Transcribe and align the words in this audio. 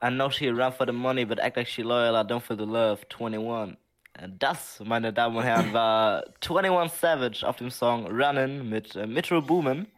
I 0.00 0.10
know 0.10 0.30
she 0.30 0.48
run 0.48 0.72
for 0.72 0.86
the 0.86 0.92
money, 0.92 1.24
but 1.24 1.40
act 1.40 1.56
like 1.56 1.66
she 1.66 1.82
loyal. 1.82 2.14
I 2.14 2.22
don't 2.22 2.40
feel 2.40 2.56
the 2.56 2.64
love. 2.64 3.08
21. 3.08 3.76
Das, 4.38 4.80
meine 4.84 5.12
Damen 5.12 5.36
und 5.36 5.42
Herren, 5.42 5.72
war 5.72 6.24
21 6.40 7.00
Savage 7.00 7.42
auf 7.44 7.56
dem 7.56 7.70
Song 7.70 8.06
Runnin' 8.06 8.68
mit 8.68 8.94
äh, 8.94 9.08
Metro 9.08 9.42
Boomin. 9.42 9.88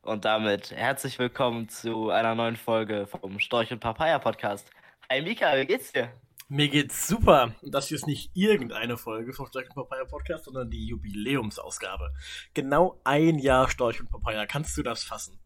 Und 0.00 0.24
damit 0.24 0.70
herzlich 0.70 1.18
willkommen 1.18 1.68
zu 1.68 2.08
einer 2.08 2.34
neuen 2.34 2.56
Folge 2.56 3.06
vom 3.06 3.38
Storch 3.38 3.70
und 3.70 3.80
Papaya 3.80 4.18
Podcast. 4.18 4.70
Hi 5.10 5.20
Mika, 5.20 5.54
wie 5.54 5.66
geht's 5.66 5.92
dir? 5.92 6.10
Mir 6.48 6.68
geht's 6.68 7.06
super. 7.06 7.54
Und 7.60 7.74
das 7.74 7.88
hier 7.88 7.96
ist 7.96 8.06
nicht 8.06 8.30
irgendeine 8.34 8.96
Folge 8.96 9.34
vom 9.34 9.46
Storch 9.46 9.68
und 9.68 9.74
Papaya 9.74 10.06
Podcast, 10.06 10.46
sondern 10.46 10.70
die 10.70 10.86
Jubiläumsausgabe. 10.86 12.14
Genau 12.54 12.98
ein 13.04 13.38
Jahr 13.38 13.68
Storch 13.68 14.00
und 14.00 14.10
Papaya. 14.10 14.46
Kannst 14.46 14.74
du 14.78 14.82
das 14.82 15.04
fassen? 15.04 15.38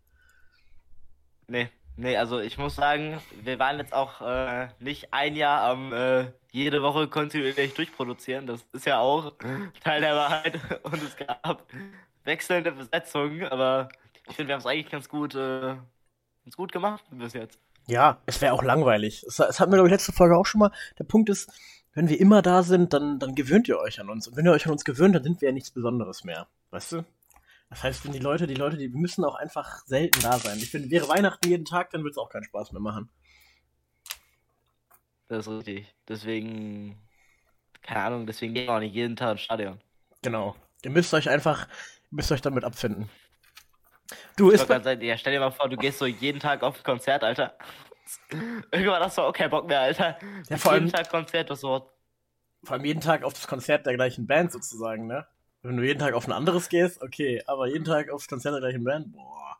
Nee, 1.48 1.68
nee, 1.96 2.16
also 2.16 2.40
ich 2.40 2.58
muss 2.58 2.76
sagen, 2.76 3.20
wir 3.42 3.58
waren 3.58 3.78
jetzt 3.78 3.92
auch 3.92 4.20
äh, 4.20 4.68
nicht 4.80 5.12
ein 5.12 5.36
Jahr 5.36 5.62
am 5.62 5.92
äh, 5.92 6.26
jede 6.50 6.82
Woche 6.82 7.08
kontinuierlich 7.08 7.74
durchproduzieren. 7.74 8.46
Das 8.46 8.64
ist 8.72 8.86
ja 8.86 9.00
auch 9.00 9.32
Teil 9.82 10.00
der 10.00 10.14
Wahrheit. 10.14 10.58
Und 10.82 11.02
es 11.02 11.16
gab 11.16 11.64
wechselnde 12.24 12.72
Besetzungen, 12.72 13.44
aber 13.46 13.88
ich 14.28 14.36
finde, 14.36 14.48
wir 14.48 14.54
haben 14.54 14.60
es 14.60 14.66
eigentlich 14.66 14.90
ganz 14.90 15.08
gut, 15.08 15.34
äh, 15.34 15.76
ganz 16.44 16.56
gut 16.56 16.72
gemacht 16.72 17.04
bis 17.10 17.32
jetzt. 17.32 17.58
Ja, 17.86 18.18
es 18.26 18.40
wäre 18.40 18.54
auch 18.54 18.62
langweilig. 18.62 19.24
Es, 19.26 19.38
es 19.38 19.60
hatten 19.60 19.70
wir, 19.72 19.76
glaube 19.76 19.88
ich, 19.88 19.92
letzte 19.92 20.12
Folge 20.12 20.36
auch 20.36 20.46
schon 20.46 20.60
mal. 20.60 20.70
Der 20.98 21.04
Punkt 21.04 21.28
ist, 21.28 21.50
wenn 21.92 22.08
wir 22.08 22.18
immer 22.18 22.42
da 22.42 22.62
sind, 22.62 22.92
dann, 22.92 23.18
dann 23.18 23.34
gewöhnt 23.34 23.68
ihr 23.68 23.78
euch 23.78 24.00
an 24.00 24.08
uns. 24.08 24.26
Und 24.26 24.36
wenn 24.36 24.46
ihr 24.46 24.52
euch 24.52 24.66
an 24.66 24.72
uns 24.72 24.84
gewöhnt, 24.84 25.14
dann 25.14 25.22
sind 25.22 25.40
wir 25.40 25.48
ja 25.48 25.52
nichts 25.52 25.70
Besonderes 25.70 26.24
mehr. 26.24 26.46
Weißt 26.70 26.92
du? 26.92 27.04
Das 27.74 27.82
heißt, 27.82 28.04
wenn 28.04 28.12
die 28.12 28.20
Leute, 28.20 28.46
die 28.46 28.54
Leute, 28.54 28.76
die 28.76 28.88
müssen 28.88 29.24
auch 29.24 29.34
einfach 29.34 29.84
selten 29.84 30.20
da 30.20 30.38
sein. 30.38 30.58
Ich 30.58 30.70
finde, 30.70 30.92
wäre 30.92 31.08
Weihnachten 31.08 31.48
jeden 31.48 31.64
Tag, 31.64 31.90
dann 31.90 32.02
würde 32.02 32.12
es 32.12 32.18
auch 32.18 32.28
keinen 32.28 32.44
Spaß 32.44 32.70
mehr 32.70 32.80
machen. 32.80 33.10
Das 35.26 35.48
ist 35.48 35.52
richtig. 35.52 35.92
Deswegen, 36.06 37.02
keine 37.82 38.02
Ahnung, 38.02 38.26
deswegen 38.28 38.54
gehen 38.54 38.68
wir 38.68 38.74
auch 38.74 38.78
nicht 38.78 38.94
jeden 38.94 39.16
Tag 39.16 39.32
ins 39.32 39.40
Stadion. 39.40 39.80
Genau. 40.22 40.54
Ihr 40.84 40.92
müsst 40.92 41.12
euch 41.14 41.28
einfach, 41.28 41.66
müsst 42.12 42.30
euch 42.30 42.42
damit 42.42 42.62
abfinden. 42.62 43.10
Du 44.36 44.50
ist. 44.50 44.68
Ja, 44.68 45.18
stell 45.18 45.32
dir 45.32 45.40
mal 45.40 45.50
vor, 45.50 45.68
du 45.68 45.76
gehst 45.76 45.98
so 45.98 46.06
jeden 46.06 46.38
Tag 46.38 46.62
auf 46.62 46.76
ein 46.76 46.84
Konzert, 46.84 47.24
Alter. 47.24 47.58
Irgendwann 48.70 49.02
hast 49.02 49.18
du 49.18 49.22
auch 49.22 49.32
keinen 49.32 49.50
Bock 49.50 49.66
mehr, 49.66 49.80
Alter. 49.80 50.16
Ja, 50.48 50.58
vor 50.58 50.74
jeden 50.74 50.84
allem, 50.84 50.92
Tag 50.92 51.10
Konzert, 51.10 51.50
das 51.50 51.64
Wort. 51.64 51.90
Vor 52.62 52.74
allem 52.74 52.84
jeden 52.84 53.00
Tag 53.00 53.24
auf 53.24 53.32
das 53.32 53.48
Konzert 53.48 53.84
der 53.84 53.94
gleichen 53.94 54.28
Band 54.28 54.52
sozusagen, 54.52 55.08
ne? 55.08 55.26
Wenn 55.64 55.78
du 55.78 55.82
jeden 55.82 55.98
Tag 55.98 56.12
auf 56.12 56.26
ein 56.26 56.32
anderes 56.32 56.68
gehst, 56.68 57.00
okay, 57.00 57.42
aber 57.46 57.66
jeden 57.66 57.86
Tag 57.86 58.10
aufs 58.10 58.28
Konzert 58.28 58.52
der 58.52 58.60
gleichen 58.60 58.84
Band, 58.84 59.12
boah. 59.12 59.56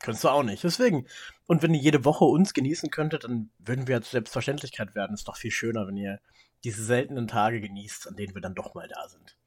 Könntest 0.00 0.22
du 0.22 0.28
auch 0.28 0.42
nicht. 0.42 0.62
Deswegen. 0.62 1.06
Und 1.46 1.62
wenn 1.62 1.72
ihr 1.72 1.80
jede 1.80 2.04
Woche 2.04 2.26
uns 2.26 2.52
genießen 2.52 2.90
könntet, 2.90 3.24
dann 3.24 3.50
würden 3.58 3.88
wir 3.88 3.96
als 3.96 4.10
Selbstverständlichkeit 4.10 4.94
werden. 4.94 5.14
Ist 5.14 5.26
doch 5.28 5.36
viel 5.36 5.50
schöner, 5.50 5.86
wenn 5.86 5.96
ihr 5.96 6.20
diese 6.62 6.84
seltenen 6.84 7.26
Tage 7.26 7.62
genießt, 7.62 8.06
an 8.06 8.16
denen 8.16 8.34
wir 8.34 8.42
dann 8.42 8.54
doch 8.54 8.74
mal 8.74 8.86
da 8.86 9.08
sind. 9.08 9.38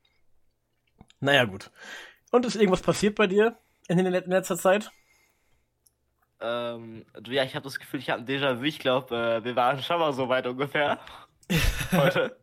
Naja, 1.20 1.46
gut. 1.46 1.70
Und 2.32 2.48
ist 2.48 2.56
irgendwas 2.56 2.82
passiert 2.82 3.14
bei 3.16 3.28
dir 3.28 3.60
in, 3.88 4.00
in 4.00 4.12
letzter 4.12 4.58
Zeit? 4.58 4.92
Ähm, 6.40 7.06
du, 7.22 7.32
ja, 7.32 7.44
ich 7.44 7.54
habe 7.56 7.66
das 7.66 7.78
Gefühl, 7.78 8.00
ich 8.00 8.10
habe 8.10 8.24
ein 8.24 8.28
Déjà-vu. 8.28 8.64
Ich 8.64 8.80
glaube, 8.80 9.16
äh, 9.16 9.44
wir 9.44 9.56
waren 9.56 9.84
schon 9.84 10.00
mal 10.00 10.12
so 10.12 10.28
weit 10.28 10.48
ungefähr. 10.48 11.00
Heute. 11.92 12.36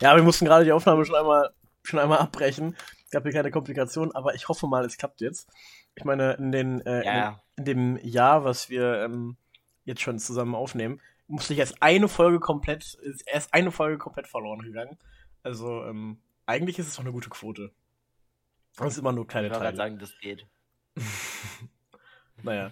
ja, 0.00 0.16
wir 0.16 0.22
mussten 0.22 0.46
gerade 0.46 0.64
die 0.64 0.72
Aufnahme 0.72 1.04
schon 1.04 1.16
einmal, 1.16 1.50
schon 1.88 1.98
einmal 1.98 2.18
abbrechen. 2.18 2.76
Gab 3.10 3.24
hier 3.24 3.32
keine 3.32 3.50
Komplikationen, 3.50 4.14
aber 4.14 4.34
ich 4.34 4.48
hoffe 4.48 4.66
mal, 4.66 4.84
es 4.84 4.98
klappt 4.98 5.20
jetzt. 5.20 5.48
Ich 5.94 6.04
meine, 6.04 6.34
in, 6.34 6.52
den, 6.52 6.80
äh, 6.82 7.04
ja. 7.04 7.28
in, 7.28 7.36
in, 7.56 7.64
dem 7.64 7.98
Jahr, 8.02 8.44
was 8.44 8.68
wir 8.68 9.02
ähm, 9.02 9.36
jetzt 9.84 10.02
schon 10.02 10.18
zusammen 10.18 10.54
aufnehmen, 10.54 11.00
musste 11.26 11.54
ich 11.54 11.58
erst 11.58 11.82
eine 11.82 12.08
Folge 12.08 12.40
komplett, 12.40 12.94
ist 12.94 13.22
erst 13.26 13.52
eine 13.54 13.72
Folge 13.72 13.98
komplett 13.98 14.28
verloren 14.28 14.60
gegangen. 14.60 14.98
Also, 15.42 15.84
ähm, 15.84 16.20
eigentlich 16.46 16.78
ist 16.78 16.88
es 16.88 16.96
doch 16.96 17.02
eine 17.02 17.12
gute 17.12 17.30
Quote. 17.30 17.72
Das 18.76 18.92
ist 18.92 18.98
immer 18.98 19.12
nur 19.12 19.26
kleine 19.26 19.48
ich 19.48 19.52
Teile. 19.52 19.70
Ich 19.70 19.76
sagen, 19.76 19.98
das 19.98 20.18
geht. 20.20 20.46
naja. 22.42 22.70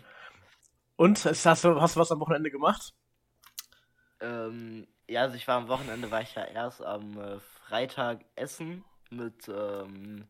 Und 0.96 1.24
hast 1.24 1.64
du, 1.64 1.80
hast 1.80 1.96
du 1.96 2.00
was 2.00 2.12
am 2.12 2.20
Wochenende 2.20 2.50
gemacht? 2.50 2.94
Ähm, 4.20 4.86
ja, 5.08 5.22
also 5.22 5.36
ich 5.36 5.46
war 5.46 5.56
am 5.56 5.68
Wochenende, 5.68 6.10
war 6.10 6.22
ich 6.22 6.34
ja 6.34 6.44
erst 6.44 6.82
am 6.82 7.18
äh, 7.18 7.38
Freitag 7.66 8.24
essen 8.34 8.84
mit 9.10 9.48
ähm, 9.48 10.26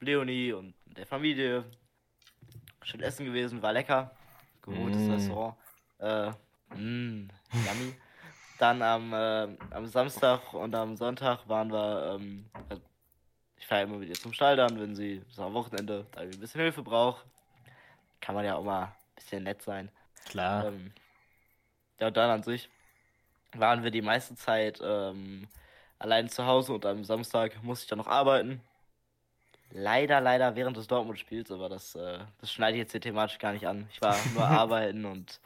Leonie 0.00 0.52
und 0.52 0.74
der 0.84 1.06
Familie. 1.06 1.64
Schön 2.82 3.00
essen 3.00 3.24
gewesen, 3.24 3.62
war 3.62 3.72
lecker. 3.72 4.14
Gutes 4.62 5.02
mm. 5.02 5.10
Restaurant. 5.10 5.56
Äh, 5.98 6.30
mm, 6.76 7.30
yummy. 7.52 7.94
Dann 8.58 8.82
am, 8.82 9.12
äh, 9.12 9.48
am 9.70 9.86
Samstag 9.86 10.54
und 10.54 10.74
am 10.74 10.96
Sonntag 10.96 11.48
waren 11.48 11.72
wir, 11.72 12.14
ähm, 12.14 12.50
also 12.68 12.82
ich 13.56 13.66
fahre 13.66 13.82
immer 13.82 14.00
wieder 14.00 14.14
zum 14.14 14.32
Stall 14.32 14.56
dann, 14.56 14.78
wenn 14.78 14.94
sie 14.94 15.22
so 15.28 15.42
am 15.42 15.54
Wochenende 15.54 16.06
da 16.12 16.20
ein 16.20 16.30
bisschen 16.30 16.60
Hilfe 16.60 16.82
braucht. 16.82 17.26
Kann 18.20 18.34
man 18.34 18.44
ja 18.44 18.56
auch 18.56 18.64
mal 18.64 18.84
ein 18.84 18.92
bisschen 19.16 19.42
nett 19.44 19.62
sein. 19.62 19.90
Klar. 20.26 20.66
Ähm, 20.66 20.92
ja, 21.98 22.08
und 22.08 22.16
dann 22.16 22.30
an 22.30 22.42
sich 22.42 22.68
waren 23.54 23.82
wir 23.82 23.90
die 23.90 24.02
meiste 24.02 24.34
Zeit 24.34 24.80
ähm, 24.82 25.48
allein 26.04 26.28
zu 26.28 26.44
Hause 26.44 26.74
und 26.74 26.84
am 26.84 27.02
Samstag 27.02 27.62
musste 27.62 27.84
ich 27.84 27.88
dann 27.88 27.98
noch 27.98 28.06
arbeiten. 28.06 28.60
Leider, 29.70 30.20
leider 30.20 30.54
während 30.54 30.76
des 30.76 30.86
Dortmund-Spiels, 30.86 31.50
aber 31.50 31.68
das, 31.68 31.94
äh, 31.96 32.18
das 32.40 32.52
schneide 32.52 32.76
ich 32.76 32.82
jetzt 32.82 32.92
hier 32.92 33.00
thematisch 33.00 33.38
gar 33.38 33.54
nicht 33.54 33.66
an. 33.66 33.88
Ich 33.90 34.00
war 34.02 34.14
nur 34.34 34.44
arbeiten 34.44 35.06
und 35.06 35.40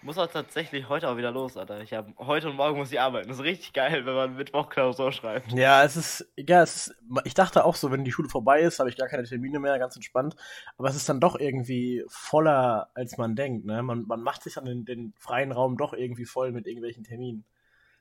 muss 0.00 0.16
auch 0.16 0.26
tatsächlich 0.26 0.88
heute 0.88 1.10
auch 1.10 1.18
wieder 1.18 1.30
los, 1.30 1.58
Alter. 1.58 1.82
Ich 1.82 1.92
habe 1.92 2.14
heute 2.16 2.48
und 2.48 2.56
morgen 2.56 2.78
muss 2.78 2.90
ich 2.90 2.98
arbeiten. 2.98 3.28
Das 3.28 3.36
ist 3.36 3.44
richtig 3.44 3.74
geil, 3.74 4.06
wenn 4.06 4.14
man 4.14 4.34
Mittwoch 4.34 4.70
Klausur 4.70 5.12
schreibt. 5.12 5.52
Ja, 5.52 5.84
es 5.84 5.96
ist, 5.98 6.26
ja, 6.38 6.62
es 6.62 6.88
ist, 6.88 6.96
ich 7.24 7.34
dachte 7.34 7.62
auch 7.66 7.74
so, 7.74 7.90
wenn 7.90 8.02
die 8.02 8.12
Schule 8.12 8.30
vorbei 8.30 8.62
ist, 8.62 8.78
habe 8.78 8.88
ich 8.88 8.96
gar 8.96 9.08
keine 9.08 9.24
Termine 9.24 9.60
mehr, 9.60 9.78
ganz 9.78 9.94
entspannt. 9.94 10.34
Aber 10.78 10.88
es 10.88 10.96
ist 10.96 11.08
dann 11.10 11.20
doch 11.20 11.38
irgendwie 11.38 12.02
voller, 12.08 12.88
als 12.94 13.18
man 13.18 13.36
denkt, 13.36 13.66
ne? 13.66 13.82
Man, 13.82 14.06
man 14.06 14.22
macht 14.22 14.42
sich 14.42 14.56
an 14.56 14.64
den, 14.64 14.86
den 14.86 15.12
freien 15.18 15.52
Raum 15.52 15.76
doch 15.76 15.92
irgendwie 15.92 16.24
voll 16.24 16.50
mit 16.50 16.66
irgendwelchen 16.66 17.04
Terminen. 17.04 17.44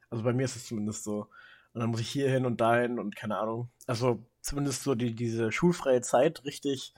Also 0.09 0.23
bei 0.23 0.31
mir 0.31 0.45
ist 0.45 0.55
es 0.55 0.67
zumindest 0.67 1.03
so. 1.03 1.27
Und 1.73 1.81
dann 1.81 1.89
muss 1.89 2.01
ich 2.01 2.09
hier 2.09 2.29
hin 2.29 2.45
und 2.45 2.59
dahin 2.59 2.99
und 2.99 3.15
keine 3.15 3.37
Ahnung. 3.37 3.69
Also 3.87 4.25
zumindest 4.41 4.83
so 4.83 4.95
die, 4.95 5.15
diese 5.15 5.51
schulfreie 5.51 6.01
Zeit 6.01 6.43
richtig 6.43 6.93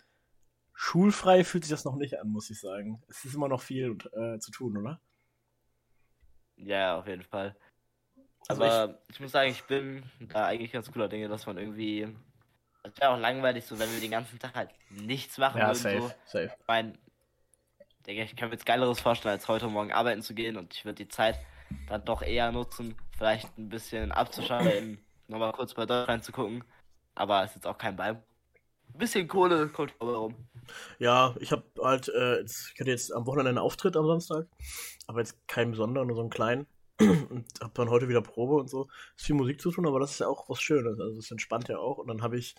schulfrei 0.73 1.44
fühlt 1.44 1.63
sich 1.63 1.72
das 1.72 1.85
noch 1.85 1.95
nicht 1.95 2.19
an, 2.19 2.29
muss 2.29 2.50
ich 2.50 2.59
sagen. 2.59 3.01
Es 3.07 3.23
ist 3.25 3.35
immer 3.35 3.47
noch 3.47 3.62
viel 3.62 3.97
äh, 4.13 4.39
zu 4.39 4.51
tun, 4.51 4.78
oder? 4.78 5.00
Ja, 6.56 6.97
auf 6.97 7.07
jeden 7.07 7.23
Fall. 7.23 7.56
Also 8.47 8.63
Aber 8.63 9.00
ich, 9.07 9.16
ich, 9.16 9.19
muss 9.19 9.31
sagen, 9.31 9.51
ich 9.51 9.63
bin 9.63 10.03
da 10.19 10.47
eigentlich 10.47 10.72
ganz 10.72 10.91
cooler 10.91 11.07
Dinge, 11.07 11.29
dass 11.29 11.45
man 11.45 11.57
irgendwie. 11.57 12.07
Es 12.83 13.00
wäre 13.00 13.12
auch 13.12 13.19
langweilig, 13.19 13.66
so 13.66 13.79
wenn 13.79 13.91
wir 13.94 14.01
den 14.01 14.12
ganzen 14.12 14.38
Tag 14.39 14.56
halt 14.56 14.72
nichts 14.89 15.38
machen 15.38 15.59
ja, 15.59 15.67
würden. 15.67 15.78
Safe, 15.78 16.00
so. 16.00 16.12
safe. 16.25 16.51
Ich 16.59 16.67
meine, 16.67 16.94
ich 18.06 18.35
kann 18.35 18.50
mir 18.50 18.56
jetzt 18.56 18.66
Geileres 18.66 19.00
vorstellen, 19.00 19.33
als 19.33 19.47
heute 19.47 19.67
Morgen 19.67 19.94
arbeiten 19.94 20.22
zu 20.22 20.33
gehen 20.33 20.57
und 20.57 20.73
ich 20.73 20.83
würde 20.83 21.06
die 21.06 21.07
Zeit 21.07 21.39
dann 21.88 22.03
doch 22.03 22.22
eher 22.22 22.51
nutzen, 22.51 22.97
vielleicht 23.18 23.57
ein 23.57 23.69
bisschen 23.69 24.12
abzuschalten, 24.12 25.00
nochmal 25.28 25.53
kurz 25.53 25.74
bei 25.74 25.85
Deutschland 25.85 26.09
reinzugucken. 26.09 26.63
Aber 27.16 27.44
es 27.44 27.51
ist 27.51 27.56
jetzt 27.57 27.68
auch 27.68 27.78
kein 27.78 27.96
Bein. 27.96 28.16
Ein 28.94 28.97
bisschen 28.97 29.28
Kohle 29.28 29.68
kommt 29.69 29.94
rum. 30.01 30.35
Ja, 31.00 31.35
ich 31.40 31.51
habe 31.51 31.63
halt, 31.81 32.09
äh, 32.09 32.40
jetzt, 32.40 32.72
ich 32.74 32.79
hatte 32.79 32.90
jetzt 32.90 33.13
am 33.13 33.25
Wochenende 33.25 33.50
einen 33.50 33.57
Auftritt 33.57 33.97
am 33.97 34.06
Samstag, 34.06 34.47
aber 35.07 35.19
jetzt 35.19 35.47
keinen 35.47 35.72
besonderen, 35.72 36.07
nur 36.07 36.16
so 36.16 36.22
einen 36.22 36.29
kleinen. 36.29 36.68
und 37.00 37.46
habe 37.59 37.72
dann 37.74 37.90
heute 37.90 38.07
wieder 38.07 38.22
Probe 38.22 38.56
und 38.56 38.69
so. 38.69 38.88
Ist 39.18 39.25
viel 39.25 39.35
Musik 39.35 39.59
zu 39.59 39.72
tun, 39.72 39.88
aber 39.88 40.00
das 40.00 40.12
ist 40.12 40.19
ja 40.19 40.28
auch 40.28 40.47
was 40.50 40.62
Schönes. 40.62 41.00
Also 41.00 41.18
es 41.19 41.31
entspannt 41.31 41.68
ja 41.68 41.80
auch. 41.80 41.97
Und 41.97 42.07
dann 42.07 42.22
habe 42.22 42.38
ich 42.38 42.56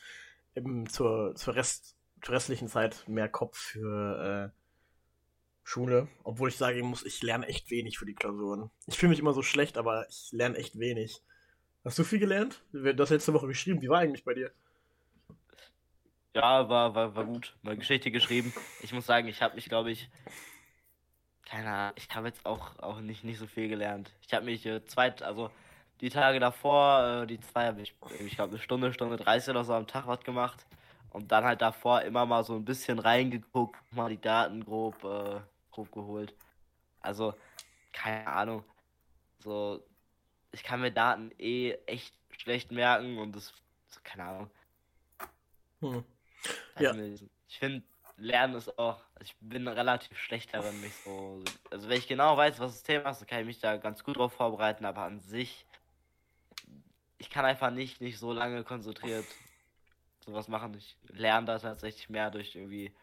eben 0.57 0.89
zur, 0.89 1.35
zur, 1.37 1.55
Rest, 1.55 1.97
zur 2.23 2.35
restlichen 2.35 2.69
Zeit 2.69 3.05
mehr 3.07 3.29
Kopf 3.29 3.57
für 3.57 4.53
äh, 4.53 4.64
Schule. 5.65 6.09
Obwohl 6.23 6.51
ich 6.51 6.57
sagen 6.57 6.83
muss, 6.83 7.05
ich 7.05 7.23
lerne 7.23 7.47
echt 7.47 7.71
wenig 7.71 7.99
für 7.99 8.07
die 8.07 8.15
Klausuren. 8.15 8.71
Ich 8.87 8.97
fühle 8.97 9.11
mich 9.11 9.19
immer 9.19 9.33
so 9.33 9.43
schlecht, 9.43 9.77
aber 9.77 10.07
ich 10.09 10.29
lerne 10.31 10.57
echt 10.57 10.79
wenig. 10.79 11.23
Hast 11.85 11.99
du 11.99 12.05
viel 12.05 12.19
gelernt? 12.19 12.63
Du 12.73 12.97
hast 12.99 13.11
letzte 13.11 13.33
Woche 13.35 13.49
geschrieben. 13.49 13.83
Wie 13.83 13.89
war 13.89 13.99
eigentlich 13.99 14.25
bei 14.25 14.35
dir? 14.35 14.53
Ja, 16.35 16.69
war, 16.69 16.95
war, 16.95 17.15
war 17.17 17.25
gut. 17.25 17.57
Mal 17.63 17.77
Geschichte 17.77 18.11
geschrieben. 18.11 18.53
Ich 18.83 18.93
muss 18.93 19.07
sagen, 19.07 19.29
ich 19.29 19.43
habe 19.43 19.55
mich, 19.55 19.69
glaube 19.69 19.91
ich, 19.91 20.11
keine 21.45 21.71
Ahnung, 21.71 21.93
ich 21.97 22.09
habe 22.15 22.27
jetzt 22.27 22.45
auch, 22.47 22.79
auch 22.79 23.01
nicht, 23.01 23.25
nicht 23.25 23.39
so 23.39 23.47
viel 23.47 23.69
gelernt. 23.69 24.13
Ich 24.23 24.33
habe 24.35 24.45
mich 24.45 24.65
äh, 24.67 24.85
zweit, 24.85 25.23
also 25.23 25.51
die 26.01 26.09
Tage 26.09 26.41
davor, 26.41 27.23
äh, 27.23 27.27
die 27.27 27.39
zwei 27.41 27.67
habe 27.67 27.83
ich, 27.83 27.95
ich 28.19 28.35
glaube, 28.35 28.51
eine 28.53 28.61
Stunde, 28.61 28.93
Stunde 28.93 29.17
30 29.17 29.51
oder 29.51 29.65
so 29.65 29.75
am 29.75 29.87
Tag 29.87 30.07
was 30.07 30.21
gemacht. 30.21 30.67
Und 31.11 31.31
dann 31.31 31.45
halt 31.45 31.63
davor 31.63 32.03
immer 32.03 32.27
mal 32.27 32.43
so 32.43 32.57
ein 32.57 32.65
bisschen 32.65 32.99
reingeguckt, 32.99 33.77
mal 33.93 34.11
die 34.11 34.21
Daten 34.21 34.65
grob, 34.65 35.05
äh, 35.05 35.41
grob 35.75 35.93
geholt. 35.93 36.35
Also, 37.01 37.35
keine 37.93 38.27
Ahnung. 38.27 38.65
So, 39.39 39.85
ich 40.53 40.63
kann 40.63 40.81
mir 40.81 40.93
Daten 40.93 41.31
eh 41.39 41.73
echt 41.87 42.15
schlecht 42.31 42.73
merken 42.73 43.19
und 43.19 43.35
das, 43.35 43.53
keine 44.03 44.25
Ahnung. 44.25 44.51
Hm. 45.81 46.05
Ja. 46.79 46.95
Ich 47.49 47.59
finde, 47.59 47.85
Lernen 48.17 48.55
ist 48.55 48.79
auch, 48.79 49.01
also 49.15 49.23
ich 49.23 49.37
bin 49.41 49.67
relativ 49.67 50.17
schlecht 50.19 50.55
darin, 50.55 50.81
mich 50.81 50.95
so, 51.05 51.43
also 51.71 51.89
wenn 51.89 51.99
ich 51.99 52.07
genau 52.07 52.37
weiß, 52.37 52.61
was 52.61 52.73
das 52.73 52.83
Thema 52.83 53.11
ist, 53.11 53.21
dann 53.21 53.27
kann 53.27 53.41
ich 53.41 53.47
mich 53.47 53.59
da 53.59 53.77
ganz 53.77 54.05
gut 54.05 54.17
drauf 54.17 54.33
vorbereiten, 54.33 54.85
aber 54.85 55.03
an 55.03 55.21
sich, 55.21 55.67
ich 57.19 57.31
kann 57.31 57.45
einfach 57.45 57.71
nicht, 57.71 58.01
nicht 58.01 58.19
so 58.19 58.33
lange 58.33 58.63
konzentriert 58.63 59.27
sowas 60.25 60.49
machen. 60.49 60.75
Ich 60.75 60.97
lerne 61.09 61.47
da 61.47 61.59
tatsächlich 61.59 62.09
mehr 62.09 62.31
durch 62.31 62.55
irgendwie, 62.55 62.95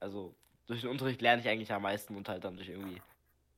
also 0.00 0.34
durch 0.72 0.82
den 0.82 0.90
Unterricht 0.90 1.20
lerne 1.22 1.42
ich 1.42 1.48
eigentlich 1.48 1.72
am 1.72 1.82
meisten 1.82 2.16
und 2.16 2.28
halt 2.28 2.44
dann 2.44 2.56
durch 2.56 2.68
irgendwie 2.68 3.00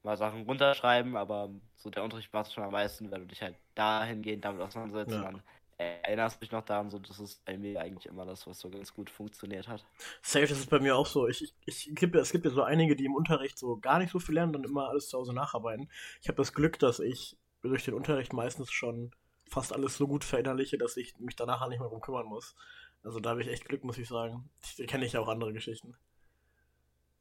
mal 0.03 0.17
Sachen 0.17 0.43
runterschreiben, 0.43 1.17
aber 1.17 1.51
so 1.77 1.91
der 1.91 2.05
Unterricht 2.05 2.33
macht 2.33 2.53
schon 2.53 2.65
am 2.65 2.73
meisten, 2.73 3.11
weil 3.11 3.21
du 3.21 3.27
dich 3.27 3.43
halt 3.43 3.57
dahingehend 3.75 4.45
damit 4.45 4.61
auseinandersetzt 4.61 5.13
ja. 5.13 5.19
und 5.19 5.25
dann 5.25 5.43
erinnerst 5.79 6.41
mich 6.41 6.53
noch 6.53 6.65
daran, 6.65 6.91
so 6.91 6.99
das 6.99 7.19
ist 7.19 7.45
bei 7.45 7.57
mir 7.57 7.81
eigentlich 7.81 8.07
immer 8.07 8.25
das, 8.25 8.47
was 8.47 8.61
so 8.61 8.71
ganz 8.71 8.95
gut 8.95 9.11
funktioniert 9.11 9.67
hat. 9.67 9.85
Safe, 10.23 10.47
das 10.47 10.59
ist 10.59 10.71
bei 10.71 10.79
mir 10.79 10.97
auch 10.97 11.07
so. 11.07 11.27
Ich, 11.27 11.43
ich, 11.43 11.55
ich 11.67 11.95
gibt, 11.95 12.15
es 12.15 12.31
gibt 12.31 12.45
ja 12.45 12.51
so 12.51 12.63
einige, 12.63 12.95
die 12.95 13.07
im 13.07 13.15
Unterricht 13.15 13.59
so 13.59 13.77
gar 13.79 13.99
nicht 13.99 14.13
so 14.13 14.19
viel 14.19 14.35
lernen 14.35 14.55
und 14.55 14.65
immer 14.65 14.89
alles 14.89 15.09
zu 15.09 15.19
Hause 15.19 15.35
nacharbeiten. 15.35 15.91
Ich 16.21 16.29
habe 16.29 16.37
das 16.37 16.53
Glück, 16.53 16.79
dass 16.79 17.01
ich 17.01 17.37
durch 17.63 17.85
den 17.85 17.95
Unterricht 17.95 18.33
meistens 18.33 18.71
schon 18.71 19.13
fast 19.49 19.73
alles 19.73 19.97
so 19.97 20.07
gut 20.07 20.25
verinnerliche, 20.25 20.79
dass 20.79 20.97
ich 20.97 21.19
mich 21.19 21.37
danach 21.37 21.67
nicht 21.69 21.81
mehr 21.81 21.89
drum 21.89 22.01
kümmern 22.01 22.27
muss. 22.27 22.55
Also 23.03 23.21
da 23.21 23.31
habe 23.31 23.43
ich 23.43 23.49
echt 23.49 23.67
Glück, 23.67 23.85
muss 23.85 23.99
ich 23.99 24.09
sagen. 24.09 24.49
Da 24.79 24.85
kenne 24.85 25.05
ich 25.05 25.13
ja 25.13 25.21
auch 25.21 25.29
andere 25.29 25.53
Geschichten. 25.53 25.95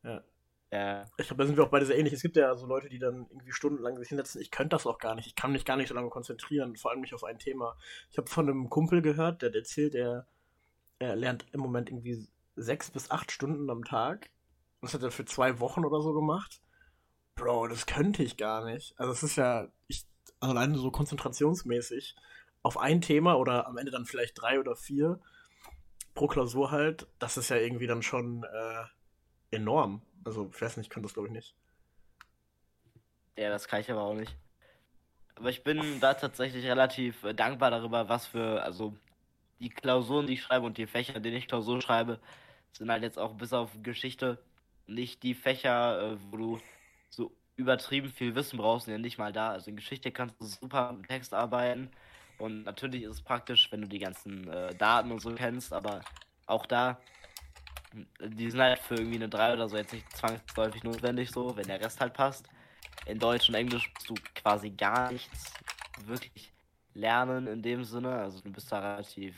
Ja. 0.04 0.24
Ja. 0.72 1.06
Ich 1.18 1.28
glaube, 1.28 1.44
da 1.44 1.46
sind 1.46 1.56
wir 1.56 1.64
auch 1.64 1.70
beide 1.70 1.86
sehr 1.86 2.00
ähnlich. 2.00 2.14
Es 2.14 2.24
gibt 2.24 2.36
ja 2.36 2.56
so 2.56 2.66
Leute, 2.66 2.90
die 2.90 2.98
dann 2.98 3.28
irgendwie 3.30 3.52
stundenlang 3.52 3.96
sich 4.00 4.10
hinsetzen. 4.10 4.42
Ich 4.42 4.50
könnte 4.50 4.76
das 4.76 4.88
auch 4.88 4.98
gar 4.98 5.14
nicht. 5.14 5.28
Ich 5.28 5.36
kann 5.36 5.52
mich 5.52 5.66
gar 5.66 5.78
nicht 5.78 5.90
so 5.90 5.94
lange 5.94 6.10
konzentrieren, 6.10 6.76
vor 6.78 6.90
allem 6.90 7.02
nicht 7.02 7.14
auf 7.14 7.24
ein 7.24 7.38
Thema. 7.38 7.78
Ich 8.10 8.18
habe 8.18 8.28
von 8.28 8.50
einem 8.50 8.72
Kumpel 8.72 9.04
gehört, 9.04 9.44
der 9.44 9.54
erzählt, 9.54 9.94
er, 9.94 10.26
er 10.98 11.16
lernt 11.16 11.46
im 11.52 11.60
Moment 11.60 11.90
irgendwie 11.90 12.28
sechs 12.56 12.90
bis 12.90 13.12
acht 13.12 13.32
Stunden 13.32 13.70
am 13.70 13.84
Tag. 13.84 14.32
Das 14.82 14.96
hat 14.96 15.04
er 15.04 15.12
für 15.12 15.26
zwei 15.26 15.60
Wochen 15.60 15.86
oder 15.86 16.02
so 16.02 16.12
gemacht. 16.12 16.60
Bro, 17.36 17.68
das 17.68 17.86
könnte 17.86 18.24
ich 18.24 18.36
gar 18.38 18.66
nicht. 18.66 19.00
Also 19.00 19.12
es 19.12 19.22
ist 19.22 19.36
ja, 19.36 19.68
ich, 19.88 20.08
also 20.40 20.56
alleine 20.56 20.76
so 20.78 20.90
konzentrationsmäßig 20.90 22.16
auf 22.64 22.80
ein 22.80 23.02
Thema 23.02 23.36
oder 23.36 23.68
am 23.68 23.78
Ende 23.78 23.92
dann 23.92 24.06
vielleicht 24.06 24.42
drei 24.42 24.60
oder 24.60 24.76
vier 24.76 25.20
pro 26.16 26.28
Klausur 26.28 26.72
halt, 26.72 27.08
das 27.20 27.38
ist 27.38 27.50
ja 27.50 27.58
irgendwie 27.58 27.88
dann 27.88 28.02
schon 28.02 28.44
äh, 28.44 28.84
enorm. 29.54 30.02
Also, 30.26 30.50
ich 30.54 30.62
weiß 30.62 30.78
nicht, 30.78 30.88
ich 30.88 30.90
kann 30.90 31.04
das 31.04 31.14
glaube 31.14 31.28
ich 31.30 31.34
nicht. 31.34 31.56
Ja, 33.38 33.50
das 33.50 33.68
kann 33.68 33.82
ich 33.82 33.92
aber 33.92 34.02
auch 34.02 34.14
nicht. 34.14 34.36
Aber 35.36 35.50
ich 35.50 35.64
bin 35.64 36.00
da 36.00 36.14
tatsächlich 36.14 36.66
relativ 36.66 37.24
äh, 37.24 37.34
dankbar 37.34 37.72
darüber, 37.72 38.08
was 38.08 38.28
für, 38.28 38.62
also 38.64 38.96
die 39.60 39.70
Klausuren, 39.70 40.28
die 40.28 40.34
ich 40.34 40.44
schreibe 40.44 40.66
und 40.66 40.78
die 40.78 40.86
Fächer, 40.86 41.20
denen 41.20 41.38
ich 41.38 41.48
Klausuren 41.48 41.82
schreibe, 41.82 42.20
sind 42.72 42.92
halt 42.92 43.04
jetzt 43.04 43.18
auch 43.18 43.34
bis 43.34 43.54
auf 43.54 43.72
Geschichte 43.82 44.38
nicht 44.86 45.24
die 45.24 45.34
Fächer, 45.34 46.14
äh, 46.14 46.18
wo 46.30 46.38
du 46.38 46.60
so 47.10 47.32
übertrieben 47.56 48.10
viel 48.10 48.36
Wissen 48.36 48.58
brauchst, 48.58 48.88
ja 48.88 48.98
nicht 48.98 49.18
mal 49.18 49.34
da. 49.34 49.52
Also 49.52 49.70
in 49.70 49.78
Geschichte 49.78 50.12
kannst 50.12 50.40
du 50.40 50.46
super 50.46 50.92
mit 50.94 51.08
Text 51.08 51.34
arbeiten 51.34 51.90
und 52.38 52.64
natürlich 52.64 53.04
ist 53.04 53.12
es 53.12 53.22
praktisch, 53.22 53.72
wenn 53.72 53.82
du 53.82 53.88
die 53.88 54.00
ganzen 54.00 54.48
äh, 54.50 54.76
Daten 54.76 55.12
und 55.12 55.20
so 55.20 55.34
kennst, 55.34 55.74
aber 55.74 56.02
auch 56.46 56.66
da, 56.66 57.00
die 58.20 58.50
sind 58.50 58.62
halt 58.62 58.80
für 58.80 58.96
irgendwie 58.96 59.16
eine 59.16 59.30
3 59.30 59.54
oder 59.54 59.70
so 59.70 59.78
jetzt 59.78 59.94
nicht 59.94 60.12
zwangsläufig 60.16 60.84
notwendig 60.84 61.32
so, 61.32 61.56
wenn 61.56 61.68
der 61.68 61.82
Rest 61.82 62.00
halt 62.02 62.14
passt. 62.14 62.48
In 63.06 63.20
Deutsch 63.20 63.50
und 63.50 63.56
Englisch 63.56 63.92
musst 63.94 64.10
du 64.10 64.16
quasi 64.36 64.70
gar 64.70 65.12
nichts 65.12 65.54
wirklich 66.06 66.52
lernen 66.94 67.48
in 67.48 67.62
dem 67.62 67.84
Sinne. 67.84 68.14
Also 68.14 68.42
du 68.42 68.52
bist 68.52 68.72
da 68.72 68.80
relativ 68.80 69.36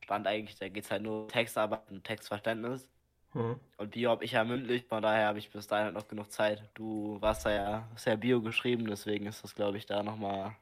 spannend 0.00 0.26
eigentlich, 0.26 0.58
da 0.58 0.68
geht 0.68 0.84
es 0.84 0.90
halt 0.90 1.02
nur 1.02 1.28
Textarbeit 1.28 1.90
und 1.90 2.04
Textverständnis. 2.04 2.88
Mhm. 3.34 3.60
Und 3.76 3.90
Bio 3.90 4.10
habe 4.10 4.24
ich 4.24 4.32
ja 4.32 4.44
mündlich, 4.44 4.84
von 4.86 5.02
daher 5.02 5.28
habe 5.28 5.38
ich 5.38 5.50
bis 5.50 5.66
dahin 5.66 5.86
halt 5.86 5.94
noch 5.94 6.08
genug 6.08 6.30
Zeit. 6.32 6.62
Du 6.74 7.20
warst 7.20 7.44
da 7.44 7.50
ja, 7.50 7.88
hast 7.92 8.06
ja 8.06 8.16
Bio 8.16 8.40
geschrieben, 8.40 8.86
deswegen 8.86 9.26
ist 9.26 9.44
das 9.44 9.54
glaube 9.54 9.78
ich 9.78 9.86
da 9.86 10.02
nochmal 10.02 10.56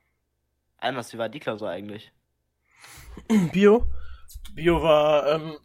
Anders, 0.84 1.12
wie 1.14 1.18
war 1.18 1.30
die 1.30 1.40
Klausur 1.40 1.70
eigentlich? 1.70 2.12
Bio? 3.52 3.86
Bio 4.52 4.82
war, 4.82 5.26
ähm, 5.34 5.56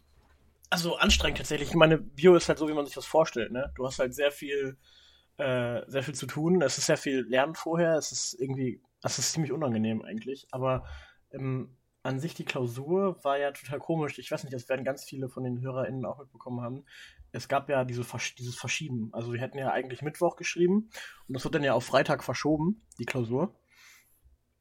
also 0.70 0.96
anstrengend 0.96 1.38
tatsächlich. 1.38 1.68
Ich 1.68 1.74
meine, 1.74 1.98
Bio 1.98 2.34
ist 2.34 2.48
halt 2.48 2.58
so, 2.58 2.68
wie 2.68 2.72
man 2.72 2.86
sich 2.86 2.94
das 2.94 3.06
vorstellt, 3.06 3.52
ne? 3.52 3.72
Du 3.76 3.86
hast 3.86 3.98
halt 3.98 4.14
sehr 4.14 4.30
viel, 4.30 4.78
äh, 5.36 5.82
sehr 5.88 6.02
viel 6.02 6.14
zu 6.14 6.26
tun. 6.26 6.62
Es 6.62 6.78
ist 6.78 6.86
sehr 6.86 6.96
viel 6.96 7.26
Lernen 7.28 7.54
vorher. 7.54 7.96
Es 7.96 8.12
ist 8.12 8.34
irgendwie, 8.34 8.80
es 9.02 9.18
ist 9.18 9.32
ziemlich 9.32 9.52
unangenehm 9.52 10.02
eigentlich. 10.02 10.46
Aber 10.52 10.84
ähm, 11.32 11.76
an 12.02 12.20
sich 12.20 12.34
die 12.34 12.44
Klausur 12.44 13.22
war 13.24 13.38
ja 13.38 13.52
total 13.52 13.80
komisch. 13.80 14.18
Ich 14.18 14.30
weiß 14.30 14.44
nicht, 14.44 14.54
das 14.54 14.68
werden 14.68 14.84
ganz 14.84 15.04
viele 15.04 15.28
von 15.28 15.44
den 15.44 15.60
HörerInnen 15.60 16.06
auch 16.06 16.18
mitbekommen 16.18 16.62
haben. 16.62 16.84
Es 17.32 17.48
gab 17.48 17.68
ja 17.68 17.84
diese, 17.84 18.04
dieses 18.38 18.56
Verschieben. 18.56 19.10
Also 19.12 19.32
wir 19.32 19.40
hätten 19.40 19.58
ja 19.58 19.70
eigentlich 19.70 20.02
Mittwoch 20.02 20.36
geschrieben 20.36 20.90
und 21.28 21.34
das 21.34 21.44
wird 21.44 21.54
dann 21.54 21.62
ja 21.62 21.74
auf 21.74 21.84
Freitag 21.84 22.24
verschoben, 22.24 22.82
die 22.98 23.04
Klausur 23.04 23.54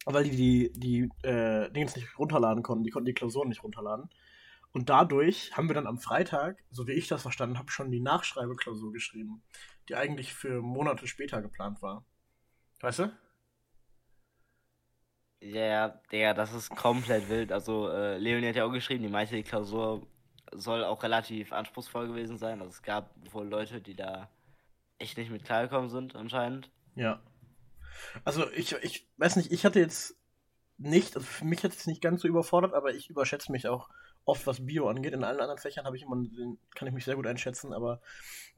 weil 0.05 0.23
die 0.23 0.35
die, 0.35 0.71
die 0.75 1.27
äh, 1.27 1.69
Dings 1.71 1.95
nicht 1.95 2.17
runterladen 2.17 2.63
konnten, 2.63 2.83
die 2.83 2.89
konnten 2.89 3.05
die 3.05 3.13
Klausuren 3.13 3.49
nicht 3.49 3.63
runterladen. 3.63 4.09
Und 4.71 4.89
dadurch 4.89 5.55
haben 5.57 5.67
wir 5.67 5.73
dann 5.73 5.87
am 5.87 5.99
Freitag, 5.99 6.63
so 6.69 6.87
wie 6.87 6.93
ich 6.93 7.07
das 7.07 7.23
verstanden 7.23 7.57
habe, 7.57 7.71
schon 7.71 7.91
die 7.91 7.99
Nachschreibeklausur 7.99 8.91
geschrieben, 8.91 9.41
die 9.87 9.95
eigentlich 9.95 10.33
für 10.33 10.61
Monate 10.61 11.07
später 11.07 11.41
geplant 11.41 11.81
war. 11.81 12.05
Weißt 12.81 12.99
du? 12.99 13.11
Ja, 15.41 15.99
ja, 16.11 16.33
das 16.33 16.53
ist 16.53 16.69
komplett 16.75 17.29
wild. 17.29 17.51
Also, 17.51 17.89
äh, 17.89 18.17
Leonie 18.17 18.49
hat 18.49 18.55
ja 18.57 18.65
auch 18.65 18.71
geschrieben, 18.71 19.03
die 19.03 19.09
meiste 19.09 19.41
Klausur 19.41 20.05
soll 20.51 20.83
auch 20.83 21.01
relativ 21.01 21.53
anspruchsvoll 21.53 22.07
gewesen 22.07 22.37
sein. 22.37 22.59
Also, 22.59 22.71
es 22.71 22.81
gab 22.83 23.15
wohl 23.31 23.47
Leute, 23.47 23.81
die 23.81 23.95
da 23.95 24.29
echt 24.99 25.17
nicht 25.17 25.31
mit 25.31 25.45
klargekommen 25.45 25.89
sind, 25.89 26.15
anscheinend. 26.15 26.69
Ja. 26.95 27.21
Also 28.23 28.49
ich, 28.51 28.73
ich 28.83 29.09
weiß 29.17 29.37
nicht, 29.37 29.51
ich 29.51 29.65
hatte 29.65 29.79
jetzt 29.79 30.15
nicht, 30.77 31.15
also 31.15 31.25
für 31.25 31.45
mich 31.45 31.63
hat 31.63 31.73
es 31.73 31.87
nicht 31.87 32.01
ganz 32.01 32.21
so 32.21 32.27
überfordert, 32.27 32.73
aber 32.73 32.93
ich 32.93 33.09
überschätze 33.09 33.51
mich 33.51 33.67
auch 33.67 33.89
oft, 34.29 34.47
was 34.47 34.65
Bio 34.65 34.87
angeht. 34.89 35.13
In 35.13 35.23
allen 35.23 35.39
anderen 35.39 35.59
Fächern 35.59 35.85
habe 35.85 35.97
ich 35.97 36.03
immer, 36.03 36.15
kann 36.75 36.87
ich 36.87 36.93
mich 36.93 37.05
sehr 37.05 37.15
gut 37.15 37.27
einschätzen, 37.27 37.73
aber 37.73 38.01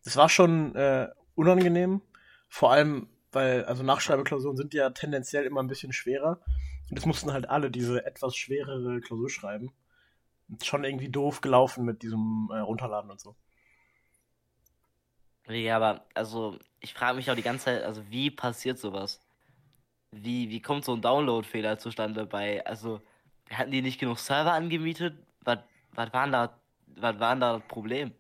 das 0.04 0.18
war 0.18 0.30
schon 0.30 0.76
äh, 0.76 1.08
unangenehm. 1.36 2.02
Vor 2.50 2.72
allem, 2.72 3.10
weil, 3.32 3.66
also 3.66 3.84
Nachschreibeklausuren 3.84 4.58
sind 4.58 4.74
ja 4.74 4.90
tendenziell 4.90 5.46
immer 5.46 5.62
ein 5.62 5.68
bisschen 5.68 5.94
schwerer. 5.94 6.42
Und 6.90 6.98
es 6.98 7.06
mussten 7.06 7.32
halt 7.32 7.50
alle 7.50 7.72
diese 7.72 8.06
etwas 8.06 8.36
schwerere 8.36 9.00
Klausur 9.00 9.30
schreiben. 9.30 9.72
Schon 10.62 10.84
irgendwie 10.84 11.10
doof 11.10 11.42
gelaufen 11.42 11.86
mit 11.86 12.04
diesem 12.04 12.50
äh, 12.52 12.60
Runterladen 12.60 13.10
und 13.10 13.22
so. 13.22 13.36
Ja, 15.48 15.78
aber 15.78 16.06
also 16.14 16.60
ich 16.80 16.94
frage 16.94 17.16
mich 17.18 17.32
auch 17.32 17.36
die 17.36 17.42
ganze 17.42 17.66
Zeit, 17.66 17.84
also 17.84 18.04
wie 18.10 18.30
passiert 18.30 18.78
sowas? 18.78 19.22
wie, 20.12 20.50
wie 20.50 20.62
kommt 20.62 20.86
so 20.86 20.94
ein 20.94 21.02
Download-Fehler 21.02 21.78
zustande 21.80 22.26
bei, 22.26 22.66
also 22.66 23.02
hatten 23.50 23.72
die 23.72 23.82
nicht 23.82 24.00
genug 24.00 24.20
Server 24.20 24.54
angemietet? 24.54 25.16
Was, 25.44 25.60
was 25.94 26.14
waren 26.14 26.32
da, 26.32 26.60
was 26.88 27.20
waren 27.20 27.40
da 27.40 27.58
das 27.58 27.68
Problem? 27.68 28.14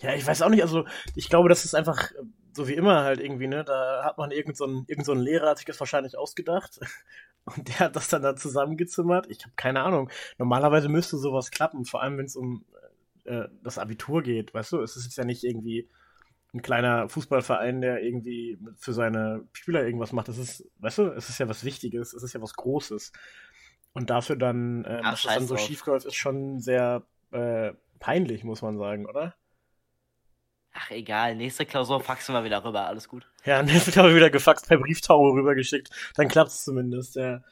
Ja, 0.00 0.14
ich 0.14 0.26
weiß 0.26 0.42
auch 0.42 0.48
nicht, 0.48 0.62
also 0.62 0.84
ich 1.14 1.28
glaube, 1.28 1.48
das 1.48 1.64
ist 1.64 1.74
einfach 1.74 2.10
so 2.52 2.68
wie 2.68 2.74
immer 2.74 3.02
halt 3.04 3.20
irgendwie, 3.20 3.46
ne? 3.46 3.64
Da 3.64 4.04
hat 4.04 4.18
man 4.18 4.30
irgend 4.30 4.56
so 4.56 4.66
irgend 4.86 5.06
so 5.06 5.14
Lehrer, 5.14 5.50
hat 5.50 5.58
sich 5.58 5.66
das 5.66 5.80
wahrscheinlich 5.80 6.18
ausgedacht 6.18 6.80
und 7.44 7.68
der 7.68 7.78
hat 7.80 7.96
das 7.96 8.08
dann 8.08 8.22
da 8.22 8.36
zusammengezimmert. 8.36 9.26
Ich 9.30 9.42
habe 9.44 9.54
keine 9.56 9.82
Ahnung. 9.82 10.10
Normalerweise 10.38 10.88
müsste 10.88 11.16
sowas 11.16 11.50
klappen, 11.50 11.84
vor 11.84 12.02
allem 12.02 12.18
wenn 12.18 12.26
es 12.26 12.36
um 12.36 12.64
äh, 13.24 13.48
das 13.62 13.78
Abitur 13.78 14.22
geht, 14.22 14.52
weißt 14.54 14.72
du? 14.72 14.80
Es 14.80 14.96
ist 14.96 15.04
jetzt 15.04 15.16
ja 15.16 15.24
nicht 15.24 15.44
irgendwie 15.44 15.88
ein 16.54 16.60
kleiner 16.60 17.08
Fußballverein, 17.08 17.80
der 17.80 18.02
irgendwie 18.02 18.58
für 18.76 18.92
seine 18.92 19.44
Spieler 19.52 19.84
irgendwas 19.86 20.12
macht. 20.12 20.28
Das 20.28 20.36
ist, 20.36 20.68
weißt 20.80 20.98
du, 20.98 21.06
es 21.12 21.30
ist 21.30 21.38
ja 21.38 21.48
was 21.48 21.64
Wichtiges, 21.64 22.12
es 22.12 22.22
ist 22.22 22.34
ja 22.34 22.42
was 22.42 22.54
Großes. 22.54 23.12
Und 23.92 24.10
dafür 24.10 24.36
dann, 24.36 24.84
äh, 24.84 25.00
Ach, 25.02 25.12
dass 25.12 25.22
das 25.22 25.34
dann 25.34 25.46
so 25.46 25.56
schief 25.56 25.84
läuft, 25.86 26.06
ist 26.06 26.14
schon 26.14 26.60
sehr 26.60 27.02
äh, 27.30 27.72
peinlich, 27.98 28.44
muss 28.44 28.62
man 28.62 28.78
sagen, 28.78 29.06
oder? 29.06 29.34
Ach, 30.72 30.90
egal. 30.90 31.36
Nächste 31.36 31.66
Klausur 31.66 32.00
faxen 32.00 32.34
wir 32.34 32.44
wieder 32.44 32.64
rüber. 32.64 32.86
Alles 32.86 33.08
gut. 33.08 33.30
Ja, 33.44 33.62
nächste 33.62 33.92
Klausur 33.92 34.16
wieder 34.16 34.30
gefaxt, 34.30 34.68
per 34.68 34.78
Brieftaube 34.78 35.32
rübergeschickt. 35.38 35.90
Dann 36.16 36.28
klappt's 36.28 36.64
zumindest, 36.64 37.16
ja. 37.16 37.42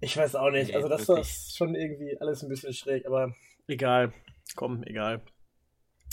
Ich 0.00 0.16
weiß 0.16 0.34
auch 0.34 0.50
nicht. 0.50 0.68
Nee, 0.68 0.76
also, 0.76 0.88
das 0.88 1.08
wirklich. 1.08 1.28
ist 1.28 1.56
schon 1.56 1.74
irgendwie 1.74 2.20
alles 2.20 2.42
ein 2.42 2.48
bisschen 2.48 2.74
schräg, 2.74 3.06
aber 3.06 3.34
egal. 3.66 4.12
Komm, 4.54 4.82
egal. 4.82 5.22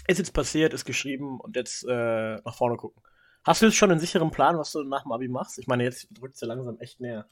Ist 0.07 0.19
jetzt 0.19 0.33
passiert, 0.33 0.73
ist 0.73 0.85
geschrieben 0.85 1.39
und 1.39 1.55
jetzt 1.55 1.83
äh, 1.87 2.35
nach 2.35 2.55
vorne 2.55 2.77
gucken. 2.77 3.01
Hast 3.43 3.61
du 3.61 3.65
jetzt 3.65 3.75
schon 3.75 3.91
einen 3.91 3.99
sicheren 3.99 4.31
Plan, 4.31 4.57
was 4.57 4.71
du 4.71 4.83
nach 4.83 5.03
dem 5.03 5.11
Abi 5.11 5.27
machst? 5.27 5.59
Ich 5.59 5.67
meine, 5.67 5.83
jetzt 5.83 6.07
drückt 6.11 6.35
es 6.35 6.41
ja 6.41 6.47
langsam 6.47 6.79
echt 6.79 6.99
näher. 6.99 7.27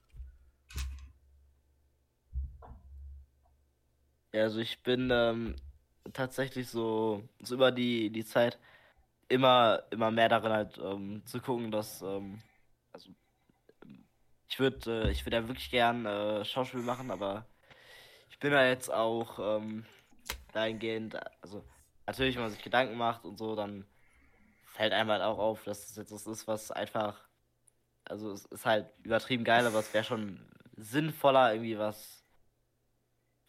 Ja, 4.33 4.43
also 4.43 4.59
ich 4.59 4.81
bin 4.83 5.09
ähm, 5.11 5.55
tatsächlich 6.13 6.67
so, 6.69 7.23
so 7.41 7.55
über 7.55 7.71
die, 7.71 8.09
die 8.09 8.25
Zeit 8.25 8.57
immer, 9.29 9.83
immer 9.91 10.11
mehr 10.11 10.29
darin 10.29 10.51
halt 10.53 10.77
ähm, 10.79 11.23
zu 11.25 11.39
gucken, 11.41 11.71
dass 11.71 12.01
ähm, 12.01 12.41
also 12.93 13.11
ich 14.49 14.59
würde 14.59 15.07
äh, 15.07 15.11
ich 15.11 15.25
würde 15.25 15.37
ja 15.37 15.47
wirklich 15.47 15.69
gern 15.71 16.05
äh, 16.05 16.45
Schauspiel 16.45 16.81
machen, 16.81 17.11
aber 17.11 17.45
ich 18.31 18.39
bin 18.39 18.51
ja 18.53 18.65
jetzt 18.67 18.91
auch 18.91 19.39
ähm, 19.39 19.85
dahingehend, 20.53 21.17
also 21.41 21.63
natürlich, 22.07 22.35
wenn 22.35 22.43
man 22.43 22.51
sich 22.51 22.63
Gedanken 22.63 22.97
macht 22.97 23.25
und 23.25 23.37
so, 23.37 23.55
dann 23.55 23.85
fällt 24.65 24.93
einem 24.93 25.11
halt 25.11 25.21
auch 25.23 25.39
auf, 25.39 25.63
dass 25.65 25.89
es 25.89 25.95
jetzt 25.97 26.11
das 26.11 26.27
ist, 26.27 26.47
was 26.47 26.71
einfach, 26.71 27.21
also 28.05 28.31
es 28.31 28.45
ist 28.45 28.65
halt 28.65 28.87
übertrieben 29.03 29.43
geil, 29.43 29.65
aber 29.67 29.79
es 29.79 29.93
wäre 29.93 30.03
schon 30.03 30.39
sinnvoller, 30.77 31.53
irgendwie 31.53 31.77
was, 31.77 32.22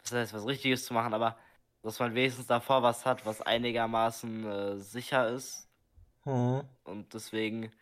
was 0.04 0.12
heißt, 0.12 0.34
was 0.34 0.46
Richtiges 0.46 0.84
zu 0.84 0.94
machen, 0.94 1.14
aber 1.14 1.36
dass 1.82 1.98
man 1.98 2.14
wenigstens 2.14 2.46
davor 2.46 2.82
was 2.82 3.04
hat, 3.04 3.26
was 3.26 3.42
einigermaßen 3.42 4.46
äh, 4.46 4.76
sicher 4.78 5.28
ist. 5.28 5.68
Mhm. 6.24 6.62
Und 6.84 7.12
deswegen 7.12 7.72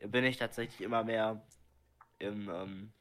bin 0.00 0.24
ich 0.24 0.36
tatsächlich 0.36 0.80
immer 0.82 1.04
mehr 1.04 1.42
im, 2.18 2.50
ähm, 2.50 2.92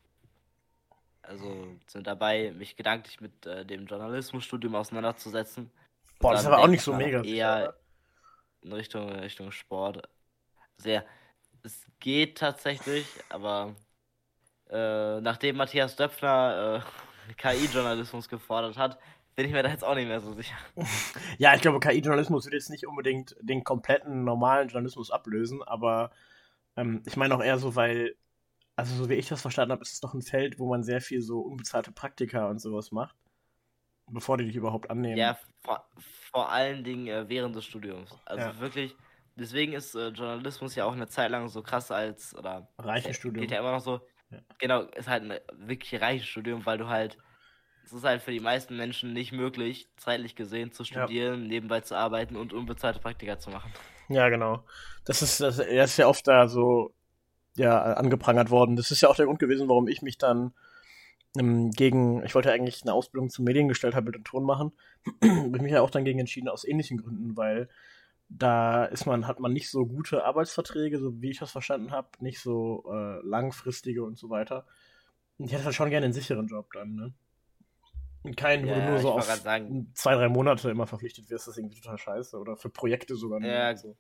also 1.22 1.78
sind 1.88 2.08
dabei, 2.08 2.52
mich 2.52 2.76
gedanklich 2.76 3.20
mit 3.20 3.46
äh, 3.46 3.66
dem 3.66 3.86
Journalismusstudium 3.86 4.76
auseinanderzusetzen. 4.76 5.72
Boah, 6.20 6.32
das 6.32 6.42
ist 6.42 6.48
aber 6.48 6.60
auch 6.60 6.68
nicht 6.68 6.80
ich 6.80 6.84
so 6.84 6.94
mega. 6.94 7.22
Eher 7.24 7.76
in 8.62 8.72
Richtung, 8.72 9.10
Richtung 9.12 9.52
Sport. 9.52 10.08
Sehr. 10.78 11.06
Es 11.64 11.86
geht 12.00 12.38
tatsächlich, 12.38 13.06
aber 13.30 13.76
äh, 14.70 15.20
nachdem 15.22 15.58
Matthias 15.58 15.96
Döpfner 15.96 16.84
äh, 16.84 17.05
KI-Journalismus 17.38 18.30
gefordert 18.30 18.78
hat, 18.78 19.00
bin 19.36 19.46
ich 19.46 19.52
mir 19.52 19.64
da 19.64 19.70
jetzt 19.70 19.84
auch 19.84 19.96
nicht 19.96 20.08
mehr 20.08 20.22
so 20.22 20.34
sicher. 20.34 20.56
Ja, 21.38 21.54
ich 21.54 21.62
glaube, 21.62 21.80
KI-Journalismus 21.80 22.46
wird 22.46 22.54
jetzt 22.54 22.70
nicht 22.70 22.88
unbedingt 22.88 23.36
den 23.42 23.64
kompletten 23.64 24.24
normalen 24.24 24.70
Journalismus 24.70 25.12
ablösen, 25.12 25.62
aber 25.64 26.12
ähm, 26.78 27.02
ich 27.06 27.18
meine 27.18 27.36
auch 27.36 27.44
eher 27.44 27.58
so, 27.58 27.76
weil, 27.76 28.16
also 28.76 28.96
so 28.96 29.10
wie 29.10 29.16
ich 29.16 29.28
das 29.28 29.42
verstanden 29.42 29.74
habe, 29.74 29.82
ist 29.82 29.94
es 29.94 30.00
doch 30.00 30.14
ein 30.14 30.22
Feld, 30.22 30.60
wo 30.60 30.70
man 30.70 30.84
sehr 30.84 31.02
viel 31.02 31.22
so 31.22 31.42
unbezahlte 31.42 31.92
Praktika 31.92 32.50
und 32.50 32.60
sowas 32.60 32.92
macht, 32.92 33.16
bevor 34.08 34.38
die 34.38 34.46
dich 34.46 34.56
überhaupt 34.56 34.90
annehmen. 34.90 35.18
Ja, 35.18 35.38
vor, 35.64 35.90
vor 36.32 36.52
allen 36.52 36.84
Dingen 36.84 37.08
äh, 37.08 37.28
während 37.28 37.56
des 37.56 37.66
Studiums. 37.66 38.18
Also 38.26 38.48
Ja. 38.48 38.60
wirklich, 38.60 38.96
deswegen 39.36 39.74
ist 39.74 39.96
äh, 39.96 40.10
Journalismus 40.10 40.76
ja 40.76 40.86
auch 40.86 40.94
eine 40.94 41.08
Zeit 41.08 41.32
lang 41.32 41.50
so 41.50 41.62
krass 41.62 41.92
als, 41.92 42.36
oder 42.36 42.70
Reichenstudium. 42.78 43.42
geht 43.42 43.52
ja 43.52 43.60
immer 43.60 43.72
noch 43.72 43.82
so. 43.82 44.02
Ja. 44.36 44.56
Genau, 44.60 44.82
ist 44.82 45.08
halt 45.08 45.24
ein 45.24 45.40
wirklich 45.68 46.02
reiches 46.02 46.28
Studium, 46.28 46.66
weil 46.66 46.78
du 46.78 46.88
halt, 46.88 47.18
es 47.84 47.94
ist 47.94 48.04
halt 48.04 48.22
für 48.22 48.32
die 48.32 48.40
meisten 48.40 48.76
Menschen 48.76 49.14
nicht 49.14 49.32
möglich, 49.32 49.88
zeitlich 49.98 50.36
gesehen 50.36 50.72
zu 50.72 50.84
Ja. 50.84 51.04
studieren, 51.04 51.48
nebenbei 51.48 51.82
zu 51.82 51.96
arbeiten 51.96 52.36
und 52.36 52.54
unbezahlte 52.54 53.00
Praktika 53.00 53.40
zu 53.40 53.50
machen. 53.50 53.72
Ja, 54.10 54.30
genau. 54.30 54.64
Das 55.06 55.22
ist, 55.22 55.40
das, 55.40 55.60
ist 55.60 55.98
ja 55.98 56.08
oft 56.08 56.28
da 56.28 56.48
so, 56.48 56.94
ja, 57.56 57.82
angeprangert 57.94 58.50
worden. 58.50 58.76
Das 58.76 58.92
ist 58.92 59.02
ja 59.02 59.10
auch 59.10 59.16
der 59.16 59.26
Grund 59.26 59.40
gewesen, 59.40 59.70
warum 59.70 59.88
ich 59.88 60.02
mich 60.02 60.18
dann 60.18 60.54
ähm, 61.38 61.72
gegen, 61.72 62.24
ich 62.24 62.36
wollte 62.36 62.52
eigentlich 62.52 62.82
eine 62.84 62.94
Ausbildung 62.94 63.30
zum 63.30 63.46
Mediengestalter 63.46 64.02
Bild 64.02 64.18
und 64.18 64.26
Ton 64.26 64.44
machen, 64.44 64.72
bin 65.20 65.62
mich 65.62 65.72
ja 65.72 65.82
auch 65.82 65.90
dann 65.90 66.06
gegen 66.06 66.20
entschieden, 66.20 66.50
aus 66.50 66.66
ähnlichen 66.66 66.98
Gründen, 66.98 67.36
weil 67.36 67.70
da 68.30 68.86
ist 68.86 69.06
man, 69.06 69.28
hat 69.28 69.40
man 69.40 69.54
nicht 69.54 69.70
so 69.70 69.86
gute 69.86 70.26
Arbeitsverträge, 70.26 71.00
so 71.00 71.22
wie 71.22 71.32
ich 71.32 71.40
das 71.40 71.52
verstanden 71.52 71.92
habe, 71.92 72.10
nicht 72.20 72.40
so 72.40 72.84
äh, 72.92 73.22
langfristige 73.26 74.04
und 74.04 74.18
so 74.18 74.30
weiter. 74.30 74.66
Und 75.38 75.46
ich 75.48 75.54
hätte 75.54 75.66
halt 75.66 75.76
schon 75.76 75.90
gerne 75.90 76.06
einen 76.06 76.14
sicheren 76.14 76.48
Job 76.48 76.72
dann, 76.74 76.96
ne? 76.96 77.14
Und 78.24 78.36
keinen, 78.36 78.66
wo 78.66 78.70
Ja, 78.70 78.80
du 78.80 78.92
nur 78.92 79.00
so 79.02 79.12
auf 79.12 79.26
sagen. 79.26 79.92
zwei, 79.94 80.16
drei 80.16 80.30
Monate 80.30 80.72
immer 80.72 80.88
verpflichtet 80.88 81.30
wirst, 81.30 81.48
das 81.48 81.54
ist 81.54 81.58
irgendwie 81.60 81.80
total 81.80 82.00
scheiße. 82.00 82.38
Oder 82.40 82.58
für 82.58 82.70
Projekte 82.70 83.16
sogar 83.16 83.40
nur. 83.40 83.50
Ja, 83.50 83.76
so. 83.78 83.96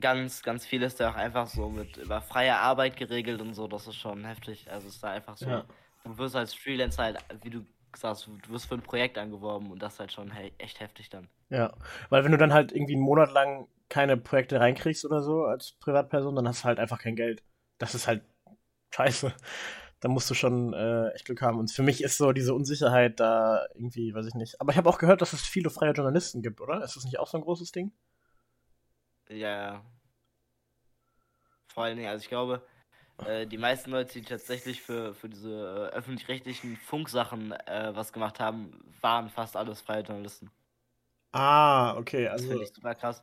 Ganz, 0.00 0.42
ganz 0.42 0.66
viel 0.66 0.82
ist 0.82 1.00
da 1.00 1.10
auch 1.10 1.14
einfach 1.14 1.46
so 1.46 1.70
mit 1.70 1.96
über 1.96 2.20
freie 2.20 2.56
Arbeit 2.56 2.96
geregelt 2.96 3.40
und 3.40 3.54
so, 3.54 3.68
das 3.68 3.86
ist 3.86 3.96
schon 3.96 4.24
heftig. 4.24 4.70
Also 4.70 4.88
es 4.88 4.96
ist 4.96 5.02
da 5.02 5.12
einfach 5.12 5.36
so, 5.36 5.46
Ja. 5.46 5.64
du 6.04 6.18
wirst 6.18 6.36
als 6.36 6.52
Freelancer 6.52 7.04
halt, 7.04 7.24
wie 7.42 7.50
du 7.50 7.64
sagst, 7.96 8.26
du 8.26 8.52
wirst 8.52 8.66
für 8.66 8.74
ein 8.74 8.82
Projekt 8.82 9.18
angeworben 9.18 9.70
und 9.70 9.82
das 9.82 9.94
ist 9.94 10.00
halt 10.00 10.12
schon 10.12 10.34
he 10.34 10.52
echt 10.58 10.80
heftig 10.80 11.10
dann. 11.10 11.28
Ja, 11.50 11.72
weil 12.10 12.24
wenn 12.24 12.32
du 12.32 12.38
dann 12.38 12.52
halt 12.52 12.72
irgendwie 12.72 12.94
einen 12.94 13.02
Monat 13.02 13.32
lang 13.32 13.68
keine 13.88 14.16
Projekte 14.16 14.60
reinkriegst 14.60 15.04
oder 15.04 15.22
so 15.22 15.44
als 15.44 15.72
Privatperson, 15.72 16.36
dann 16.36 16.46
hast 16.46 16.62
du 16.62 16.64
halt 16.64 16.78
einfach 16.78 17.00
kein 17.00 17.16
Geld. 17.16 17.42
Das 17.78 17.94
ist 17.94 18.06
halt 18.06 18.22
scheiße. 18.94 19.32
Da 20.00 20.08
musst 20.08 20.30
du 20.30 20.34
schon 20.34 20.74
äh, 20.74 21.08
echt 21.10 21.24
Glück 21.24 21.42
haben. 21.42 21.58
Und 21.58 21.72
für 21.72 21.82
mich 21.82 22.04
ist 22.04 22.18
so 22.18 22.32
diese 22.32 22.54
Unsicherheit 22.54 23.18
da 23.18 23.66
irgendwie, 23.74 24.14
weiß 24.14 24.26
ich 24.26 24.34
nicht. 24.34 24.60
Aber 24.60 24.70
ich 24.70 24.78
habe 24.78 24.88
auch 24.88 24.98
gehört, 24.98 25.22
dass 25.22 25.32
es 25.32 25.42
viele 25.42 25.70
freie 25.70 25.92
Journalisten 25.92 26.42
gibt, 26.42 26.60
oder? 26.60 26.84
Ist 26.84 26.96
das 26.96 27.04
nicht 27.04 27.18
auch 27.18 27.26
so 27.26 27.38
ein 27.38 27.42
großes 27.42 27.72
Ding? 27.72 27.92
Ja. 29.28 29.84
Vor 31.68 31.84
allen 31.84 31.96
Dingen, 31.96 32.08
also 32.08 32.22
ich 32.22 32.28
glaube, 32.28 32.62
äh, 33.24 33.46
die 33.46 33.58
meisten 33.58 33.90
Leute, 33.90 34.14
die 34.20 34.26
tatsächlich 34.26 34.82
für, 34.82 35.14
für 35.14 35.28
diese 35.28 35.90
äh, 35.92 35.96
öffentlich-rechtlichen 35.96 36.76
Funksachen 36.76 37.52
äh, 37.52 37.90
was 37.94 38.12
gemacht 38.12 38.40
haben, 38.40 38.72
waren 39.00 39.30
fast 39.30 39.56
alles 39.56 39.80
freie 39.80 40.02
Journalisten. 40.02 40.50
Ah, 41.32 41.94
okay, 41.98 42.26
Das 42.30 42.42
also. 42.42 42.48
finde 42.48 42.64
ich 42.64 42.72
super 42.74 42.94
krass. 42.94 43.22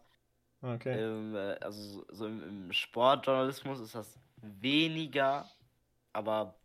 Okay. 0.63 0.93
Ähm, 0.93 1.35
äh, 1.35 1.55
also 1.61 1.81
so- 1.81 2.05
so 2.11 2.27
im, 2.27 2.43
im 2.67 2.73
Sportjournalismus 2.73 3.79
ist 3.81 3.95
das 3.95 4.19
weniger, 4.41 5.49
aber 6.13 6.55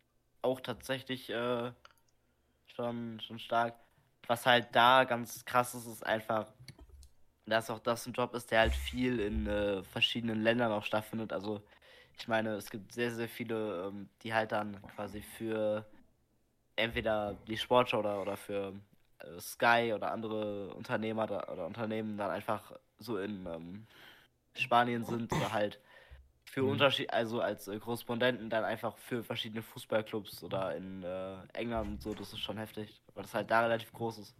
auch 0.42 0.60
tatsächlich 0.60 1.30
äh, 1.30 1.72
schon, 2.66 3.20
schon 3.20 3.38
stark. 3.38 3.74
Was 4.26 4.46
halt 4.46 4.68
da 4.74 5.04
ganz 5.04 5.44
krass 5.44 5.74
ist, 5.74 5.86
ist 5.86 6.06
einfach, 6.06 6.52
dass 7.46 7.70
auch 7.70 7.80
das 7.80 8.06
ein 8.06 8.12
Job 8.12 8.34
ist, 8.34 8.50
der 8.50 8.60
halt 8.60 8.74
viel 8.74 9.20
in 9.20 9.46
äh, 9.46 9.82
verschiedenen 9.84 10.42
Ländern 10.42 10.72
auch 10.72 10.84
stattfindet. 10.84 11.32
Also 11.32 11.62
ich 12.20 12.28
meine, 12.28 12.50
es 12.56 12.70
gibt 12.70 12.92
sehr, 12.92 13.10
sehr 13.10 13.28
viele, 13.28 13.86
ähm, 13.88 14.08
die 14.22 14.34
halt 14.34 14.52
dann 14.52 14.80
quasi 14.94 15.22
für 15.22 15.86
entweder 16.76 17.34
die 17.48 17.56
Sportschau 17.56 18.00
oder, 18.00 18.20
oder 18.20 18.36
für 18.36 18.74
äh, 19.20 19.40
Sky 19.40 19.92
oder 19.94 20.12
andere 20.12 20.74
Unternehmer 20.74 21.26
da, 21.26 21.44
oder 21.52 21.66
Unternehmen 21.66 22.18
dann 22.18 22.30
einfach 22.30 22.72
so 22.98 23.18
in 23.18 23.46
ähm, 23.46 23.86
Spanien 24.54 25.04
sind 25.04 25.32
oder 25.32 25.52
halt 25.52 25.80
für 26.44 26.62
Mhm. 26.62 26.70
Unterschied, 26.70 27.12
also 27.12 27.40
als 27.40 27.68
äh, 27.68 27.78
Korrespondenten 27.78 28.50
dann 28.50 28.64
einfach 28.64 28.96
für 28.98 29.22
verschiedene 29.24 29.62
Fußballclubs 29.62 30.42
oder 30.42 30.76
in 30.76 31.02
äh, 31.02 31.36
England 31.54 31.88
und 31.90 32.02
so, 32.02 32.14
das 32.14 32.32
ist 32.34 32.40
schon 32.40 32.58
heftig, 32.58 33.00
weil 33.14 33.22
das 33.22 33.34
halt 33.34 33.50
da 33.50 33.60
relativ 33.62 33.92
groß 33.92 34.18
ist. 34.18 34.36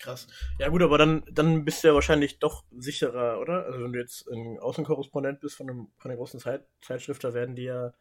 Krass. 0.00 0.28
Ja 0.58 0.68
gut, 0.68 0.82
aber 0.82 0.96
dann, 0.96 1.24
dann 1.30 1.64
bist 1.64 1.82
du 1.82 1.88
ja 1.88 1.94
wahrscheinlich 1.94 2.38
doch 2.38 2.64
sicherer, 2.70 3.40
oder? 3.40 3.64
Also 3.66 3.82
wenn 3.82 3.92
du 3.92 3.98
jetzt 3.98 4.28
ein 4.28 4.58
Außenkorrespondent 4.60 5.40
bist 5.40 5.56
von, 5.56 5.68
einem, 5.68 5.88
von 5.98 6.10
einer 6.10 6.18
großen 6.18 6.38
Zeit, 6.38 6.66
Zeitschrift, 6.80 7.24
da 7.24 7.34
werden 7.34 7.56
die 7.56 7.64
ja 7.64 7.92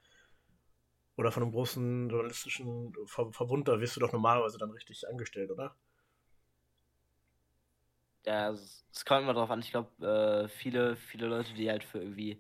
oder 1.18 1.32
von 1.32 1.44
einem 1.44 1.52
großen 1.52 2.10
journalistischen 2.10 2.94
Ver 3.08 3.32
Verbund, 3.34 3.68
da 3.68 3.80
wirst 3.80 3.96
du 3.96 4.00
doch 4.00 4.14
normalerweise 4.14 4.58
dann 4.60 4.72
richtig 4.72 5.08
angestellt, 5.08 5.50
oder? 5.52 5.76
Ja, 8.26 8.50
es, 8.52 8.86
es 8.92 9.06
kommt 9.06 9.24
immer 9.24 9.34
drauf 9.34 9.50
an, 9.50 9.60
ich 9.60 9.72
glaube, 9.72 10.06
äh, 10.06 10.48
viele, 10.50 10.96
viele 10.98 11.28
Leute, 11.28 11.54
die 11.54 11.70
halt 11.70 11.84
für 11.84 12.00
irgendwie, 12.00 12.40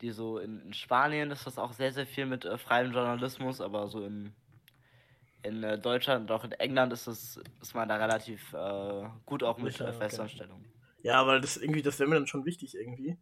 die 0.00 0.10
so 0.10 0.38
in, 0.38 0.60
in 0.60 0.72
Spanien 0.72 1.30
ist 1.30 1.46
das 1.46 1.58
auch 1.58 1.72
sehr, 1.72 1.92
sehr 1.92 2.06
viel 2.06 2.26
mit 2.26 2.44
äh, 2.44 2.58
freiem 2.58 2.92
Journalismus, 2.92 3.60
aber 3.60 3.88
so 3.88 4.04
in, 4.04 4.34
in 5.46 5.62
äh, 5.62 5.78
Deutschland 5.78 6.22
und 6.22 6.36
auch 6.36 6.44
in 6.44 6.52
England 6.52 6.92
ist 6.92 7.06
es, 7.06 7.40
ist 7.60 7.74
man 7.74 7.88
da 7.88 7.96
relativ 7.96 8.52
äh, 8.52 9.08
gut 9.24 9.42
auch 9.42 9.58
mit 9.58 9.80
okay. 9.80 9.92
Festanstellung. 9.92 10.64
Ja, 11.02 11.26
weil 11.26 11.40
das 11.40 11.56
irgendwie, 11.56 11.82
das 11.82 11.98
wäre 11.98 12.08
mir 12.08 12.16
dann 12.16 12.26
schon 12.26 12.44
wichtig 12.44 12.74
irgendwie. 12.74 13.16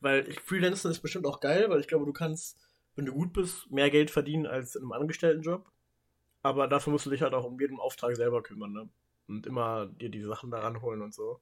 Weil 0.00 0.28
ich, 0.28 0.40
Freelancen 0.40 0.90
ist 0.90 1.00
bestimmt 1.00 1.26
auch 1.26 1.40
geil, 1.40 1.66
weil 1.68 1.80
ich 1.80 1.88
glaube, 1.88 2.04
du 2.04 2.12
kannst, 2.12 2.58
wenn 2.94 3.06
du 3.06 3.12
gut 3.12 3.32
bist, 3.32 3.70
mehr 3.70 3.90
Geld 3.90 4.10
verdienen 4.10 4.46
als 4.46 4.76
in 4.76 4.82
einem 4.82 4.92
Angestelltenjob. 4.92 5.66
Aber 6.42 6.68
dafür 6.68 6.92
musst 6.92 7.06
du 7.06 7.10
dich 7.10 7.22
halt 7.22 7.34
auch 7.34 7.44
um 7.44 7.58
jeden 7.58 7.80
Auftrag 7.80 8.14
selber 8.16 8.42
kümmern, 8.42 8.72
ne? 8.72 8.88
Und 9.28 9.46
immer 9.46 9.86
dir 9.86 10.10
die 10.10 10.22
Sachen 10.22 10.50
da 10.50 10.60
ranholen 10.60 11.02
und 11.02 11.14
so. 11.14 11.40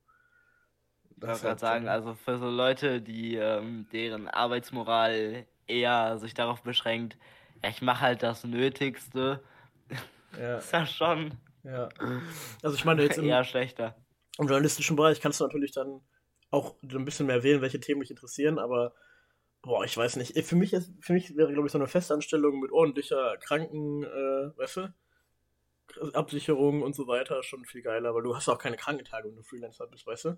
Ich 1.10 1.16
Das 1.16 1.28
wollte 1.28 1.34
ist 1.36 1.42
gerade 1.42 1.50
halt 1.50 1.60
sagen, 1.60 1.88
also 1.88 2.14
für 2.14 2.38
so 2.38 2.48
Leute, 2.48 3.02
die 3.02 3.36
ähm, 3.36 3.86
deren 3.92 4.28
Arbeitsmoral 4.28 5.46
eher 5.66 6.18
sich 6.18 6.34
darauf 6.34 6.62
beschränkt, 6.62 7.18
ja, 7.62 7.70
ich 7.70 7.82
mache 7.82 8.00
halt 8.00 8.22
das 8.22 8.44
Nötigste, 8.44 9.42
ja, 10.38 10.58
ist 10.58 10.72
ja 10.72 10.86
schon 10.86 11.38
ja. 11.64 11.88
Also 12.62 12.76
ich 12.76 12.84
meine, 12.84 13.02
jetzt 13.02 13.18
im, 13.18 13.24
eher 13.24 13.42
schlechter. 13.42 13.96
im 14.38 14.46
journalistischen 14.46 14.96
Bereich 14.96 15.20
kannst 15.20 15.40
du 15.40 15.44
natürlich 15.44 15.72
dann 15.72 16.02
auch 16.50 16.76
ein 16.82 17.04
bisschen 17.04 17.26
mehr 17.26 17.42
wählen, 17.42 17.62
welche 17.62 17.80
Themen 17.80 18.00
mich 18.00 18.10
interessieren, 18.10 18.58
aber 18.58 18.94
boah, 19.62 19.84
ich 19.84 19.96
weiß 19.96 20.16
nicht. 20.16 20.38
Für 20.44 20.56
mich, 20.56 20.72
ist, 20.74 20.92
für 21.00 21.14
mich 21.14 21.36
wäre, 21.36 21.52
glaube 21.52 21.66
ich, 21.66 21.72
so 21.72 21.78
eine 21.78 21.88
Festanstellung 21.88 22.60
mit 22.60 22.70
ordentlicher 22.70 23.38
Kranken, 23.38 24.04
äh, 24.04 24.56
weißt 24.58 24.76
du, 24.76 24.94
Absicherung 26.12 26.82
und 26.82 26.94
so 26.94 27.06
weiter 27.06 27.42
schon 27.42 27.64
viel 27.64 27.82
geiler, 27.82 28.14
weil 28.14 28.22
du 28.22 28.36
hast 28.36 28.48
auch 28.48 28.58
keine 28.58 28.76
Krankentage, 28.76 29.28
wenn 29.28 29.36
du 29.36 29.42
Freelancer 29.42 29.86
bist, 29.86 30.06
weißt 30.06 30.26
du? 30.26 30.28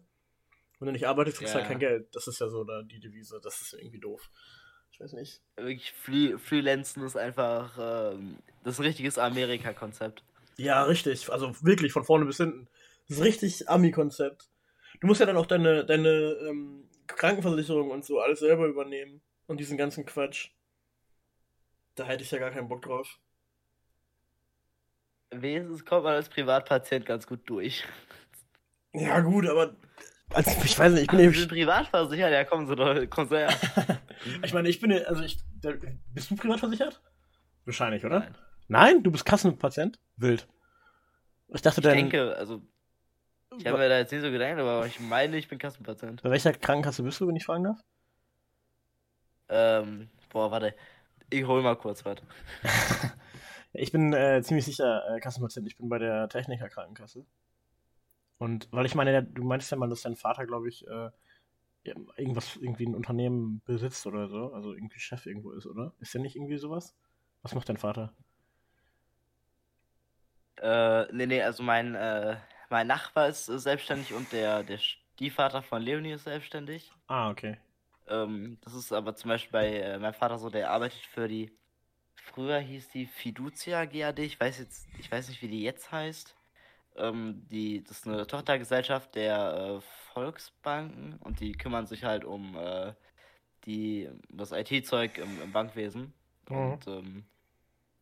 Wenn 0.79 0.87
du 0.87 0.93
nicht 0.93 1.09
arbeitest, 1.09 1.39
kriegst 1.39 1.55
du 1.55 1.59
Ja. 1.59 1.65
halt 1.65 1.69
kein 1.69 1.79
Geld. 1.81 2.15
Das 2.15 2.27
ist 2.29 2.39
ja 2.41 2.49
so 2.49 2.65
da, 2.65 2.83
die 2.83 3.01
Devise. 3.01 3.41
Das 3.43 3.61
ist 3.63 3.73
irgendwie 3.73 4.01
doof. 4.01 4.31
Ich 4.97 5.01
weiß 5.01 5.13
nicht. 5.13 5.43
Wirklich, 5.57 5.93
Free 5.93 6.39
Freelancen 6.39 7.03
ist 7.03 7.19
einfach, 7.19 7.77
ähm, 7.79 8.39
das 8.65 8.75
ist 8.75 8.81
ein 8.81 8.87
richtiges 8.87 9.19
Amerika-Konzept. 9.19 10.23
Ja, 10.57 10.85
richtig. 10.85 11.31
Also 11.31 11.55
wirklich 11.61 11.93
von 11.93 12.05
vorne 12.05 12.25
bis 12.25 12.39
hinten. 12.39 12.67
Das 13.07 13.19
ist 13.19 13.25
richtig 13.25 13.69
Ami-Konzept. 13.69 14.49
Du 15.01 15.07
musst 15.07 15.21
ja 15.21 15.27
dann 15.27 15.37
auch 15.37 15.45
deine, 15.45 15.85
deine 15.85 16.09
ähm, 16.09 16.89
Krankenversicherung 17.09 17.91
und 17.91 18.07
so 18.07 18.21
alles 18.21 18.39
selber 18.39 18.67
übernehmen. 18.69 19.21
Und 19.47 19.61
diesen 19.61 19.77
ganzen 19.77 20.07
Quatsch. 20.07 20.49
Da 21.95 22.05
hätte 22.05 22.23
ich 22.23 22.31
ja 22.31 22.39
gar 22.39 22.51
keinen 22.51 22.69
Bock 22.69 22.81
drauf. 22.81 23.19
Wenigstens 25.31 25.85
kommt 25.85 26.05
man 26.05 26.15
als 26.15 26.31
Privatpatient 26.31 27.05
ganz 27.05 27.27
gut 27.27 27.41
durch. 27.45 27.85
Ja, 28.95 29.21
gut, 29.21 29.47
aber. 29.47 29.77
Also, 30.31 30.51
ich 30.65 30.79
weiß 30.79 30.95
nicht, 30.95 31.03
ich 31.03 31.09
bin 31.09 31.19
Ach, 31.19 31.25
eben. 31.25 31.35
Sie 31.35 31.41
sind 31.41 31.51
privat 31.51 31.89
versichert, 31.89 32.33
ja, 32.33 32.45
kommen 32.45 32.67
Sie 32.67 32.75
doch, 32.75 33.11
kommen 33.11 33.29
Sie 33.29 33.37
her. 33.37 34.01
Ich 34.43 34.53
meine, 34.53 34.69
ich 34.69 34.81
bin. 34.81 34.91
ja- 34.91 35.03
Also, 35.05 35.23
ich. 35.23 35.39
da- 35.61 35.73
Bist 36.15 36.31
du 36.31 36.37
privat 36.37 36.61
versichert? 36.61 37.01
Wahrscheinlich, 37.65 38.05
oder? 38.05 38.21
Nein. 38.21 38.35
Nein? 38.69 39.03
Du 39.03 39.11
bist 39.11 39.25
Kassenpatient? 39.25 39.99
Wild. 40.17 40.47
Ich 41.49 41.63
dachte, 41.63 41.81
Ich 41.81 41.85
dein. 41.85 41.97
denke, 41.97 42.37
also, 42.37 42.63
ich 43.59 43.67
habe 43.67 43.79
mir 43.79 43.89
da 43.89 43.99
jetzt 43.99 44.13
nicht 44.13 44.23
so 44.23 44.31
gedacht, 44.31 44.59
aber 44.59 44.87
ich 44.87 44.99
meine, 45.01 45.37
ich 45.37 45.49
bin 45.49 45.59
Kassenpatient. 45.59 46.23
Bei 46.23 46.31
welcher 46.31 46.53
Krankenkasse 46.53 47.03
bist 47.03 47.21
du, 47.21 47.29
wenn 47.29 47.37
ich 47.37 47.45
fragen 47.45 47.65
darf? 47.65 47.79
Ähm, 49.49 50.09
boah, 50.31 50.51
warte. 50.51 50.75
Ich 51.31 51.45
hol 51.47 51.63
mal 51.63 51.77
kurz 51.77 52.05
was. 52.05 52.19
Ich 53.79 53.93
bin 53.93 54.15
äh, 54.15 54.41
ziemlich 54.43 54.65
sicher 54.65 55.03
äh, 55.15 55.21
Kassenpatient. 55.21 55.67
Ich 55.67 55.77
bin 55.77 55.91
bei 55.91 55.99
der 55.99 56.31
Techniker 56.31 56.67
Krankenkasse. 56.71 57.27
Und 58.39 58.69
weil 58.73 58.87
ich 58.87 58.95
meine, 58.95 59.23
du 59.23 59.43
meintest 59.45 59.71
ja 59.71 59.77
mal, 59.77 59.91
dass 59.91 60.01
dein 60.01 60.17
Vater, 60.17 60.47
glaube 60.47 60.69
ich, 60.71 60.87
äh, 60.89 61.11
irgendwas, 61.87 62.57
irgendwie 62.57 62.87
ein 62.87 62.95
Unternehmen 62.95 63.63
besitzt 63.65 64.07
oder 64.07 64.29
so. 64.29 64.53
Also 64.53 64.75
irgendwie 64.75 64.99
Chef 64.99 65.27
irgendwo 65.27 65.53
ist, 65.53 65.67
oder? 65.67 65.95
Ist 66.01 66.15
der 66.15 66.21
nicht 66.21 66.37
irgendwie 66.37 66.59
sowas? 66.59 66.97
Was 67.43 67.55
macht 67.55 67.69
dein 67.69 67.77
Vater? 67.77 68.15
Äh, 70.57 71.13
nee, 71.13 71.27
nee, 71.27 71.43
also 71.43 71.63
mein, 71.63 71.95
äh, 71.95 72.37
mein 72.71 72.87
Nachbar 72.87 73.29
ist 73.29 73.49
äh, 73.49 73.59
selbstständig 73.59 74.13
und 74.15 74.33
der, 74.33 74.63
der 74.63 74.79
Stiefvater 74.79 75.63
von 75.63 75.83
Leonie 75.83 76.13
ist 76.13 76.25
selbstständig. 76.25 76.93
Ah, 77.07 77.31
okay. 77.31 77.59
Ähm, 78.09 78.59
das 78.63 78.75
ist 78.75 78.93
aber 78.93 79.15
zum 79.15 79.29
Beispiel 79.29 79.53
bei 79.53 79.77
äh, 79.77 79.99
meinem 79.99 80.15
Vater 80.15 80.39
so, 80.39 80.49
der 80.49 80.71
arbeitet 80.71 81.01
für 81.01 81.29
die, 81.29 81.53
früher 82.15 82.59
hieß 82.59 82.91
die 82.91 83.07
Fiducia 83.07 83.85
GAD, 83.85 84.21
ich 84.21 84.41
weiß 84.41 84.59
jetzt, 84.59 84.87
ich 84.99 85.11
weiß 85.11 85.29
nicht, 85.29 85.43
wie 85.43 85.49
die 85.49 85.63
jetzt 85.63 85.93
heißt. 85.93 86.35
Ähm, 86.99 87.47
die, 87.51 87.83
das 87.85 87.99
ist 87.99 88.07
eine 88.07 88.27
Tochtergesellschaft 88.27 89.15
der 89.15 89.79
äh, 89.79 89.81
Volksbanken 90.13 91.19
und 91.21 91.41
die 91.41 91.53
kümmern 91.53 91.87
sich 91.87 92.05
halt 92.05 92.25
um 92.25 92.57
äh, 92.57 92.93
die, 93.65 94.09
das 94.29 94.53
IT-Zeug 94.53 95.19
im, 95.19 95.43
im 95.43 95.53
Bankwesen. 95.53 96.13
Mhm. 96.49 96.57
Und 96.57 96.87
ähm, 96.87 97.25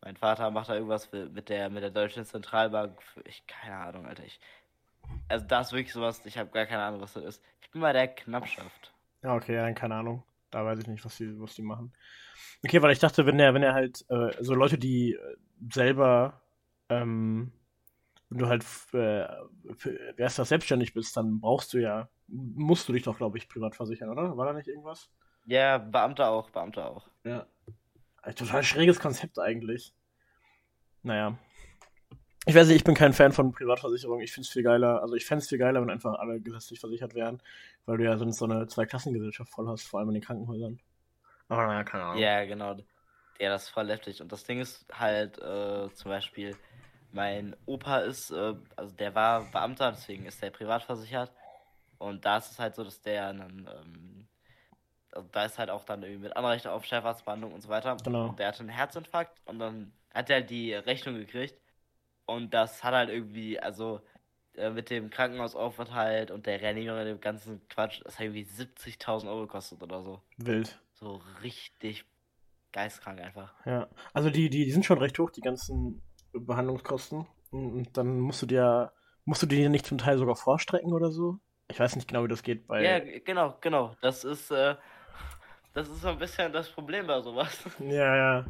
mein 0.00 0.16
Vater 0.16 0.50
macht 0.50 0.68
da 0.68 0.74
irgendwas 0.74 1.10
mit 1.12 1.48
der 1.48 1.70
mit 1.70 1.82
der 1.82 1.90
Deutschen 1.90 2.24
Zentralbank. 2.24 3.02
Für, 3.02 3.22
ich 3.26 3.46
keine 3.46 3.76
Ahnung, 3.76 4.06
Alter. 4.06 4.24
Ich, 4.24 4.38
also 5.28 5.46
da 5.46 5.60
ist 5.60 5.72
wirklich 5.72 5.92
sowas. 5.92 6.24
Ich 6.26 6.36
habe 6.36 6.50
gar 6.50 6.66
keine 6.66 6.82
Ahnung, 6.82 7.00
was 7.00 7.14
das 7.14 7.24
ist. 7.24 7.42
Ich 7.62 7.70
bin 7.70 7.80
bei 7.80 7.92
der 7.92 8.08
Knappschaft. 8.08 8.92
Ja, 9.22 9.34
okay, 9.34 9.56
dann 9.56 9.74
keine 9.74 9.96
Ahnung. 9.96 10.22
Da 10.50 10.64
weiß 10.64 10.78
ich 10.78 10.86
nicht, 10.86 11.04
was 11.04 11.16
die, 11.16 11.40
was 11.40 11.54
die 11.54 11.62
machen. 11.62 11.92
Okay, 12.64 12.80
weil 12.80 12.92
ich 12.92 12.98
dachte, 12.98 13.26
wenn 13.26 13.40
er, 13.40 13.54
wenn 13.54 13.62
er 13.62 13.74
halt, 13.74 14.04
äh, 14.08 14.30
so 14.40 14.54
Leute, 14.54 14.78
die 14.78 15.14
äh, 15.14 15.36
selber, 15.72 16.42
ähm, 16.88 17.52
wenn 18.35 18.41
du 18.41 18.49
halt, 18.49 18.64
äh, 18.93 19.29
wer 20.17 20.26
ist 20.26 20.41
das, 20.41 20.49
selbstständig 20.49 20.93
bist, 20.93 21.17
dann 21.17 21.41
brauchst 21.41 21.73
du 21.73 21.79
ja, 21.79 22.09
musst 22.26 22.88
du 22.88 22.93
dich 22.93 23.05
doch, 23.05 23.17
glaube 23.17 23.38
ich, 23.38 23.49
privat 23.49 23.76
versichern, 23.76 24.11
oder? 24.11 24.37
War 24.37 24.47
da 24.47 24.53
nicht 24.53 24.67
irgendwas? 24.67 25.09
Ja, 25.47 25.79
Beamter 25.79 26.31
auch, 26.31 26.50
Beamter 26.50 26.91
auch. 26.91 27.07
Ja. 27.23 27.47
Ein 28.23 28.35
total 28.35 28.64
schräges 28.64 28.99
Konzept 28.99 29.38
eigentlich. 29.38 29.95
Naja. 31.05 31.38
Ich 32.45 32.57
weiß 32.57 32.67
nicht, 32.67 32.76
ich 32.76 32.85
bin 32.85 32.97
kein 32.97 33.12
Fan 33.12 33.31
von 33.31 33.53
Privatversicherung. 33.53 34.21
Ich 34.21 34.33
finde 34.33 34.47
es 34.47 34.53
viel 34.53 34.64
geiler. 34.64 35.00
Also 35.00 35.14
ich 35.14 35.26
fände 35.26 35.43
es 35.43 35.49
viel 35.49 35.59
geiler, 35.59 35.81
wenn 35.81 35.91
einfach 35.91 36.19
alle 36.19 36.41
gesetzlich 36.41 36.81
versichert 36.81 37.14
wären, 37.14 37.41
weil 37.87 37.99
du 37.99 38.05
ja 38.05 38.19
sonst 38.19 38.38
so 38.38 38.47
eine 38.47 38.67
Zweiklassengesellschaft 38.67 39.53
voll 39.53 39.69
hast, 39.69 39.87
vor 39.87 40.00
allem 40.00 40.09
in 40.09 40.14
den 40.14 40.25
Krankenhäusern. 40.25 40.81
Aber 41.49 41.69
naja, 41.69 41.85
keine 41.85 42.05
Ahnung. 42.05 42.21
Ja, 42.21 42.45
genau. 42.47 42.76
Ja, 43.38 43.50
das 43.50 43.64
ist 43.64 43.69
voll 43.69 43.88
heftig. 43.91 44.21
Und 44.21 44.33
das 44.33 44.43
Ding 44.43 44.61
ist 44.61 44.87
halt, 44.93 45.38
äh, 45.38 45.88
zum 45.95 46.11
Beispiel, 46.11 46.57
mein 47.14 47.56
Opa 47.64 47.99
ist, 47.99 48.30
äh, 48.30 48.54
also 48.76 48.94
der 48.94 49.14
war 49.14 49.50
Beamter, 49.50 49.92
deswegen 49.92 50.26
ist 50.26 50.42
der 50.42 50.50
privat 50.50 50.83
versichert. 50.83 51.33
Und 51.99 52.25
da 52.25 52.38
ist 52.38 52.50
es 52.50 52.59
halt 52.59 52.75
so, 52.75 52.83
dass 52.83 53.00
der 53.00 53.33
dann, 53.33 53.71
ähm, 53.73 54.26
also 55.12 55.28
da 55.30 55.44
ist 55.44 55.59
halt 55.59 55.71
auch 55.71 55.85
dann 55.85 56.02
irgendwie 56.02 56.25
mit 56.25 56.37
Anrecht 56.37 56.66
auf 56.66 56.85
Chefarztbehandlung 56.85 57.52
und 57.52 57.61
so 57.61 57.68
weiter. 57.68 57.97
Genau. 58.04 58.28
Und 58.28 58.38
der 58.38 58.49
hatte 58.49 58.61
einen 58.61 58.68
Herzinfarkt 58.68 59.40
und 59.44 59.61
dann 59.61 59.92
hat 60.12 60.29
er 60.29 60.37
halt 60.37 60.50
die 60.50 60.74
Rechnung 60.74 61.14
gekriegt. 61.14 61.57
Und 62.27 62.53
das 62.53 62.83
hat 62.83 62.94
halt 62.94 63.11
irgendwie, 63.11 63.61
also 63.61 64.00
äh, 64.55 64.70
mit 64.70 64.90
dem 64.90 65.11
Krankenhausaufenthalt 65.11 66.33
und 66.33 66.46
der 66.46 66.61
Reanimierung 66.61 66.98
und 66.98 67.07
dem 67.07 67.20
ganzen 67.20 67.66
Quatsch, 67.68 68.00
das 68.05 68.14
hat 68.14 68.24
irgendwie 68.24 68.44
70.000 68.44 69.29
Euro 69.29 69.42
gekostet 69.42 69.83
oder 69.83 70.03
so. 70.03 70.20
Wild. 70.38 70.81
So 70.94 71.22
richtig 71.42 72.05
geistkrank 72.72 73.20
einfach. 73.20 73.55
Ja. 73.66 73.88
Also 74.12 74.31
die, 74.31 74.50
die, 74.50 74.64
die 74.64 74.72
sind 74.72 74.85
schon 74.85 74.98
recht 74.98 75.18
hoch, 75.18 75.31
die 75.31 75.42
ganzen 75.42 76.03
Behandlungskosten. 76.35 77.27
Und 77.51 77.97
dann 77.97 78.20
musst 78.20 78.42
du 78.42 78.47
dir, 78.47 78.92
musst 79.25 79.42
du 79.42 79.47
dir 79.47 79.68
nicht 79.68 79.87
zum 79.87 79.99
Teil 79.99 80.18
sogar 80.18 80.37
vorstrecken 80.37 80.92
oder 80.92 81.11
so? 81.11 81.38
Ich 81.68 81.81
weiß 81.81 81.97
nicht 81.97 82.09
genau, 82.09 82.25
wie 82.25 82.29
das 82.29 82.42
geht 82.42 82.66
bei. 82.66 82.83
Ja, 82.83 82.99
genau, 83.25 83.57
genau. 83.61 83.97
Das 84.03 84.25
ist, 84.25 84.51
äh, 84.51 84.75
das 85.73 85.88
ist 85.88 86.03
so 86.03 86.09
ein 86.09 86.18
bisschen 86.18 86.53
das 86.53 86.68
Problem 86.70 87.07
bei 87.07 87.20
sowas. 87.23 87.59
ja. 87.81 88.16
ja. 88.16 88.44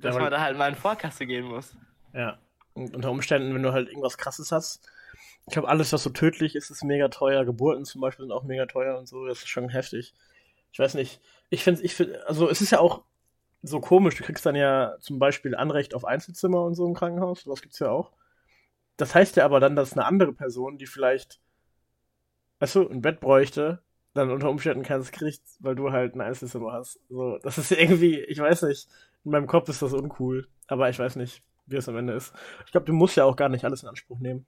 Dass 0.00 0.14
Ja, 0.14 0.20
man 0.20 0.30
da 0.30 0.40
halt 0.40 0.56
mal 0.56 0.68
in 0.68 0.74
Vorkasse 0.74 1.26
gehen 1.26 1.44
muss. 1.44 1.76
Ja. 2.12 2.38
Und 2.74 2.94
unter 2.94 3.10
Umständen, 3.10 3.54
wenn 3.54 3.62
du 3.62 3.72
halt 3.72 3.88
irgendwas 3.88 4.18
krasses 4.18 4.52
hast. 4.52 4.86
Ich 5.46 5.52
glaube, 5.52 5.68
alles, 5.68 5.92
was 5.92 6.02
so 6.02 6.10
tödlich 6.10 6.56
ist, 6.56 6.70
ist 6.70 6.84
mega 6.84 7.08
teuer. 7.08 7.44
Geburten 7.44 7.84
zum 7.84 8.00
Beispiel 8.00 8.24
sind 8.24 8.32
auch 8.32 8.42
mega 8.44 8.66
teuer 8.66 8.98
und 8.98 9.06
so. 9.08 9.26
Das 9.26 9.38
ist 9.38 9.48
schon 9.48 9.68
heftig. 9.68 10.14
Ich 10.72 10.78
weiß 10.78 10.94
nicht. 10.94 11.20
Ich 11.48 11.62
finde, 11.64 11.82
ich 11.82 11.94
find, 11.94 12.14
also 12.26 12.48
es 12.50 12.60
ist 12.60 12.70
ja 12.72 12.80
auch 12.80 13.04
so 13.66 13.80
komisch. 13.80 14.16
Du 14.16 14.24
kriegst 14.24 14.46
dann 14.46 14.54
ja 14.56 14.96
zum 15.00 15.18
Beispiel 15.18 15.54
Anrecht 15.54 15.94
auf 15.94 16.04
Einzelzimmer 16.04 16.62
und 16.64 16.74
so 16.74 16.86
im 16.86 16.94
Krankenhaus. 16.94 17.42
Sowas 17.42 17.62
gibt's 17.62 17.78
ja 17.78 17.90
auch. 17.90 18.12
Das 18.96 19.14
heißt 19.14 19.36
ja 19.36 19.44
aber 19.44 19.60
dann, 19.60 19.76
dass 19.76 19.92
eine 19.92 20.04
andere 20.04 20.32
Person, 20.32 20.78
die 20.78 20.86
vielleicht, 20.86 21.40
weißt 22.60 22.76
du, 22.76 22.88
ein 22.88 23.02
Bett 23.02 23.20
bräuchte, 23.20 23.82
dann 24.14 24.30
unter 24.30 24.48
Umständen 24.48 24.82
keins 24.82 25.12
kriegt, 25.12 25.42
weil 25.60 25.74
du 25.74 25.92
halt 25.92 26.14
ein 26.14 26.20
Einzelzimmer 26.20 26.72
hast. 26.72 27.00
So, 27.08 27.38
das 27.38 27.58
ist 27.58 27.70
irgendwie, 27.72 28.20
ich 28.20 28.38
weiß 28.38 28.62
nicht. 28.62 28.88
In 29.24 29.32
meinem 29.32 29.46
Kopf 29.46 29.68
ist 29.68 29.82
das 29.82 29.92
uncool. 29.92 30.48
Aber 30.68 30.88
ich 30.88 30.98
weiß 30.98 31.16
nicht, 31.16 31.42
wie 31.66 31.76
es 31.76 31.88
am 31.88 31.96
Ende 31.96 32.14
ist. 32.14 32.32
Ich 32.64 32.72
glaube, 32.72 32.86
du 32.86 32.92
musst 32.92 33.16
ja 33.16 33.24
auch 33.24 33.36
gar 33.36 33.48
nicht 33.48 33.64
alles 33.64 33.82
in 33.82 33.88
Anspruch 33.88 34.18
nehmen. 34.18 34.46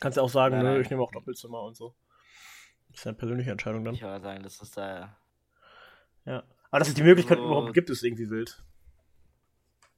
Kannst 0.00 0.16
ja 0.16 0.22
auch 0.22 0.28
sagen, 0.28 0.56
Nein, 0.56 0.64
nö, 0.64 0.72
nein. 0.72 0.80
ich 0.82 0.90
nehme 0.90 1.02
auch 1.02 1.10
Doppelzimmer 1.10 1.62
und 1.62 1.76
so. 1.76 1.94
Das 2.90 2.98
ist 3.00 3.04
ja 3.04 3.10
eine 3.10 3.18
persönliche 3.18 3.50
Entscheidung 3.50 3.84
dann. 3.84 3.94
Ich 3.94 4.02
würde 4.02 4.22
sagen, 4.22 4.42
das 4.42 4.60
ist 4.62 4.76
da. 4.76 5.16
Ja. 6.24 6.44
Aber 6.70 6.78
dass 6.80 6.88
es 6.88 6.94
die 6.94 7.02
Möglichkeit 7.02 7.38
So- 7.38 7.44
überhaupt 7.44 7.74
gibt, 7.74 7.90
ist 7.90 8.02
irgendwie 8.02 8.28
wild. 8.30 8.62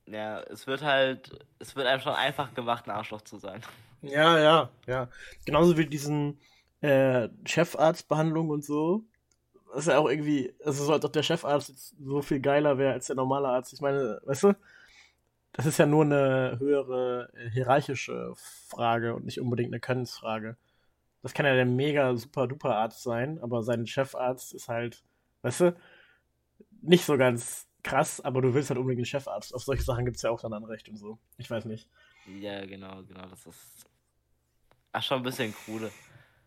Ja, 0.06 0.40
es 0.42 0.66
wird 0.66 0.82
halt. 0.82 1.46
Es 1.58 1.76
wird 1.76 1.86
einem 1.86 2.00
schon 2.00 2.14
einfach 2.14 2.52
gemacht, 2.54 2.86
ein 2.86 2.90
Arschloch 2.90 3.20
zu 3.22 3.38
sein. 3.38 3.60
Ja, 4.02 4.38
ja, 4.38 4.70
ja. 4.86 5.08
Genauso 5.44 5.76
wie 5.76 5.86
diesen 5.86 6.40
äh, 6.80 7.28
Chefarztbehandlung 7.44 8.48
und 8.50 8.64
so. 8.64 9.04
Das 9.72 9.80
ist 9.80 9.86
ja 9.88 9.98
auch 9.98 10.08
irgendwie, 10.08 10.52
also 10.64 10.82
so 10.84 10.92
als 10.92 11.04
ob 11.04 11.12
der 11.12 11.22
Chefarzt 11.22 11.68
jetzt 11.68 11.94
so 12.02 12.22
viel 12.22 12.40
geiler 12.40 12.76
wäre 12.78 12.92
als 12.94 13.06
der 13.06 13.14
normale 13.16 13.46
Arzt. 13.48 13.72
Ich 13.72 13.80
meine, 13.80 14.20
weißt 14.24 14.44
du, 14.44 14.56
das 15.52 15.66
ist 15.66 15.78
ja 15.78 15.86
nur 15.86 16.04
eine 16.04 16.56
höhere 16.58 17.30
äh, 17.34 17.50
hierarchische 17.50 18.32
Frage 18.68 19.14
und 19.14 19.26
nicht 19.26 19.40
unbedingt 19.40 19.70
eine 19.72 19.78
Könnensfrage. 19.80 20.56
Das 21.22 21.34
kann 21.34 21.46
ja 21.46 21.54
der 21.54 21.66
mega 21.66 22.16
super 22.16 22.48
duper 22.48 22.74
Arzt 22.76 23.02
sein, 23.02 23.38
aber 23.42 23.62
sein 23.62 23.86
Chefarzt 23.86 24.54
ist 24.54 24.68
halt, 24.68 25.04
weißt 25.42 25.60
du, 25.60 25.76
nicht 26.82 27.04
so 27.04 27.16
ganz 27.16 27.66
krass, 27.82 28.20
aber 28.20 28.42
du 28.42 28.54
willst 28.54 28.70
halt 28.70 28.78
unbedingt 28.78 29.00
einen 29.00 29.06
Chefarzt. 29.06 29.54
Auf 29.54 29.62
solche 29.62 29.82
Sachen 29.82 30.04
gibt 30.04 30.16
es 30.16 30.22
ja 30.22 30.30
auch 30.30 30.40
dann 30.40 30.52
Anrecht 30.52 30.88
und 30.88 30.96
so. 30.96 31.18
Ich 31.38 31.50
weiß 31.50 31.64
nicht. 31.64 31.88
Ja, 32.40 32.64
genau, 32.66 33.02
genau. 33.04 33.26
Das 33.28 33.46
ist. 33.46 33.86
Ach, 34.92 35.02
schon 35.02 35.18
ein 35.18 35.22
bisschen 35.22 35.54
krude. 35.54 35.90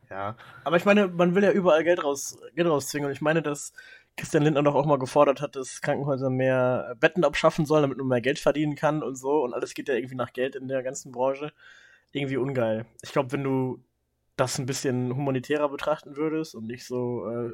Ja, 0.10 0.36
aber 0.63 0.78
ich 0.78 0.86
meine, 0.86 1.08
man 1.08 1.34
will 1.34 1.43
ja 1.43 1.52
überall 1.52 1.84
Geld, 1.84 2.04
raus, 2.04 2.38
Geld 2.56 2.67
rauszwingen. 2.67 3.08
Und 3.08 3.13
ich 3.13 3.22
meine, 3.22 3.41
dass 3.41 3.74
Christian 4.15 4.43
Lindner 4.43 4.63
doch 4.63 4.76
auch 4.76 4.86
mal 4.86 5.00
gefordert 5.00 5.41
hat, 5.41 5.56
dass 5.56 5.82
Krankenhäuser 5.82 6.30
mehr 6.30 6.96
Betten 7.00 7.24
abschaffen 7.24 7.65
sollen, 7.65 7.84
damit 7.84 7.98
man 7.98 8.08
mehr 8.08 8.22
Geld 8.22 8.38
verdienen 8.38 8.76
kann 8.76 9.02
und 9.02 9.15
so. 9.15 9.43
Und 9.43 9.54
alles 9.54 9.74
geht 9.74 9.88
ja 9.88 9.96
irgendwie 9.96 10.15
nach 10.15 10.34
Geld 10.34 10.56
in 10.56 10.67
der 10.67 10.84
ganzen 10.84 11.12
Branche. 11.12 11.52
Irgendwie 12.12 12.38
ungeil. 12.38 12.86
Ich 13.02 13.12
glaube, 13.12 13.32
wenn 13.32 13.43
du 13.43 13.84
das 14.36 14.60
ein 14.60 14.65
bisschen 14.65 15.15
humanitärer 15.15 15.69
betrachten 15.69 16.15
würdest 16.15 16.54
und 16.54 16.67
nicht 16.67 16.86
so 16.86 17.28
äh, 17.28 17.52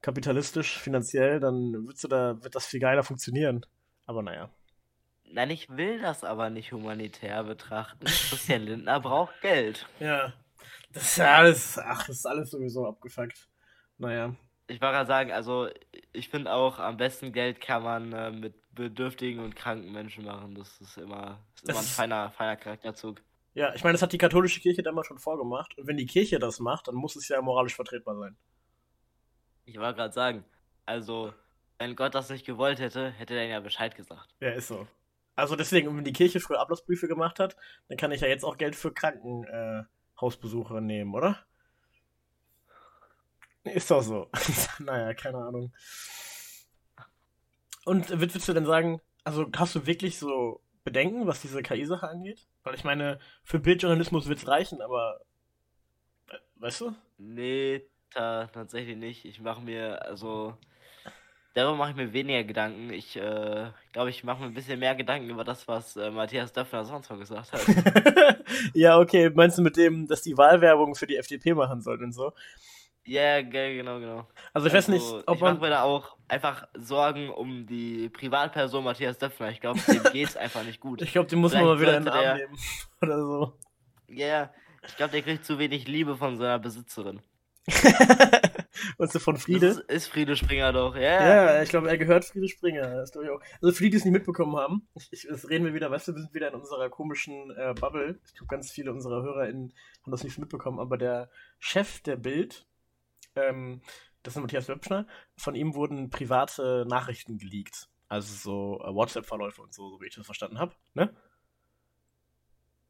kapitalistisch, 0.00 0.78
finanziell, 0.78 1.40
dann 1.40 1.72
würdest 1.86 2.04
du 2.04 2.08
da, 2.08 2.42
wird 2.42 2.54
das 2.54 2.66
viel 2.66 2.80
geiler 2.80 3.02
funktionieren. 3.02 3.64
Aber 4.06 4.22
naja. 4.22 4.50
Nein, 5.30 5.50
ich 5.50 5.68
will 5.68 6.00
das 6.00 6.24
aber 6.24 6.50
nicht 6.50 6.72
humanitär 6.72 7.44
betrachten. 7.44 8.06
Christian 8.06 8.62
Lindner 8.62 9.00
braucht 9.00 9.40
Geld. 9.42 9.86
Ja, 10.00 10.32
das 10.92 11.02
ist 11.02 11.16
ja 11.18 11.34
alles, 11.36 11.78
ach, 11.78 12.06
das 12.06 12.16
ist 12.16 12.26
alles 12.26 12.50
sowieso 12.50 12.86
abgefuckt. 12.86 13.48
Naja. 13.98 14.34
Ich 14.68 14.80
wollte 14.80 14.96
gerade 14.96 15.06
sagen, 15.06 15.32
also 15.32 15.68
ich 16.12 16.28
finde 16.28 16.52
auch, 16.52 16.78
am 16.78 16.98
besten 16.98 17.32
Geld 17.32 17.60
kann 17.60 17.82
man 17.82 18.12
äh, 18.12 18.30
mit 18.30 18.54
bedürftigen 18.74 19.42
und 19.42 19.56
kranken 19.56 19.92
Menschen 19.92 20.24
machen. 20.24 20.54
Das 20.54 20.80
ist 20.80 20.98
immer, 20.98 21.42
ist 21.54 21.64
immer 21.64 21.78
Das 21.78 21.78
ein 21.78 21.84
feiner, 21.84 22.30
feiner 22.30 22.56
Charakterzug. 22.56 23.22
Ja, 23.54 23.74
ich 23.74 23.82
meine, 23.82 23.94
das 23.94 24.02
hat 24.02 24.12
die 24.12 24.18
katholische 24.18 24.60
Kirche 24.60 24.82
damals 24.82 25.06
schon 25.06 25.18
vorgemacht. 25.18 25.76
Und 25.78 25.86
wenn 25.86 25.96
die 25.96 26.06
Kirche 26.06 26.38
das 26.38 26.60
macht, 26.60 26.86
dann 26.88 26.94
muss 26.94 27.16
es 27.16 27.28
ja 27.28 27.40
moralisch 27.40 27.74
vertretbar 27.74 28.16
sein. 28.18 28.36
Ich 29.68 29.78
wollte 29.78 29.96
gerade 29.96 30.14
sagen, 30.14 30.44
also 30.86 31.34
wenn 31.78 31.94
Gott 31.94 32.14
das 32.14 32.30
nicht 32.30 32.46
gewollt 32.46 32.80
hätte, 32.80 33.10
hätte 33.10 33.34
er 33.34 33.44
ja 33.44 33.60
Bescheid 33.60 33.94
gesagt. 33.94 34.34
Ja, 34.40 34.50
ist 34.50 34.68
so. 34.68 34.88
Also 35.36 35.56
deswegen, 35.56 35.94
wenn 35.94 36.04
die 36.04 36.12
Kirche 36.14 36.40
früher 36.40 36.58
Ablassbriefe 36.58 37.06
gemacht 37.06 37.38
hat, 37.38 37.54
dann 37.88 37.98
kann 37.98 38.10
ich 38.10 38.22
ja 38.22 38.28
jetzt 38.28 38.44
auch 38.44 38.56
Geld 38.56 38.74
für 38.74 38.92
Kranken 38.92 39.44
äh, 39.44 40.80
nehmen, 40.80 41.14
oder? 41.14 41.38
Ist 43.64 43.90
doch 43.90 44.02
so. 44.02 44.30
naja, 44.78 45.12
keine 45.12 45.36
Ahnung. 45.36 45.74
Und 47.84 48.08
würdest 48.08 48.48
du 48.48 48.54
denn 48.54 48.64
sagen, 48.64 49.02
also 49.22 49.46
hast 49.54 49.74
du 49.74 49.86
wirklich 49.86 50.18
so 50.18 50.62
Bedenken, 50.82 51.26
was 51.26 51.42
diese 51.42 51.62
KI-Sache 51.62 52.08
angeht? 52.08 52.48
Weil 52.64 52.74
ich 52.74 52.84
meine, 52.84 53.18
für 53.44 53.58
Bildjournalismus 53.58 54.28
wird 54.28 54.38
es 54.38 54.48
reichen, 54.48 54.80
aber 54.80 55.20
weißt 56.56 56.80
du? 56.80 56.94
Nee, 57.18 57.86
tatsächlich 58.14 58.96
nicht. 58.96 59.24
Ich 59.24 59.40
mache 59.40 59.60
mir, 59.60 60.02
also 60.02 60.56
darüber 61.54 61.76
mache 61.76 61.90
ich 61.90 61.96
mir 61.96 62.12
weniger 62.12 62.44
Gedanken. 62.44 62.90
Ich 62.90 63.16
äh, 63.16 63.70
glaube, 63.92 64.10
ich 64.10 64.24
mache 64.24 64.40
mir 64.40 64.46
ein 64.46 64.54
bisschen 64.54 64.78
mehr 64.78 64.94
Gedanken 64.94 65.30
über 65.30 65.44
das, 65.44 65.66
was 65.68 65.96
äh, 65.96 66.10
Matthias 66.10 66.52
Döpfner 66.52 66.84
sonst 66.84 67.10
noch 67.10 67.18
gesagt 67.18 67.52
hat. 67.52 68.38
ja, 68.74 68.98
okay. 68.98 69.30
Meinst 69.30 69.58
du 69.58 69.62
mit 69.62 69.76
dem, 69.76 70.06
dass 70.06 70.22
die 70.22 70.36
Wahlwerbung 70.36 70.94
für 70.94 71.06
die 71.06 71.16
FDP 71.16 71.54
machen 71.54 71.80
sollten 71.80 72.04
und 72.04 72.12
so? 72.12 72.32
Ja, 73.04 73.40
genau, 73.40 73.98
genau. 74.00 74.28
Also 74.52 74.66
ich 74.66 74.74
weiß 74.74 74.88
nicht, 74.88 75.02
Also, 75.02 75.22
ob 75.26 75.36
ich 75.36 75.40
mache 75.40 75.52
man. 75.54 75.60
mir 75.62 75.70
da 75.70 75.82
auch 75.82 76.16
einfach 76.28 76.68
Sorgen 76.74 77.30
um 77.30 77.66
die 77.66 78.10
Privatperson 78.10 78.84
Matthias 78.84 79.16
Döpfner. 79.16 79.48
Ich 79.50 79.60
glaube, 79.62 79.80
dem 79.80 80.02
geht's 80.12 80.36
einfach 80.36 80.62
nicht 80.62 80.78
gut. 80.78 81.00
Ich 81.00 81.12
glaube, 81.12 81.26
den 81.28 81.38
muss 81.38 81.54
man 81.54 81.64
mal 81.64 81.80
wieder 81.80 81.96
in 81.96 82.04
den 82.04 82.12
Arm 82.12 82.22
der- 82.22 82.34
nehmen. 82.36 82.58
Oder 83.02 83.18
so. 83.18 83.52
Ja, 84.08 84.26
yeah, 84.26 84.54
ich 84.86 84.96
glaube, 84.96 85.12
der 85.12 85.22
kriegt 85.22 85.44
zu 85.46 85.58
wenig 85.58 85.86
Liebe 85.88 86.16
von 86.16 86.36
seiner 86.36 86.58
Besitzerin. 86.58 87.20
und 88.98 89.10
so 89.12 89.18
von 89.18 89.34
Das 89.34 89.44
Friede. 89.44 89.66
ist, 89.66 89.80
ist 89.80 90.06
Friede 90.08 90.36
Springer 90.36 90.72
doch, 90.72 90.94
ja. 90.94 91.00
Yeah. 91.00 91.54
Ja, 91.54 91.62
ich 91.62 91.68
glaube, 91.68 91.88
er 91.88 91.98
gehört 91.98 92.24
Friede 92.24 92.48
Springer. 92.48 92.96
Das 92.96 93.10
ich 93.10 93.30
auch. 93.30 93.40
Also 93.60 93.74
für 93.74 93.84
die, 93.84 93.90
die 93.90 93.96
es 93.96 94.04
nicht 94.04 94.12
mitbekommen 94.12 94.56
haben, 94.56 94.88
ich, 94.94 95.08
ich, 95.12 95.26
das 95.28 95.48
reden 95.48 95.64
wir 95.64 95.74
wieder, 95.74 95.90
weißt 95.90 96.08
du, 96.08 96.14
wir 96.14 96.22
sind 96.22 96.34
wieder 96.34 96.48
in 96.48 96.54
unserer 96.54 96.88
komischen 96.88 97.50
äh, 97.56 97.74
Bubble. 97.78 98.18
Ich 98.26 98.34
glaube, 98.34 98.48
ganz 98.48 98.70
viele 98.70 98.92
unserer 98.92 99.22
HörerInnen 99.22 99.72
haben 100.02 100.10
das 100.10 100.24
nicht 100.24 100.38
mitbekommen, 100.38 100.78
aber 100.78 100.96
der 100.96 101.30
Chef 101.58 102.00
der 102.00 102.16
Bild, 102.16 102.66
ähm, 103.36 103.82
das 104.22 104.36
ist 104.36 104.40
Matthias 104.40 104.68
Wöpfner, 104.68 105.06
von 105.36 105.54
ihm 105.54 105.74
wurden 105.74 106.10
private 106.10 106.86
Nachrichten 106.88 107.38
geleakt. 107.38 107.88
Also 108.08 108.34
so 108.34 108.84
äh, 108.84 108.94
WhatsApp-Verläufe 108.94 109.60
und 109.62 109.74
so, 109.74 109.90
so 109.90 110.00
wie 110.00 110.06
ich 110.06 110.14
das 110.14 110.24
verstanden 110.24 110.58
habe. 110.58 110.74
Ne? 110.94 111.14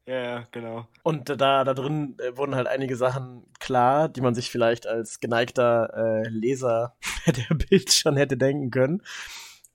Ja, 0.09 0.47
genau. 0.51 0.87
Und 1.03 1.29
da, 1.29 1.63
da 1.63 1.73
drin 1.75 2.17
äh, 2.17 2.35
wurden 2.35 2.55
halt 2.55 2.65
einige 2.65 2.95
Sachen 2.95 3.45
klar, 3.59 4.09
die 4.09 4.21
man 4.21 4.33
sich 4.33 4.49
vielleicht 4.49 4.87
als 4.87 5.19
geneigter 5.19 5.93
äh, 5.95 6.27
Leser 6.29 6.95
der 7.27 7.55
Bild 7.55 7.93
schon 7.93 8.17
hätte 8.17 8.35
denken 8.35 8.71
können. 8.71 9.03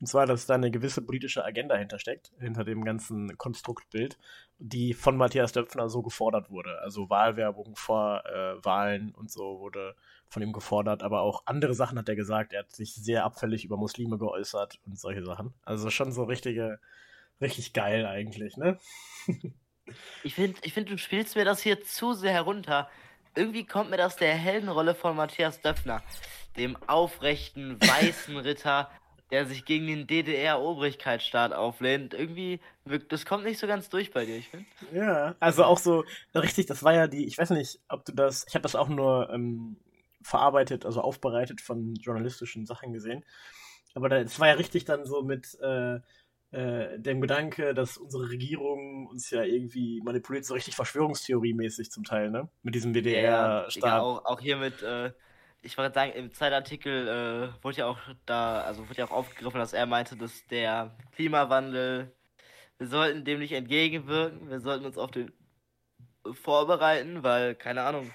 Und 0.01 0.09
zwar, 0.09 0.27
dass 0.27 0.47
da 0.47 0.55
eine 0.55 0.73
gewisse 0.73 1.03
politische 1.03 1.45
Agenda 1.45 1.77
hintersteckt, 1.77 2.33
hinter 2.41 2.65
dem 2.65 2.85
ganzen 2.85 3.39
Konstruktbild, 3.39 4.19
die 4.59 4.93
von 4.93 5.17
Matthias 5.17 5.53
Döpfner 5.53 5.89
so 5.89 6.03
gefordert 6.03 6.51
wurde. 6.51 6.81
Also 6.81 7.09
Wahlwerbung 7.09 7.77
vor 7.77 8.25
äh, 8.27 8.57
Wahlen 8.65 9.15
und 9.15 9.31
so 9.31 9.61
wurde 9.61 9.95
von 10.29 10.43
ihm 10.43 10.53
gefordert, 10.53 11.05
aber 11.05 11.21
auch 11.21 11.45
andere 11.47 11.75
Sachen 11.75 11.97
hat 11.97 12.09
er 12.09 12.17
gesagt. 12.17 12.53
Er 12.53 12.65
hat 12.65 12.73
sich 12.73 12.93
sehr 12.93 13.25
abfällig 13.25 13.65
über 13.65 13.77
Muslime 13.77 14.19
geäußert 14.19 14.81
und 14.85 14.99
solche 14.99 15.25
Sachen. 15.25 15.55
Also 15.63 15.91
schon 15.91 16.11
so 16.11 16.25
richtige, 16.25 16.81
richtig 17.41 17.73
geil 17.73 18.05
eigentlich, 18.05 18.57
ne? 18.57 18.79
Ich 20.23 20.35
finde, 20.35 20.59
ich 20.63 20.73
find, 20.73 20.91
du 20.91 20.99
spielst 20.99 21.37
mir 21.37 21.45
das 21.45 21.63
hier 21.63 21.83
zu 21.83 22.15
sehr 22.15 22.33
herunter. 22.33 22.89
Irgendwie 23.35 23.67
kommt 23.67 23.91
mir 23.91 23.97
das 23.97 24.17
der 24.17 24.35
Heldenrolle 24.35 24.95
von 24.95 25.17
Matthias 25.17 25.61
Döpfner, 25.61 26.03
dem 26.57 26.77
aufrechten, 26.87 27.81
weißen 27.81 28.37
Ritter, 28.37 28.91
der 29.31 29.47
sich 29.47 29.65
gegen 29.65 29.87
den 29.87 30.07
DDR-Obrigkeitsstaat 30.07 31.53
auflehnt. 31.53 32.15
Irgendwie 32.15 32.61
das 33.09 33.25
kommt 33.27 33.45
nicht 33.45 33.59
so 33.59 33.67
ganz 33.67 33.89
durch 33.89 34.13
bei 34.13 34.25
dir, 34.25 34.37
ich 34.37 34.49
finde. 34.49 34.67
Ja, 34.93 35.35
also 35.41 35.65
auch 35.65 35.79
so, 35.79 36.05
richtig, 36.35 36.67
das 36.67 36.83
war 36.83 36.95
ja 36.95 37.07
die, 37.07 37.27
ich 37.27 37.39
weiß 37.39 37.51
nicht, 37.51 37.81
ob 37.89 38.05
du 38.05 38.13
das, 38.13 38.45
ich 38.49 38.55
habe 38.55 38.63
das 38.63 38.77
auch 38.77 38.89
nur 38.89 39.31
ähm, 39.33 39.77
verarbeitet, 40.23 40.85
also 40.87 41.01
aufbereitet 41.01 41.61
von 41.61 41.95
journalistischen 41.95 42.67
Sachen 42.67 42.93
gesehen. 42.93 43.25
Aber 43.95 44.09
das 44.09 44.39
war 44.41 44.49
ja 44.49 44.55
richtig 44.55 44.85
dann 44.85 45.07
so 45.07 45.23
mit 45.23 45.59
äh, 45.61 46.01
äh, 46.55 46.99
dem 47.01 47.21
Gedanke, 47.21 47.75
dass 47.75 47.97
unsere 47.97 48.31
Regierung 48.31 49.09
uns 49.09 49.31
ja 49.31 49.43
irgendwie 49.43 50.01
manipuliert, 50.03 50.45
so 50.45 50.55
richtig 50.55 50.77
Verschwörungstheorie-mäßig 50.77 51.91
zum 51.91 52.05
Teil, 52.05 52.31
ne? 52.31 52.49
Mit 52.63 52.77
diesem 52.77 52.93
Digga, 52.93 53.11
WDR-Staat. 53.11 54.01
auch, 54.01 54.25
auch 54.25 54.41
hier 54.41 54.57
mit, 54.57 54.81
äh, 54.83 55.11
ich 55.63 55.77
wollte 55.77 55.95
sagen, 55.95 56.13
im 56.13 56.33
Zeitartikel 56.33 57.09
äh, 57.09 57.65
wurde 57.65 57.79
ja 57.79 57.87
auch 57.87 57.99
da, 58.25 58.61
also 58.61 58.89
wurde 58.89 58.99
ja 58.99 59.07
auch 59.07 59.11
aufgegriffen, 59.11 59.59
dass 59.59 59.73
er 59.73 59.87
meinte, 59.87 60.17
dass 60.17 60.47
der 60.47 60.97
Klimawandel, 61.17 62.13
wir 62.79 62.87
sollten 62.87 63.25
dem 63.25 63.41
nicht 63.41 63.53
entgegenwirken, 63.53 64.49
wir 64.49 64.61
sollten 64.61 64.85
uns 64.85 64.97
auf 64.97 65.11
den 65.11 65.33
vorbereiten, 66.33 67.25
weil, 67.25 67.57
keine 67.57 67.83
Ahnung, 67.83 68.13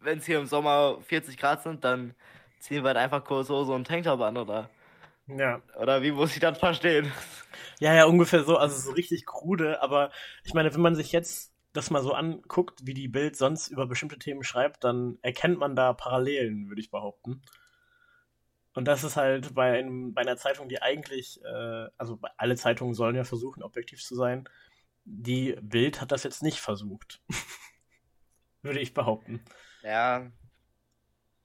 wenn 0.00 0.18
es 0.18 0.24
hier 0.24 0.38
im 0.38 0.46
Sommer 0.46 0.98
40 1.02 1.36
Grad 1.36 1.62
sind, 1.62 1.84
dann 1.84 2.14
ziehen 2.58 2.82
wir 2.82 2.88
halt 2.88 2.96
einfach 2.96 3.22
kurz 3.22 3.50
Hose 3.50 3.72
und 3.72 3.86
Tanktop 3.86 4.20
an, 4.22 4.38
oder? 4.38 4.70
Ja. 5.26 5.62
Oder 5.80 6.02
wie 6.02 6.12
muss 6.12 6.34
ich 6.34 6.40
das 6.40 6.58
verstehen? 6.58 7.12
Ja, 7.80 7.94
ja, 7.94 8.04
ungefähr 8.04 8.44
so, 8.44 8.56
also 8.56 8.76
so 8.76 8.92
richtig 8.92 9.26
krude, 9.26 9.82
aber 9.82 10.10
ich 10.44 10.54
meine, 10.54 10.72
wenn 10.72 10.80
man 10.80 10.94
sich 10.94 11.12
jetzt 11.12 11.52
das 11.72 11.90
mal 11.90 12.02
so 12.02 12.12
anguckt, 12.12 12.86
wie 12.86 12.94
die 12.94 13.08
Bild 13.08 13.36
sonst 13.36 13.68
über 13.68 13.86
bestimmte 13.86 14.18
Themen 14.18 14.44
schreibt, 14.44 14.84
dann 14.84 15.18
erkennt 15.22 15.58
man 15.58 15.74
da 15.74 15.92
Parallelen, 15.92 16.68
würde 16.68 16.80
ich 16.80 16.90
behaupten. 16.90 17.42
Und 18.74 18.86
das 18.86 19.04
ist 19.04 19.16
halt 19.16 19.54
bei, 19.54 19.78
einem, 19.78 20.14
bei 20.14 20.22
einer 20.22 20.36
Zeitung, 20.36 20.68
die 20.68 20.82
eigentlich, 20.82 21.42
äh, 21.44 21.88
also 21.96 22.18
alle 22.36 22.56
Zeitungen 22.56 22.94
sollen 22.94 23.16
ja 23.16 23.24
versuchen, 23.24 23.62
objektiv 23.62 24.02
zu 24.02 24.14
sein. 24.14 24.48
Die 25.04 25.56
Bild 25.62 26.00
hat 26.00 26.12
das 26.12 26.22
jetzt 26.22 26.42
nicht 26.42 26.60
versucht. 26.60 27.20
würde 28.62 28.80
ich 28.80 28.94
behaupten. 28.94 29.44
Ja. 29.82 30.30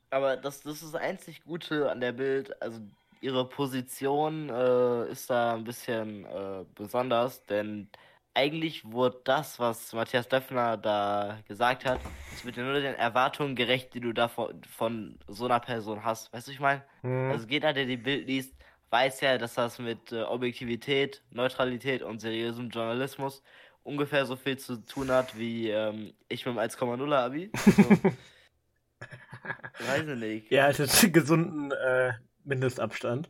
Aber 0.10 0.38
das, 0.38 0.62
das 0.62 0.82
ist 0.82 0.94
das 0.94 1.02
einzig 1.02 1.44
Gute 1.44 1.92
an 1.92 2.02
der 2.02 2.13
Bild. 2.13 2.60
Also 2.62 2.80
ihre 3.21 3.47
Position 3.47 4.49
äh, 4.49 5.12
ist 5.12 5.29
da 5.29 5.53
ein 5.55 5.63
bisschen 5.63 6.25
äh, 6.25 6.65
besonders, 6.75 7.45
denn 7.45 7.89
eigentlich 8.34 8.89
wurde 8.89 9.19
das, 9.23 9.60
was 9.60 9.91
Matthias 9.93 10.27
Döpfner 10.27 10.77
da 10.77 11.39
gesagt 11.47 11.86
hat, 11.86 11.99
es 12.34 12.45
wird 12.45 12.58
ja 12.58 12.63
nur 12.63 12.79
den 12.79 12.95
Erwartungen 12.95 13.55
gerecht, 13.55 13.93
die 13.93 13.99
du 13.99 14.13
da 14.13 14.27
von, 14.27 14.62
von 14.63 15.19
so 15.27 15.45
einer 15.45 15.60
Person 15.60 16.05
hast. 16.05 16.32
Weißt 16.32 16.47
du, 16.47 16.51
ich 16.51 16.60
meine? 16.60 16.84
Hm. 17.01 17.32
Also 17.32 17.47
jeder, 17.47 17.73
der 17.73 17.86
die 17.86 17.97
Bild 17.97 18.27
liest, 18.27 18.53
weiß 18.91 19.21
ja, 19.21 19.38
dass 19.38 19.55
das 19.55 19.79
mit 19.79 20.12
äh, 20.12 20.23
Objektivität, 20.23 21.21
Neutralität 21.32 22.01
und 22.01 22.19
seriösem 22.19 22.69
Journalismus 22.69 23.43
ungefähr 23.84 24.25
so 24.25 24.36
viel 24.36 24.58
zu 24.58 24.77
tun 24.77 25.12
hat 25.12 25.38
wie 25.38 25.69
ähm, 25.69 26.13
ich 26.27 26.45
mit 26.45 26.55
dem 26.55 26.60
1,0 26.60 27.13
Abi. 27.13 27.51
So. 27.55 27.89
Weiß 29.88 30.08
ich 30.08 30.17
nicht. 30.17 30.51
Ja, 30.51 30.69
es 30.69 30.79
ist 30.79 31.13
gesunden 31.13 31.71
äh, 31.71 32.13
Mindestabstand. 32.50 33.30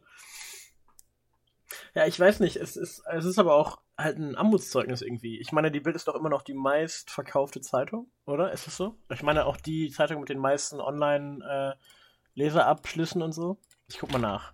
Ja, 1.94 2.08
ich 2.08 2.20
weiß 2.20 2.40
nicht, 2.40 2.56
es 2.56 2.76
ist, 2.76 3.04
es 3.12 3.26
ist 3.26 3.38
aber 3.38 3.54
auch 3.56 3.80
halt 3.98 4.18
ein 4.18 4.36
Armutszeugnis 4.36 5.02
irgendwie. 5.04 5.40
Ich 5.40 5.52
meine, 5.52 5.70
die 5.72 5.80
Bild 5.80 5.96
ist 5.96 6.08
doch 6.08 6.16
immer 6.16 6.30
noch 6.30 6.42
die 6.42 6.54
meistverkaufte 6.56 7.62
Zeitung, 7.62 8.10
oder? 8.26 8.52
Ist 8.52 8.66
es 8.68 8.76
so? 8.78 8.96
Ich 9.14 9.22
meine, 9.22 9.46
auch 9.46 9.58
die 9.58 9.92
Zeitung 9.92 10.20
mit 10.22 10.30
den 10.30 10.40
meisten 10.40 10.80
Online-Leserabschlüssen 10.80 13.22
und 13.22 13.34
so. 13.34 13.60
Ich 13.88 14.00
guck 14.00 14.12
mal 14.12 14.18
nach. 14.20 14.54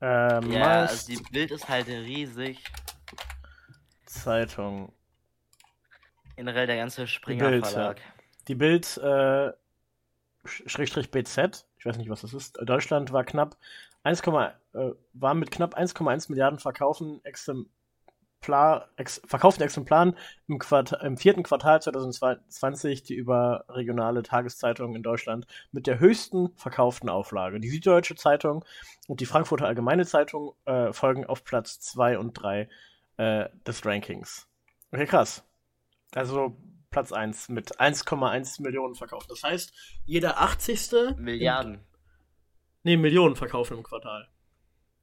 Ähm, 0.00 0.50
Ja, 0.52 0.80
also 0.80 1.06
die 1.06 1.22
Bild 1.30 1.50
ist 1.50 1.68
halt 1.68 1.88
riesig. 1.88 2.62
Zeitung. 4.06 4.92
Generell 6.36 6.66
der 6.66 6.76
ganze 6.76 7.06
Springer 7.06 7.50
Bild, 7.50 7.66
Verlag. 7.66 8.00
Die 8.48 8.54
Bild, 8.54 8.96
äh, 8.98 9.52
Sch- 10.44 10.68
Schrägstrich 10.68 11.10
BZ, 11.10 11.66
weiß 11.88 11.98
nicht, 11.98 12.10
was 12.10 12.20
das 12.20 12.34
ist. 12.34 12.58
Deutschland 12.62 13.12
war 13.12 13.24
knapp 13.24 13.56
1, 14.02 14.20
äh, 14.20 14.90
war 15.12 15.34
mit 15.34 15.50
knapp 15.50 15.76
1,1 15.76 16.30
Milliarden 16.30 16.58
verkaufen 16.58 17.20
Exemplar, 17.24 18.88
ex, 18.96 19.20
verkauften 19.26 19.64
Exemplaren 19.64 20.16
im, 20.46 20.58
Quart 20.58 20.92
im 21.02 21.16
vierten 21.16 21.42
Quartal 21.42 21.82
2020 21.82 23.02
die 23.02 23.14
überregionale 23.14 24.22
Tageszeitung 24.22 24.94
in 24.94 25.02
Deutschland 25.02 25.46
mit 25.72 25.86
der 25.86 25.98
höchsten 25.98 26.50
verkauften 26.56 27.08
Auflage. 27.08 27.60
Die 27.60 27.70
Süddeutsche 27.70 28.14
Zeitung 28.14 28.64
und 29.08 29.20
die 29.20 29.26
Frankfurter 29.26 29.66
Allgemeine 29.66 30.06
Zeitung 30.06 30.54
äh, 30.66 30.92
folgen 30.92 31.26
auf 31.26 31.44
Platz 31.44 31.80
2 31.80 32.18
und 32.18 32.34
3 32.34 32.68
äh, 33.16 33.48
des 33.66 33.84
Rankings. 33.84 34.46
Okay, 34.92 35.06
krass. 35.06 35.44
Also 36.14 36.56
Platz 36.90 37.12
1 37.12 37.48
mit 37.50 37.80
1,1 37.80 38.62
Millionen 38.62 38.94
verkauft. 38.94 39.30
Das 39.30 39.42
heißt, 39.42 39.72
jeder 40.04 40.40
80. 40.40 41.16
Milliarden. 41.18 41.84
Nee, 42.82 42.96
Millionen 42.96 43.36
verkaufen 43.36 43.76
im 43.76 43.82
Quartal. 43.82 44.28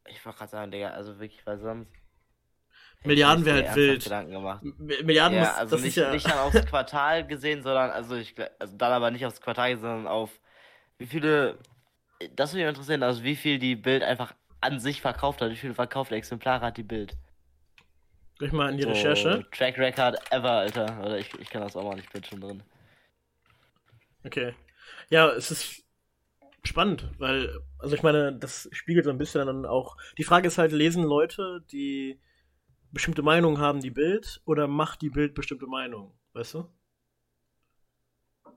Ich 0.07 0.23
wollte 0.25 0.39
gerade 0.39 0.51
sagen, 0.51 0.71
Digga, 0.71 0.89
also 0.89 1.19
wirklich, 1.19 1.45
weil 1.45 1.59
sonst. 1.59 1.91
Milliarden 3.03 3.45
wäre 3.45 3.67
halt 3.67 3.75
wild. 3.75 4.03
Gedanken 4.03 4.31
gemacht. 4.31 4.63
M 4.63 4.75
Milliarden 5.05 5.37
Ja, 5.37 5.43
muss, 5.43 5.57
also 5.57 5.77
nicht, 5.77 5.95
ja. 5.95 6.11
nicht 6.11 6.27
dann 6.27 6.39
aufs 6.39 6.65
Quartal 6.69 7.27
gesehen, 7.27 7.61
sondern 7.61 7.91
also 7.91 8.15
ich 8.15 8.33
also 8.57 8.75
dann 8.77 8.91
aber 8.91 9.11
nicht 9.11 9.25
aufs 9.25 9.41
Quartal 9.41 9.71
gesehen, 9.71 9.81
sondern 9.81 10.07
auf 10.07 10.39
wie 10.97 11.05
viele 11.05 11.59
das 12.35 12.53
würde 12.53 12.63
mich 12.63 12.69
interessieren, 12.69 13.03
also 13.03 13.23
wie 13.23 13.35
viel 13.35 13.59
die 13.59 13.75
Bild 13.75 14.03
einfach 14.03 14.33
an 14.61 14.79
sich 14.79 15.01
verkauft 15.01 15.41
hat, 15.41 15.51
wie 15.51 15.55
viele 15.55 15.73
verkaufte 15.73 16.15
Exemplare 16.15 16.65
hat 16.65 16.77
die 16.77 16.83
Bild? 16.83 17.15
Durch 18.39 18.51
mal 18.51 18.69
in 18.71 18.77
die 18.77 18.83
So, 18.83 18.89
Recherche. 18.89 19.45
Track 19.51 19.77
Record 19.77 20.17
ever, 20.31 20.51
Alter. 20.51 20.99
Oder 21.01 21.17
ich, 21.17 21.33
ich 21.39 21.49
kann 21.49 21.61
das 21.61 21.75
auch 21.75 21.83
mal, 21.83 21.99
ich 21.99 22.09
bin 22.09 22.23
schon 22.23 22.41
drin. 22.41 22.63
Okay. 24.25 24.53
Ja, 25.09 25.29
es 25.29 25.51
ist 25.51 25.83
spannend, 26.63 27.09
weil, 27.19 27.59
also 27.79 27.95
ich 27.95 28.03
meine, 28.03 28.33
das 28.37 28.69
spiegelt 28.71 29.05
so 29.05 29.11
ein 29.11 29.17
bisschen 29.17 29.45
dann 29.45 29.65
auch. 29.65 29.97
Die 30.17 30.23
Frage 30.23 30.47
ist 30.47 30.57
halt, 30.57 30.71
lesen 30.71 31.03
Leute, 31.03 31.63
die 31.71 32.19
bestimmte 32.91 33.21
Meinungen 33.21 33.59
haben, 33.59 33.81
die 33.81 33.91
Bild, 33.91 34.41
oder 34.45 34.67
macht 34.67 35.01
die 35.01 35.09
Bild 35.09 35.35
bestimmte 35.35 35.67
Meinungen? 35.67 36.11
Weißt 36.33 36.55
du? 36.55 36.69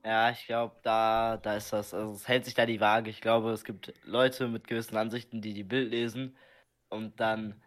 Ja, 0.04 0.30
ich 0.30 0.46
glaube, 0.46 0.76
da, 0.82 1.36
da 1.36 1.56
ist 1.56 1.72
das, 1.72 1.92
also 1.92 2.14
es 2.14 2.26
hält 2.28 2.44
sich 2.44 2.54
da 2.54 2.64
die 2.66 2.80
Waage. 2.80 3.10
Ich 3.10 3.20
glaube, 3.20 3.50
es 3.50 3.64
gibt 3.64 3.92
Leute 4.04 4.48
mit 4.48 4.66
gewissen 4.66 4.96
Ansichten, 4.96 5.42
die 5.42 5.54
die 5.54 5.64
Bild 5.64 5.90
lesen 5.90 6.36
und 6.88 7.20
dann 7.20 7.60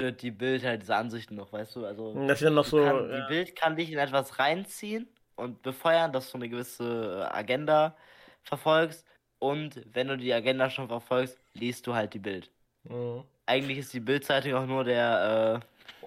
stört 0.00 0.22
die 0.22 0.30
Bild 0.30 0.64
halt 0.64 0.82
diese 0.82 0.96
Ansichten 0.96 1.36
noch, 1.36 1.52
weißt 1.52 1.76
du? 1.76 1.84
Also 1.84 2.26
Das 2.26 2.40
dann 2.40 2.54
noch 2.54 2.64
so. 2.64 2.82
kann, 2.82 3.10
ja. 3.10 3.20
die 3.20 3.28
Bild 3.28 3.56
kann 3.56 3.76
dich 3.76 3.92
in 3.92 3.98
etwas 3.98 4.38
reinziehen 4.38 5.08
und 5.36 5.62
befeuern, 5.62 6.12
dass 6.12 6.30
du 6.30 6.38
eine 6.38 6.48
gewisse 6.48 7.28
äh, 7.30 7.36
Agenda 7.36 7.96
verfolgst 8.42 9.06
und 9.38 9.80
wenn 9.92 10.08
du 10.08 10.16
die 10.16 10.32
Agenda 10.32 10.70
schon 10.70 10.88
verfolgst, 10.88 11.38
liest 11.54 11.86
du 11.86 11.94
halt 11.94 12.14
die 12.14 12.18
Bild. 12.18 12.50
Mhm. 12.84 13.24
Eigentlich 13.46 13.78
ist 13.78 13.92
die 13.92 14.00
Bild-Zeitung 14.00 14.54
auch 14.54 14.66
nur 14.66 14.84
der, 14.84 15.62
äh, 15.62 16.06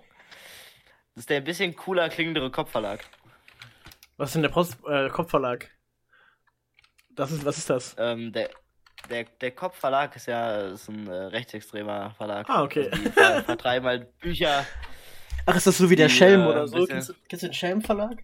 das 1.15 1.23
ist 1.23 1.29
der 1.29 1.37
ein 1.37 1.43
bisschen 1.43 1.75
cooler 1.75 2.09
klingendere 2.09 2.49
Kopfverlag. 2.49 3.03
Was 4.17 4.29
ist 4.29 4.35
denn 4.35 4.43
der 4.43 4.49
Post 4.49 4.77
äh, 4.87 5.09
Kopfverlag? 5.09 5.69
Das 7.09 7.31
ist, 7.31 7.45
was 7.45 7.57
ist 7.57 7.69
das? 7.69 7.95
Ähm, 7.99 8.31
der, 8.31 8.49
der, 9.09 9.25
der 9.41 9.51
Kopfverlag 9.51 10.15
ist 10.15 10.27
ja 10.27 10.67
ist 10.67 10.89
ein 10.89 11.07
äh, 11.07 11.13
rechtsextremer 11.13 12.11
Verlag. 12.17 12.49
Ah, 12.49 12.63
okay. 12.63 12.89
Also 12.91 13.03
die 13.03 13.11
ver 13.11 13.43
vertreiben 13.45 13.87
halt 13.87 14.19
Bücher. 14.19 14.65
Ach, 15.45 15.55
ist 15.55 15.67
das 15.67 15.77
so 15.77 15.89
wie 15.89 15.95
der 15.95 16.07
Die, 16.07 16.13
Schelm 16.13 16.41
äh, 16.41 16.47
oder 16.47 16.67
so? 16.67 16.85
Kennst 16.85 17.09
du, 17.09 17.13
kennst 17.27 17.43
du 17.43 17.47
den 17.47 17.53
Schelm-Verlag? 17.53 18.23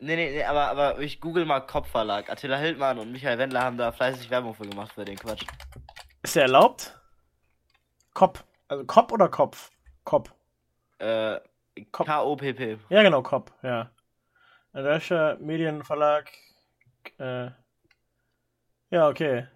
Nee, 0.00 0.16
nee, 0.16 0.30
nee, 0.30 0.44
aber, 0.44 0.68
aber 0.68 0.98
ich 1.00 1.20
google 1.20 1.44
mal 1.44 1.60
Kopfverlag. 1.60 2.30
Attila 2.30 2.56
Hildmann 2.56 2.98
und 2.98 3.10
Michael 3.12 3.38
Wendler 3.38 3.62
haben 3.62 3.78
da 3.78 3.90
fleißig 3.92 4.30
Werbung 4.30 4.54
für 4.54 4.66
gemacht 4.66 4.92
für 4.92 5.04
den 5.04 5.18
Quatsch. 5.18 5.44
Ist 6.22 6.36
der 6.36 6.42
erlaubt? 6.44 6.98
Kopf. 8.14 8.44
Also 8.68 8.84
Kopf 8.84 9.12
oder 9.12 9.28
Kopf? 9.28 9.70
Kopf. 10.04 10.32
Äh, 10.98 11.40
Kop- 11.92 12.06
K-O-P-P. 12.06 12.78
Ja, 12.88 13.02
genau, 13.02 13.22
Kopf, 13.22 13.52
ja. 13.62 13.90
Ein 14.72 14.84
deutscher 14.84 15.36
Medienverlag. 15.38 16.30
Äh, 17.18 17.50
ja, 18.90 19.08
okay. 19.08 19.46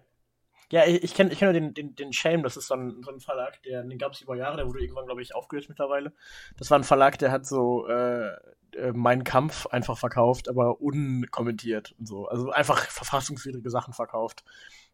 Ja, 0.73 0.87
ich, 0.87 1.13
kenne 1.13 1.31
ich 1.31 1.37
kenn 1.37 1.53
den, 1.53 1.75
den, 1.75 1.93
den 1.93 2.13
Shame, 2.13 2.41
das 2.41 2.57
ist 2.57 2.65
so 2.65 2.73
ein, 2.73 3.03
so 3.03 3.11
ein 3.11 3.19
Verlag, 3.19 3.61
der, 3.61 3.83
den 3.83 3.99
gab 3.99 4.13
es 4.13 4.21
über 4.21 4.35
Jahre, 4.35 4.57
der 4.57 4.65
wurde 4.65 4.81
irgendwann, 4.81 5.05
glaube 5.05 5.21
ich, 5.21 5.35
aufgelöst 5.35 5.69
mittlerweile. 5.69 6.13
Das 6.57 6.71
war 6.71 6.79
ein 6.79 6.83
Verlag, 6.83 7.19
der 7.19 7.31
hat 7.31 7.45
so 7.45 7.87
äh, 7.87 8.29
äh, 8.75 8.91
Mein 8.91 9.23
Kampf 9.23 9.67
einfach 9.67 9.99
verkauft, 9.99 10.49
aber 10.49 10.81
unkommentiert 10.81 11.93
und 11.99 12.07
so. 12.07 12.27
Also 12.27 12.49
einfach 12.49 12.79
verfassungswidrige 12.89 13.69
Sachen 13.69 13.93
verkauft. 13.93 14.43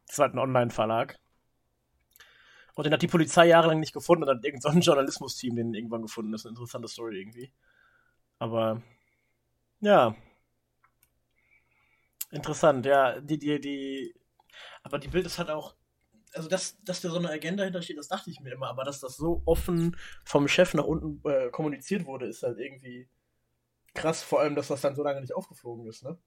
Das 0.05 0.17
war 0.17 0.25
halt 0.25 0.35
ein 0.35 0.39
Online-Verlag. 0.39 1.17
Und 2.75 2.83
den 2.83 2.91
hat 2.91 3.01
die 3.01 3.07
Polizei 3.07 3.47
jahrelang 3.47 3.79
nicht 3.79 3.93
gefunden 3.93 4.25
und 4.25 4.35
hat 4.35 4.43
irgend 4.43 4.61
so 4.61 4.67
ein 4.67 4.81
Journalismus-Team 4.81 5.55
den 5.55 5.73
irgendwann 5.73 6.01
gefunden. 6.01 6.33
Das 6.33 6.41
ist 6.41 6.47
eine 6.47 6.55
interessante 6.55 6.89
Story 6.89 7.21
irgendwie. 7.21 7.53
Aber 8.37 8.81
ja. 9.79 10.13
Interessant, 12.31 12.85
ja. 12.85 13.21
Die, 13.21 13.39
die, 13.39 13.61
die. 13.61 14.13
Aber 14.83 14.99
die 14.99 15.07
Bild 15.07 15.25
ist 15.25 15.37
halt 15.37 15.49
auch. 15.49 15.75
Also, 16.33 16.47
dass, 16.47 16.79
dass 16.83 17.01
da 17.01 17.09
so 17.09 17.17
eine 17.17 17.29
Agenda 17.29 17.63
hintersteht, 17.63 17.97
das 17.97 18.07
dachte 18.07 18.29
ich 18.29 18.39
mir 18.39 18.51
immer. 18.51 18.67
Aber 18.67 18.83
dass 18.83 18.99
das 18.99 19.17
so 19.17 19.41
offen 19.45 19.97
vom 20.23 20.47
Chef 20.47 20.73
nach 20.75 20.83
unten 20.85 21.27
äh, 21.27 21.49
kommuniziert 21.49 22.05
wurde, 22.05 22.27
ist 22.27 22.43
halt 22.43 22.59
irgendwie 22.59 23.09
krass. 23.95 24.21
Vor 24.21 24.39
allem, 24.39 24.55
dass 24.55 24.67
das 24.67 24.81
dann 24.81 24.95
so 24.95 25.03
lange 25.03 25.21
nicht 25.21 25.33
aufgeflogen 25.33 25.87
ist, 25.87 26.03
ne? 26.03 26.17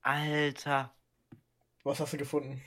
Alter. 0.00 0.92
Was 1.84 2.00
hast 2.00 2.12
du 2.12 2.18
gefunden? 2.18 2.60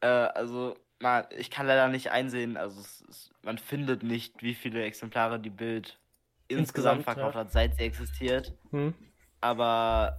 Äh, 0.00 0.06
also, 0.06 0.76
man, 1.00 1.26
ich 1.36 1.50
kann 1.50 1.66
leider 1.66 1.88
nicht 1.88 2.10
einsehen, 2.10 2.56
also 2.56 2.80
es, 2.80 3.04
es, 3.08 3.30
man 3.42 3.58
findet 3.58 4.02
nicht, 4.02 4.42
wie 4.42 4.54
viele 4.54 4.84
Exemplare 4.84 5.40
die 5.40 5.50
Bild 5.50 5.98
insgesamt, 6.48 6.98
Insgesamt, 6.98 7.04
verkauft 7.04 7.34
ja. 7.34 7.40
hat, 7.40 7.52
seit 7.52 7.76
sie 7.76 7.82
existiert. 7.82 8.54
Hm? 8.70 8.94
Aber 9.40 10.18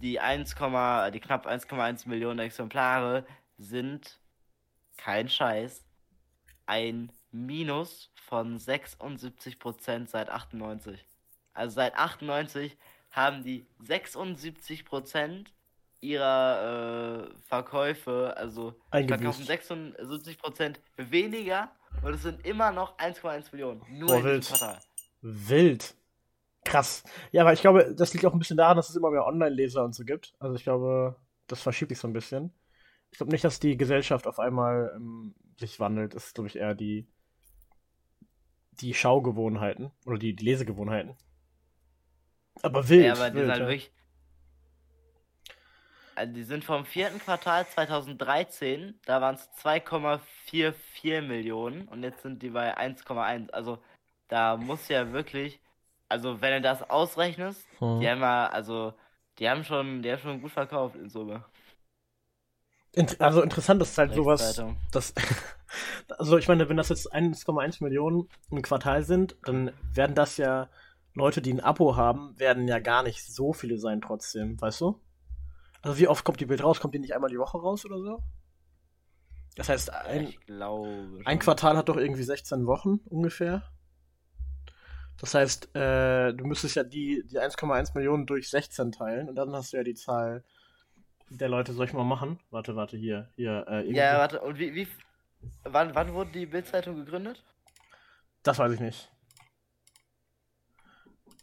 die 0.00 0.20
1, 0.20 0.54
die 0.54 1.20
knapp 1.20 1.46
1,1 1.46 2.08
Millionen 2.08 2.40
Exemplare 2.40 3.24
sind 3.56 4.18
kein 4.96 5.28
Scheiß 5.28 5.84
ein 6.68 7.10
Minus 7.30 8.10
von 8.14 8.58
76% 8.58 10.06
seit 10.06 10.28
98. 10.28 11.06
Also 11.54 11.74
seit 11.74 11.96
98 11.96 12.76
haben 13.10 13.42
die 13.42 13.66
76% 13.82 15.46
ihrer 16.00 17.30
äh, 17.30 17.40
Verkäufe, 17.48 18.34
also 18.36 18.74
verkaufen 18.90 19.44
76% 19.44 20.76
weniger 20.96 21.72
und 22.02 22.14
es 22.14 22.22
sind 22.22 22.46
immer 22.46 22.70
noch 22.70 22.96
1,1 22.98 23.46
Millionen. 23.52 23.82
Nur 23.88 24.22
wild. 24.22 24.42
diesem 24.42 24.56
Quartal. 24.56 24.80
Wild. 25.22 25.94
Krass. 26.68 27.02
Ja, 27.32 27.42
aber 27.42 27.52
ich 27.52 27.60
glaube, 27.60 27.94
das 27.94 28.12
liegt 28.12 28.26
auch 28.26 28.32
ein 28.32 28.38
bisschen 28.38 28.58
daran, 28.58 28.76
dass 28.76 28.90
es 28.90 28.96
immer 28.96 29.10
mehr 29.10 29.26
Online-Leser 29.26 29.84
und 29.84 29.94
so 29.94 30.04
gibt. 30.04 30.34
Also 30.38 30.54
ich 30.54 30.64
glaube, 30.64 31.16
das 31.46 31.62
verschiebt 31.62 31.90
sich 31.90 31.98
so 31.98 32.06
ein 32.06 32.12
bisschen. 32.12 32.52
Ich 33.10 33.18
glaube 33.18 33.32
nicht, 33.32 33.44
dass 33.44 33.58
die 33.58 33.76
Gesellschaft 33.78 34.26
auf 34.26 34.38
einmal 34.38 34.92
ähm, 34.94 35.34
sich 35.58 35.80
wandelt. 35.80 36.14
Das 36.14 36.26
ist, 36.26 36.34
glaube 36.34 36.48
ich, 36.48 36.56
eher 36.56 36.74
die, 36.74 37.08
die 38.72 38.92
Schaugewohnheiten 38.92 39.90
oder 40.04 40.18
die, 40.18 40.34
die 40.34 40.44
Lesegewohnheiten. 40.44 41.16
Aber 42.62 42.88
wild. 42.88 43.06
Ja, 43.06 43.14
aber 43.14 43.30
die 43.30 43.36
wild, 43.36 43.44
sind 43.44 43.50
halt 43.50 43.60
ja. 43.60 43.66
wirklich. 43.66 43.92
Also 46.16 46.34
die 46.34 46.42
sind 46.42 46.64
vom 46.64 46.84
vierten 46.84 47.20
Quartal 47.20 47.64
2013, 47.68 48.98
da 49.06 49.20
waren 49.20 49.36
es 49.36 49.48
2,44 49.64 51.22
Millionen 51.22 51.86
und 51.86 52.02
jetzt 52.02 52.22
sind 52.22 52.42
die 52.42 52.50
bei 52.50 52.76
1,1. 52.76 53.50
Also 53.50 53.78
da 54.26 54.56
muss 54.56 54.88
ja 54.88 55.12
wirklich, 55.12 55.60
also 56.08 56.40
wenn 56.40 56.54
du 56.54 56.60
das 56.62 56.88
ausrechnest, 56.88 57.66
Hm. 57.78 58.00
die 58.00 58.08
haben 58.08 58.20
ja, 58.20 58.48
also 58.48 58.94
die 59.38 59.48
haben 59.48 59.64
schon, 59.64 60.02
die 60.02 60.10
haben 60.10 60.18
schon 60.20 60.40
gut 60.42 60.50
verkauft 60.50 60.96
in 60.96 61.08
Summe. 61.08 61.44
Int 62.92 63.20
also 63.20 63.42
interessant 63.42 63.82
ist 63.82 63.96
halt 63.98 64.14
sowas, 64.14 64.40
Rechtszeitung. 64.40 64.76
das, 64.92 65.14
also 66.18 66.38
ich 66.38 66.48
meine, 66.48 66.68
wenn 66.68 66.76
das 66.76 66.88
jetzt 66.88 67.12
1,1 67.12 67.82
Millionen 67.84 68.28
im 68.50 68.62
Quartal 68.62 69.04
sind, 69.04 69.36
dann 69.44 69.72
werden 69.92 70.14
das 70.16 70.36
ja 70.38 70.68
Leute, 71.14 71.42
die 71.42 71.52
ein 71.52 71.60
Abo 71.60 71.96
haben, 71.96 72.38
werden 72.38 72.66
ja 72.66 72.78
gar 72.78 73.02
nicht 73.02 73.24
so 73.24 73.52
viele 73.52 73.78
sein 73.78 74.00
trotzdem, 74.00 74.60
weißt 74.60 74.80
du? 74.80 75.00
Also 75.82 75.98
wie 75.98 76.08
oft 76.08 76.24
kommt 76.24 76.40
die 76.40 76.46
Bild 76.46 76.62
raus? 76.64 76.80
Kommt 76.80 76.94
die 76.94 76.98
nicht 76.98 77.14
einmal 77.14 77.30
die 77.30 77.38
Woche 77.38 77.58
raus 77.58 77.84
oder 77.84 78.00
so? 78.00 78.22
Das 79.54 79.68
heißt, 79.68 79.92
ein, 79.92 80.32
ein. 81.24 81.38
Quartal 81.38 81.76
hat 81.76 81.88
doch 81.88 81.96
irgendwie 81.96 82.22
16 82.22 82.66
Wochen 82.66 83.00
ungefähr. 83.06 83.62
Das 85.20 85.34
heißt, 85.34 85.74
äh, 85.74 86.32
du 86.32 86.44
müsstest 86.46 86.76
ja 86.76 86.84
die, 86.84 87.24
die 87.26 87.38
1,1 87.40 87.92
Millionen 87.94 88.24
durch 88.26 88.48
16 88.50 88.92
teilen 88.92 89.28
und 89.28 89.34
dann 89.34 89.52
hast 89.52 89.72
du 89.72 89.76
ja 89.76 89.82
die 89.82 89.94
Zahl 89.94 90.44
der 91.28 91.48
Leute. 91.48 91.72
Soll 91.72 91.86
ich 91.86 91.92
mal 91.92 92.04
machen? 92.04 92.38
Warte, 92.50 92.76
warte, 92.76 92.96
hier. 92.96 93.28
hier 93.36 93.66
äh, 93.68 93.90
Ja, 93.92 94.18
warte, 94.18 94.40
und 94.40 94.58
wie, 94.58 94.74
wie 94.74 94.88
wann, 95.64 95.94
wann 95.94 96.14
wurde 96.14 96.30
die 96.32 96.46
Bildzeitung 96.46 96.96
gegründet? 96.96 97.44
Das 98.44 98.58
weiß 98.58 98.72
ich 98.72 98.80
nicht. 98.80 99.10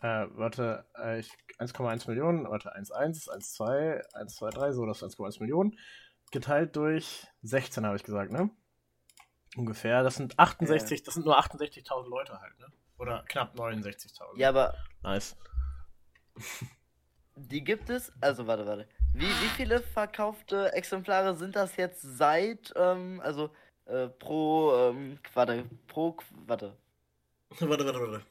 Äh, 0.02 0.28
warte, 0.32 0.86
äh, 0.98 1.20
ich- 1.20 1.32
1,1 1.58 2.08
Millionen, 2.08 2.50
warte, 2.50 2.76
1,1, 2.76 3.30
1,2, 3.30 4.02
1,2,3, 4.14 4.74
so, 4.74 4.86
das 4.86 4.98
ist 4.98 5.04
1,1 5.04 5.40
Millionen. 5.40 5.78
Geteilt 6.32 6.76
durch 6.76 7.28
16, 7.44 7.86
habe 7.86 7.96
ich 7.96 8.04
gesagt, 8.04 8.32
ne? 8.32 8.50
Ungefähr. 9.56 10.04
Das 10.04 10.16
sind 10.16 10.38
68, 10.38 11.04
das 11.04 11.14
sind 11.14 11.26
nur 11.26 11.38
68.000 11.38 12.10
Leute 12.10 12.40
halt, 12.42 12.58
ne? 12.60 12.68
Oder 12.98 13.24
knapp 13.28 13.56
69.000. 13.56 14.38
Ja, 14.38 14.50
aber 14.50 14.74
Nice. 15.04 15.36
Die 17.38 17.64
gibt 17.64 17.90
es, 17.90 18.14
also 18.22 18.48
warte, 18.48 18.66
warte. 18.66 18.88
Wie, 19.14 19.26
wie 19.26 19.50
viele 19.58 19.82
verkaufte 19.82 20.72
Exemplare 20.74 21.36
sind 21.36 21.56
das 21.56 21.76
jetzt 21.76 22.02
seit, 22.02 22.74
ähm, 22.78 23.20
also 23.24 23.50
äh, 23.86 24.08
pro, 24.08 24.74
ähm, 24.90 25.20
warte, 25.34 25.66
pro, 25.88 26.10
Qu- 26.12 26.24
warte. 26.48 26.78
warte, 27.60 27.86
warte, 27.86 28.00
warte. 28.00 28.22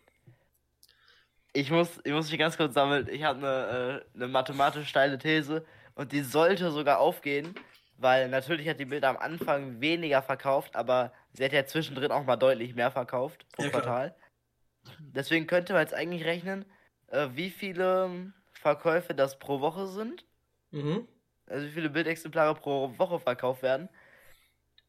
Ich 1.53 1.71
muss, 1.71 2.01
ich 2.03 2.13
muss 2.13 2.31
mich 2.31 2.39
ganz 2.39 2.57
kurz 2.57 2.75
sammeln. 2.75 3.07
Ich 3.09 3.23
habe 3.23 3.39
eine, 3.39 4.03
äh, 4.03 4.17
eine 4.17 4.29
mathematisch 4.29 4.89
steile 4.89 5.19
These 5.19 5.65
und 5.95 6.11
die 6.13 6.23
sollte 6.23 6.71
sogar 6.73 6.99
aufgehen, 6.99 7.55
weil 7.99 8.29
natürlich 8.29 8.69
hat 8.69 8.81
die 8.81 8.87
Bilder 8.87 9.11
am 9.11 9.17
Anfang 9.19 9.81
weniger 9.81 10.23
verkauft, 10.23 10.75
aber 10.75 11.13
sie 11.33 11.45
hat 11.45 11.53
ja 11.53 11.65
zwischendrin 11.67 12.11
auch 12.11 12.25
mal 12.25 12.37
deutlich 12.37 12.75
mehr 12.75 12.91
verkauft 12.91 13.47
pro 13.53 13.63
Ja, 13.65 13.69
klar. 13.71 13.83
Quartal. 13.83 14.15
Deswegen 14.99 15.47
könnte 15.47 15.73
man 15.73 15.83
jetzt 15.83 15.95
eigentlich 15.95 16.25
rechnen, 16.25 16.65
äh, 17.09 17.29
wie 17.33 17.51
viele 17.51 18.07
ähm, 18.07 18.35
Verkäufe 18.53 19.15
das 19.15 19.39
pro 19.39 19.61
Woche 19.61 19.87
sind. 19.87 20.25
Mhm. 20.71 21.07
also 21.47 21.67
wie 21.67 21.71
viele 21.71 21.91
Bildexemplare 21.91 22.55
pro 22.57 22.99
Woche 22.99 23.21
verkauft 23.21 23.63
werden. 23.63 23.89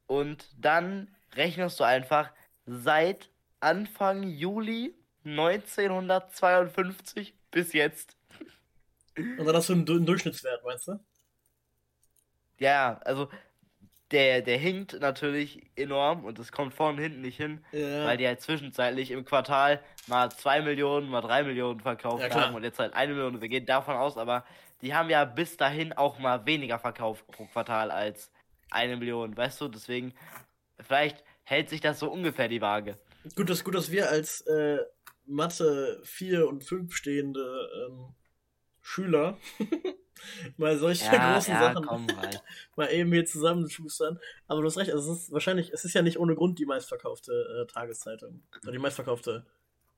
Und 0.08 0.49
dann 0.58 1.15
rechnest 1.36 1.79
du 1.79 1.84
einfach 1.84 2.31
seit 2.65 3.29
Anfang 3.60 4.23
Juli 4.23 4.95
1952 5.25 7.36
bis 7.51 7.73
jetzt. 7.73 8.17
Und 9.17 9.45
dann 9.45 9.55
hast 9.55 9.69
du 9.69 9.73
einen, 9.73 9.88
einen 9.88 10.05
Durchschnittswert, 10.05 10.63
meinst 10.63 10.88
du? 10.88 10.99
Ja, 12.58 12.99
also 13.05 13.29
der, 14.15 14.41
der 14.41 14.58
hinkt 14.58 14.99
natürlich 15.01 15.62
enorm 15.75 16.23
und 16.23 16.39
es 16.39 16.51
kommt 16.54 16.73
vorne 16.73 16.97
und 16.97 17.04
hinten 17.04 17.21
nicht 17.21 17.36
hin, 17.36 17.63
Ja. 17.73 18.06
weil 18.06 18.15
die 18.17 18.25
halt 18.25 18.39
zwischenzeitlich 18.41 19.12
im 19.12 19.25
Quartal 19.25 19.82
mal 20.08 20.32
2 20.32 20.62
Millionen, 20.62 21.10
mal 21.10 21.19
3 21.21 21.43
Millionen 21.43 21.82
verkauft 21.82 22.23
Ja, 22.23 22.34
haben 22.34 22.56
und 22.56 22.63
jetzt 22.63 22.80
halt 22.80 22.93
eine 22.93 23.13
Million. 23.13 23.41
Wir 23.41 23.49
gehen 23.49 23.65
davon 23.65 23.95
aus, 23.97 24.17
aber 24.17 24.45
die 24.82 24.93
haben 24.93 25.10
ja 25.10 25.25
bis 25.25 25.58
dahin 25.58 25.91
auch 25.91 26.17
mal 26.17 26.45
weniger 26.45 26.80
verkauft 26.80 27.28
pro 27.28 27.45
Quartal 27.45 27.91
als 27.91 28.32
eine 28.71 28.95
Million, 28.95 29.36
weißt 29.36 29.60
du? 29.60 29.67
Deswegen, 29.67 30.13
vielleicht 30.80 31.23
hält 31.43 31.69
sich 31.69 31.82
das 31.82 31.99
so 31.99 32.10
ungefähr 32.10 32.47
die 32.47 32.62
Waage. 32.62 32.97
Gut, 33.36 33.49
dass, 33.49 33.63
gut, 33.65 33.75
dass 33.75 33.91
wir 33.91 34.10
als 34.10 34.41
äh, 34.47 34.78
Mathe 35.25 35.99
4 36.06 36.47
und 36.47 36.63
5 36.63 36.95
stehende 36.95 37.69
ähm, 37.89 38.15
Schüler 38.82 39.38
mal 40.58 40.78
solche 40.78 41.10
großen 41.10 41.54
Sachen 41.54 41.86
komm 41.86 42.10
rein. 42.10 42.38
mal 42.75 42.91
eben 42.91 43.12
hier 43.12 43.25
zusammenschustern. 43.25 44.19
Aber 44.47 44.62
du 44.62 44.67
hast 44.67 44.78
recht, 44.78 44.91
also 44.91 45.13
es 45.13 45.23
ist 45.23 45.32
wahrscheinlich, 45.32 45.71
es 45.71 45.86
ist 45.86 45.93
ja 45.93 46.01
nicht 46.01 46.19
ohne 46.19 46.36
Grund 46.36 46.60
die 46.60 46.65
meistverkaufte 46.65 47.63
äh, 47.63 47.71
Tageszeitung. 47.71 48.41
Oder 48.63 48.71
die 48.71 48.80
meistverkaufte, 48.80 49.45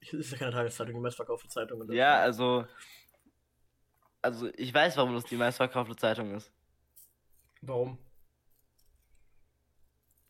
es 0.02 0.14
ist 0.14 0.32
ja 0.32 0.38
keine 0.38 0.52
Tageszeitung, 0.52 0.96
die 0.96 1.02
meistverkaufte 1.02 1.48
Zeitung. 1.48 1.92
Ja, 1.92 2.20
also. 2.20 2.66
Also, 4.22 4.50
ich 4.58 4.74
weiß, 4.74 4.98
warum 4.98 5.14
das 5.14 5.24
die 5.26 5.38
meistverkaufte 5.38 5.96
Zeitung 5.96 6.36
ist. 6.36 6.52
Warum? 7.62 7.98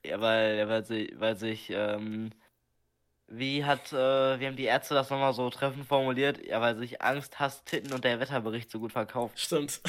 Ja, 0.04 0.22
weil, 0.22 0.58
ja, 0.58 0.68
weil, 0.68 0.86
sie, 0.86 1.14
weil 1.18 1.36
sich, 1.36 1.70
ähm, 1.70 2.32
wie 3.28 3.66
hat, 3.66 3.92
äh, 3.92 4.40
wie 4.40 4.48
haben 4.48 4.56
die 4.56 4.64
Ärzte 4.64 4.94
das 4.94 5.10
nochmal 5.10 5.34
so 5.34 5.50
treffend 5.50 5.86
formuliert? 5.86 6.44
Ja, 6.46 6.62
weil 6.62 6.78
sich 6.78 7.02
Angst, 7.02 7.40
Hass, 7.40 7.64
Titten 7.66 7.94
und 7.94 8.04
der 8.04 8.20
Wetterbericht 8.20 8.72
so 8.72 8.80
gut 8.80 8.94
verkauft. 8.94 9.40
Stimmt. 9.40 9.82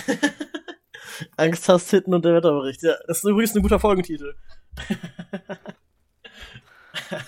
Angst, 1.37 1.69
Hass, 1.69 1.89
Titten 1.89 2.15
und 2.15 2.25
der 2.25 2.35
Wetterbericht. 2.35 2.83
Ja, 2.83 2.97
das 3.07 3.19
ist 3.19 3.25
übrigens 3.25 3.55
ein 3.55 3.63
guter 3.63 3.79
Folgentitel. 3.79 4.35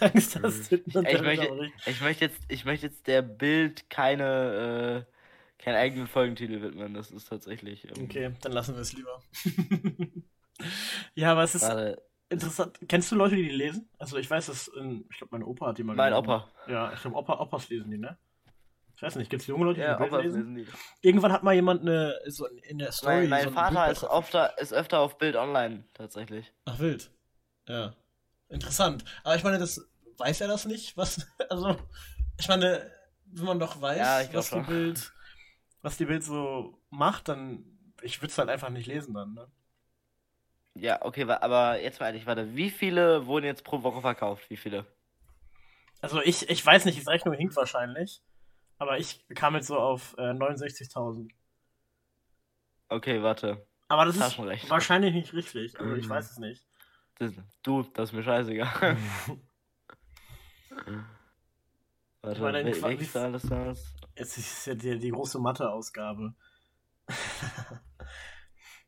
Angst, 0.00 0.42
Hass, 0.42 0.68
Titten 0.68 0.96
und 0.96 1.06
Ich 1.06 1.12
der 1.14 1.22
möchte, 1.22 1.42
Wetterbericht. 1.44 1.74
ich 1.86 2.00
möchte 2.00 2.24
jetzt, 2.24 2.40
ich 2.48 2.64
möchte 2.64 2.86
jetzt 2.86 3.06
der 3.06 3.22
Bild 3.22 3.88
keine, 3.88 5.06
äh, 5.06 5.62
keinen 5.62 5.76
eigenen 5.76 6.08
Folgentitel 6.08 6.60
widmen. 6.60 6.92
Das 6.94 7.12
ist 7.12 7.28
tatsächlich. 7.28 7.84
Ähm, 7.84 8.04
Okay, 8.04 8.32
dann 8.40 8.52
lassen 8.52 8.74
wir 8.74 8.82
es 8.82 8.92
lieber. 8.94 9.22
ja, 11.14 11.32
aber 11.32 11.44
es 11.44 11.54
ist 11.54 11.62
Gerade 11.62 12.02
interessant. 12.30 12.78
Kennst 12.88 13.10
du 13.12 13.16
Leute, 13.16 13.36
die 13.36 13.42
die 13.44 13.50
lesen? 13.54 13.88
Also 13.98 14.16
ich 14.16 14.30
weiß, 14.30 14.46
dass 14.46 14.68
in, 14.68 15.04
ich 15.10 15.18
glaube, 15.18 15.32
mein 15.32 15.42
Opa 15.42 15.66
hat 15.68 15.78
die 15.78 15.82
mal 15.82 15.94
mein 15.94 16.12
gelesen. 16.12 16.30
Opa. 16.30 16.48
Ja, 16.66 16.92
ich 16.92 17.00
glaube, 17.00 17.16
Opa, 17.16 17.38
Opas 17.40 17.68
lesen 17.68 17.90
die, 17.90 17.98
ne? 17.98 18.16
Ich 18.96 19.02
weiß 19.02 19.16
nicht, 19.16 19.30
gibt 19.30 19.40
es 19.42 19.46
junge 19.48 19.64
Leute, 19.64 19.80
die 19.80 19.86
Ja, 19.86 19.96
die 19.96 20.10
Bild 20.10 20.24
lesen? 20.24 20.54
lesen 20.54 20.54
die. 20.56 21.06
Irgendwann 21.06 21.32
hat 21.32 21.42
mal 21.42 21.54
jemand 21.54 21.82
eine, 21.82 22.18
so 22.26 22.46
in 22.46 22.78
der 22.78 22.92
Story. 22.92 23.20
Mein, 23.20 23.30
mein 23.30 23.44
so 23.44 23.50
Vater 23.50 23.90
ist 23.90 24.04
öfter, 24.04 24.58
ist 24.58 24.72
öfter 24.74 25.00
auf 25.00 25.16
Bild 25.18 25.36
online, 25.36 25.84
tatsächlich. 25.94 26.52
Ach, 26.66 26.78
wild. 26.78 27.10
Ja. 27.66 27.94
Interessant. 28.48 29.04
Aber 29.24 29.36
ich 29.36 29.44
meine, 29.44 29.58
das 29.58 29.88
weiß 30.18 30.40
er 30.42 30.48
das 30.48 30.66
nicht? 30.66 30.96
Was, 30.96 31.26
also, 31.48 31.76
ich 32.38 32.48
meine, 32.48 32.90
wenn 33.24 33.44
man 33.46 33.58
doch 33.58 33.80
weiß, 33.80 33.98
Ja, 33.98 34.34
was 34.34 34.50
die. 34.50 34.60
Bild, 34.60 35.12
was 35.82 35.96
die 35.96 36.04
Bild 36.04 36.22
so 36.22 36.78
macht, 36.90 37.28
dann, 37.28 37.64
ich 38.02 38.20
würde 38.20 38.30
es 38.32 38.38
halt 38.38 38.50
einfach 38.50 38.68
nicht 38.68 38.86
lesen 38.86 39.14
dann, 39.14 39.32
ne? 39.34 39.46
Ja, 40.74 41.04
okay, 41.04 41.24
aber 41.28 41.80
jetzt 41.82 42.00
mal 42.00 42.06
ehrlich, 42.06 42.26
warte, 42.26 42.54
wie 42.54 42.70
viele 42.70 43.26
wurden 43.26 43.44
jetzt 43.46 43.64
pro 43.64 43.82
Woche 43.82 44.00
verkauft? 44.00 44.48
Wie 44.50 44.56
viele? 44.56 44.86
Also 46.00 46.22
ich, 46.22 46.48
ich 46.48 46.64
weiß 46.64 46.84
nicht, 46.86 46.98
die 47.00 47.06
Rechnung 47.08 47.34
hinkt 47.34 47.56
wahrscheinlich, 47.56 48.22
aber 48.78 48.98
ich 48.98 49.26
kam 49.34 49.54
jetzt 49.54 49.66
so 49.66 49.78
auf 49.78 50.14
äh, 50.16 50.32
69.000. 50.32 51.30
Okay, 52.88 53.22
warte. 53.22 53.66
Aber 53.88 54.04
das 54.04 54.16
ist 54.16 54.38
wahrscheinlich 54.70 55.12
nicht 55.14 55.32
richtig, 55.34 55.78
also 55.78 55.94
ich 55.96 56.06
Mhm. 56.06 56.10
weiß 56.10 56.30
es 56.30 56.38
nicht. 56.38 56.64
Das, 57.18 57.32
du, 57.62 57.82
das 57.82 58.10
ist 58.10 58.12
mir 58.14 58.22
scheißegal. 58.22 58.96
Warte, 62.22 62.40
meine, 62.40 62.62
wel- 62.64 62.76
wie- 62.76 62.82
welches 62.82 63.12
Zahl 63.12 63.34
ist 63.34 63.50
das? 63.50 63.94
Jetzt 64.16 64.38
ist 64.38 64.66
ja 64.66 64.74
die, 64.74 64.98
die 64.98 65.10
große 65.10 65.38
Mathe-Ausgabe. 65.38 66.34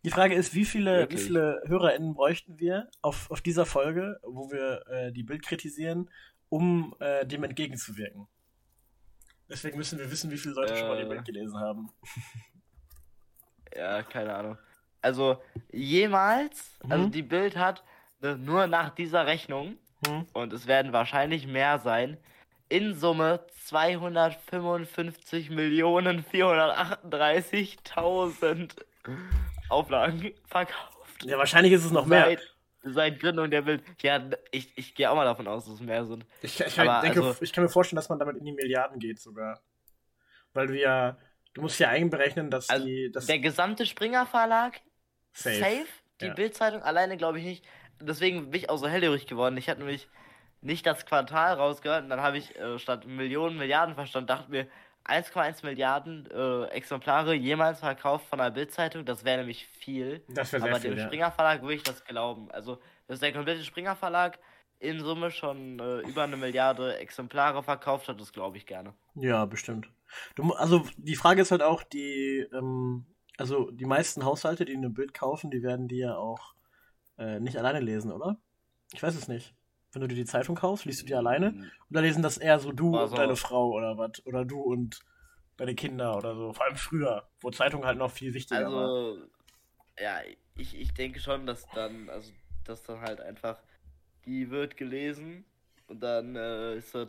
die 0.05 0.11
Frage 0.11 0.35
ist, 0.35 0.55
wie 0.55 0.65
viele, 0.65 1.09
wie 1.11 1.19
viele 1.19 1.63
HörerInnen 1.67 2.15
bräuchten 2.15 2.59
wir 2.59 2.89
auf, 3.03 3.31
auf 3.31 3.41
dieser 3.41 3.67
Folge, 3.67 4.19
wo 4.23 4.51
wir 4.51 4.85
äh, 4.89 5.13
die 5.13 5.23
Bild 5.23 5.43
kritisieren, 5.43 6.11
um 6.49 6.95
äh, 7.01 7.27
dem 7.27 7.45
entgegenzuwirken? 7.45 8.27
Deswegen 9.49 9.77
müssen 9.77 9.99
wir 9.99 10.11
wissen, 10.11 10.31
wie 10.31 10.39
viele 10.39 10.55
Leute 10.55 10.75
schon 10.77 10.89
mal 10.89 10.97
die 10.97 11.05
Äh. 11.05 11.09
Bild 11.09 11.25
gelesen 11.25 11.59
haben. 11.59 11.91
Ja, 13.75 14.03
keine 14.03 14.35
Ahnung. 14.35 14.59
Also, 15.01 15.39
jemals, 15.73 16.73
also 16.91 17.07
Mhm. 17.07 17.11
die 17.11 17.23
Bild 17.23 17.57
hat 17.57 17.83
ne, 18.21 18.37
nur 18.37 18.67
nach 18.67 18.91
dieser 18.91 19.25
Rechnung, 19.27 19.79
Hm? 20.07 20.27
und 20.35 20.53
es 20.53 20.67
werden 20.67 20.93
wahrscheinlich 20.93 21.47
mehr 21.47 21.79
sein, 21.79 22.19
in 22.69 22.95
Summe 22.95 23.47
255 23.65 25.49
Millionen 25.51 26.23
438.000 26.23 28.77
Auflagen 29.73 30.33
verkauft. 30.47 31.25
Ja, 31.25 31.39
wahrscheinlich 31.39 31.73
ist 31.73 31.85
es 31.85 31.91
noch 31.93 32.07
mehr. 32.07 32.25
Seit, 32.27 32.55
seit 32.95 33.21
Gründung 33.21 33.51
der 33.51 33.63
Bild. 33.63 33.83
Ja, 34.03 34.23
ich, 34.51 34.77
ich 34.77 34.95
gehe 34.95 35.11
auch 35.11 35.15
mal 35.17 35.25
davon 35.25 35.47
aus, 35.49 35.65
dass 35.65 35.75
es 35.75 35.81
mehr 35.81 36.05
sind. 36.05 36.27
Ich, 36.43 36.61
ich, 36.61 36.79
Aber 36.81 37.01
denke, 37.01 37.23
also- 37.25 37.43
ich 37.43 37.53
kann 37.53 37.65
mir 37.65 37.71
vorstellen, 37.71 37.97
dass 37.97 38.09
man 38.09 38.19
damit 38.19 38.37
in 38.37 38.45
die 38.45 38.53
Milliarden 38.53 38.99
geht 38.99 39.21
sogar. 39.21 39.61
Weil 40.53 40.67
du 40.67 40.79
ja, 40.79 41.17
du 41.55 41.63
musst 41.63 41.79
ja 41.79 41.89
einberechnen, 41.89 42.51
dass 42.51 42.69
Also, 42.69 42.85
die, 42.87 43.11
dass 43.11 43.27
Der 43.27 43.39
gesamte 43.39 43.87
Springer 43.87 44.27
Verlag, 44.27 44.81
safe. 45.33 45.57
safe, 45.57 45.87
die 46.21 46.27
Ja. 46.27 46.35
Bildzeitung 46.35 46.83
alleine 46.83 47.17
glaube 47.17 47.39
ich 47.39 47.45
nicht. 47.45 47.65
Deswegen 48.01 48.51
bin 48.51 48.61
ich 48.61 48.69
auch 48.69 48.77
so 48.79 48.89
hellhörig 48.89 49.27
geworden. 49.27 49.57
Ich 49.57 49.69
hatte 49.69 49.79
nämlich 49.81 50.09
nicht 50.61 50.85
das 50.87 51.07
Quartal 51.07 51.55
rausgehört 51.55 52.05
und 52.05 52.11
dann 52.11 52.21
habe 52.21 52.37
ich 52.39 52.55
äh, 52.57 52.79
statt 52.79 53.07
Millionen, 53.07 53.57
Milliarden 53.59 53.95
verstanden, 53.95 54.27
dachte 54.29 54.51
mir, 54.51 54.67
1,1 55.05 55.65
Milliarden 55.65 56.29
äh, 56.31 56.65
Exemplare 56.67 57.35
jemals 57.35 57.81
verkauft 57.81 58.27
von 58.27 58.41
einer 58.41 58.51
Bildzeitung, 58.51 59.05
das 59.05 59.25
wäre 59.25 59.39
nämlich 59.39 59.67
viel. 59.67 60.23
Das 60.29 60.53
wäre 60.53 60.63
sehr 60.63 60.71
Aber 60.71 60.81
viel, 60.81 60.91
dem 60.91 60.99
ja. 60.99 61.07
Springer 61.07 61.31
Verlag 61.31 61.63
würde 61.63 61.75
ich 61.75 61.83
das 61.83 62.05
glauben. 62.05 62.51
Also, 62.51 62.79
dass 63.09 63.21
der 63.21 63.33
komplette 63.33 63.65
Springer 63.65 63.97
Verlag 63.97 64.39
in 64.79 65.01
Summe 65.01 65.31
schon 65.31 65.79
äh, 65.79 66.01
über 66.01 66.25
eine 66.25 66.37
Milliarde 66.37 66.99
Exemplare 66.99 67.63
verkauft 67.63 68.09
hat, 68.09 68.21
das 68.21 68.33
glaube 68.33 68.57
ich 68.57 68.67
gerne. 68.67 68.95
Ja, 69.15 69.45
bestimmt. 69.45 69.89
Du, 70.35 70.53
also 70.53 70.85
die 70.97 71.17
Frage 71.17 71.43
ist 71.43 71.53
halt 71.53 71.63
auch, 71.63 71.83
die, 71.83 72.47
ähm, 72.53 73.07
also 73.39 73.71
die 73.71 73.87
meisten 73.87 74.25
Haushalte, 74.25 74.65
die 74.65 74.75
ein 74.75 74.93
Bild 74.93 75.15
kaufen, 75.15 75.51
die 75.51 75.63
werden 75.63 75.89
die 75.89 75.99
ja 75.99 76.17
auch 76.17 76.55
äh, 77.19 77.41
nicht 77.41 77.57
alleine 77.57 77.81
lesen, 77.81 78.13
oder? 78.13 78.37
Ich 78.93 79.03
weiß 79.03 79.15
es 79.15 79.29
nicht. 79.29 79.55
Wenn 79.93 80.03
du 80.03 80.09
dir 80.09 80.15
die 80.15 80.25
Zeitung 80.25 80.57
kaufst, 80.57 80.85
liest 80.87 81.03
du 81.03 81.07
die 81.07 81.15
alleine? 81.15 81.71
Oder 81.91 82.03
lesen 82.03 82.23
das 82.23 82.39
eher 82.39 82.59
so 82.59 82.73
du 82.73 82.97
Also- 82.97 83.13
und 83.15 83.19
deine 83.19 83.37
Frau 83.37 83.71
oder 83.73 83.99
was? 83.99 84.25
Oder 84.27 84.45
du 84.45 84.61
und 84.61 85.01
deine 85.59 85.75
Kinder 85.75 86.17
oder 86.17 86.35
so? 86.35 86.53
Vor 86.53 86.65
allem 86.65 86.77
früher, 86.77 87.29
wo 87.41 87.51
Zeitung 87.51 87.85
halt 87.85 87.99
noch 87.99 88.11
viel 88.11 88.33
wichtiger 88.35 88.73
war. 88.73 88.85
Also, 88.85 89.19
ja, 90.01 90.21
ich, 90.57 90.79
ich 90.79 90.95
denke 90.95 91.21
schon, 91.21 91.47
dass 91.47 91.67
dann, 91.75 92.09
also, 92.09 92.33
dass 92.65 92.83
dann 92.85 93.01
halt 93.01 93.21
einfach, 93.21 93.59
die 94.25 94.51
wird 94.51 94.77
gelesen 94.77 95.45
und 95.89 96.01
dann 96.01 96.37
äh, 96.37 96.77
ist 96.77 96.95
das 96.95 97.09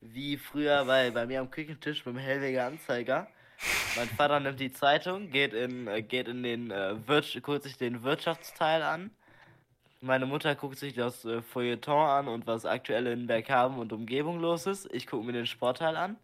wie 0.00 0.36
früher 0.36 0.84
bei, 0.86 1.10
bei 1.10 1.26
mir 1.26 1.40
am 1.40 1.50
Küchentisch 1.50 2.04
mit 2.06 2.14
dem 2.14 2.18
Hellweger 2.18 2.66
Anzeiger. 2.66 3.28
Mein 3.94 4.08
Vater 4.08 4.40
nimmt 4.40 4.58
die 4.58 4.72
Zeitung, 4.72 5.30
geht 5.30 5.52
in, 5.52 5.86
äh, 5.86 6.02
geht 6.02 6.28
in 6.28 6.42
den, 6.42 6.70
äh, 6.70 6.96
Wirtsch 7.06 7.40
guckt 7.42 7.62
sich 7.62 7.76
den 7.76 8.02
Wirtschaftsteil 8.02 8.82
an. 8.82 9.10
Meine 10.04 10.26
Mutter 10.26 10.56
guckt 10.56 10.78
sich 10.78 10.94
das 10.94 11.24
äh, 11.24 11.42
Feuilleton 11.42 12.08
an 12.08 12.26
und 12.26 12.48
was 12.48 12.66
aktuell 12.66 13.06
in 13.06 13.28
Berghaven 13.28 13.78
und 13.78 13.92
Umgebung 13.92 14.40
los 14.40 14.66
ist. 14.66 14.92
Ich 14.92 15.06
gucke 15.06 15.24
mir 15.24 15.32
den 15.32 15.46
Sportteil 15.46 15.96
an. 15.96 16.16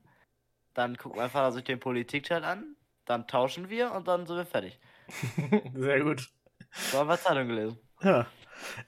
Dann 0.75 0.97
guckt 0.97 1.15
mein 1.15 1.31
Vater 1.31 1.53
sich 1.53 1.63
den 1.63 1.79
Politikteil 1.79 2.43
an. 2.43 2.75
Dann 3.05 3.29
tauschen 3.29 3.71
wir 3.71 3.93
und 3.93 4.09
dann 4.09 4.27
sind 4.27 4.37
wir 4.37 4.47
fertig. 4.47 4.81
Sehr 5.75 6.01
gut. 6.01 6.29
So 6.73 6.99
haben 6.99 7.09
wir 7.09 7.19
Zeitung 7.19 7.47
gelesen. 7.47 7.79
Ja. 8.03 8.27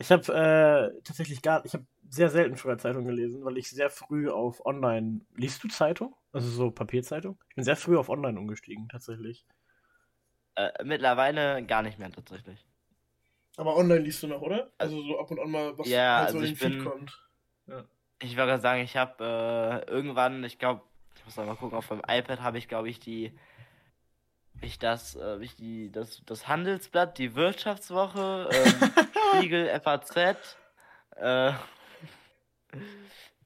Ich 0.01 0.11
habe 0.11 0.25
äh, 0.33 1.01
tatsächlich 1.05 1.41
gar, 1.41 1.65
ich 1.65 1.73
habe 1.73 1.87
sehr 2.09 2.29
selten 2.29 2.57
früher 2.57 2.77
Zeitung 2.77 3.05
gelesen, 3.07 3.45
weil 3.45 3.59
ich 3.59 3.71
sehr 3.71 3.91
früh 3.91 4.29
auf 4.29 4.67
Online. 4.67 5.21
Liest 5.37 5.63
du 5.63 5.69
Zeitung? 5.69 6.17
Also 6.33 6.49
so 6.49 6.73
Papierzeitung? 6.73 7.39
Ich 7.51 7.55
bin 7.55 7.65
sehr 7.65 7.77
früh 7.77 7.97
auf 7.97 8.09
Online 8.09 8.39
umgestiegen, 8.39 8.89
tatsächlich. 8.89 9.47
Äh, 10.57 10.71
mittlerweile 10.83 11.65
gar 11.65 11.83
nicht 11.83 12.01
mehr 12.01 12.11
tatsächlich. 12.11 12.67
Aber 13.61 13.77
online 13.77 14.01
liest 14.01 14.23
du 14.23 14.27
noch, 14.27 14.41
oder? 14.41 14.71
Also 14.79 15.03
so 15.03 15.19
ab 15.21 15.31
und 15.31 15.39
an 15.39 15.51
mal, 15.51 15.77
was 15.77 15.87
Ja, 15.87 16.17
halt 16.21 16.31
so 16.31 16.39
also 16.39 16.49
in 16.49 16.55
den 16.55 16.57
Feed 16.57 16.73
bin- 16.79 16.85
kommt. 16.85 17.27
Ich 18.23 18.37
würde 18.37 18.49
gerade 18.53 18.63
sagen, 18.63 18.81
ich 18.83 18.97
habe 18.97 19.85
äh, 19.87 19.91
irgendwann, 19.91 20.43
ich 20.45 20.59
glaube, 20.59 20.81
ich 21.17 21.25
muss 21.27 21.37
mal 21.37 21.55
gucken, 21.57 21.77
auf 21.77 21.89
dem 21.89 22.01
iPad 22.09 22.41
habe 22.41 22.57
ich, 22.57 22.69
glaube 22.69 22.89
ich, 22.89 23.01
die, 23.01 23.39
ich 24.63 24.79
das, 24.79 25.15
äh, 25.17 25.37
ich 25.43 25.57
die, 25.57 25.91
das, 25.93 26.23
das 26.25 26.49
Handelsblatt, 26.49 27.19
die 27.19 27.35
Wirtschaftswoche, 27.35 28.49
ähm, 28.51 28.91
Spiegel, 29.37 29.69
FAZ, 29.81 30.17
äh, 31.17 31.53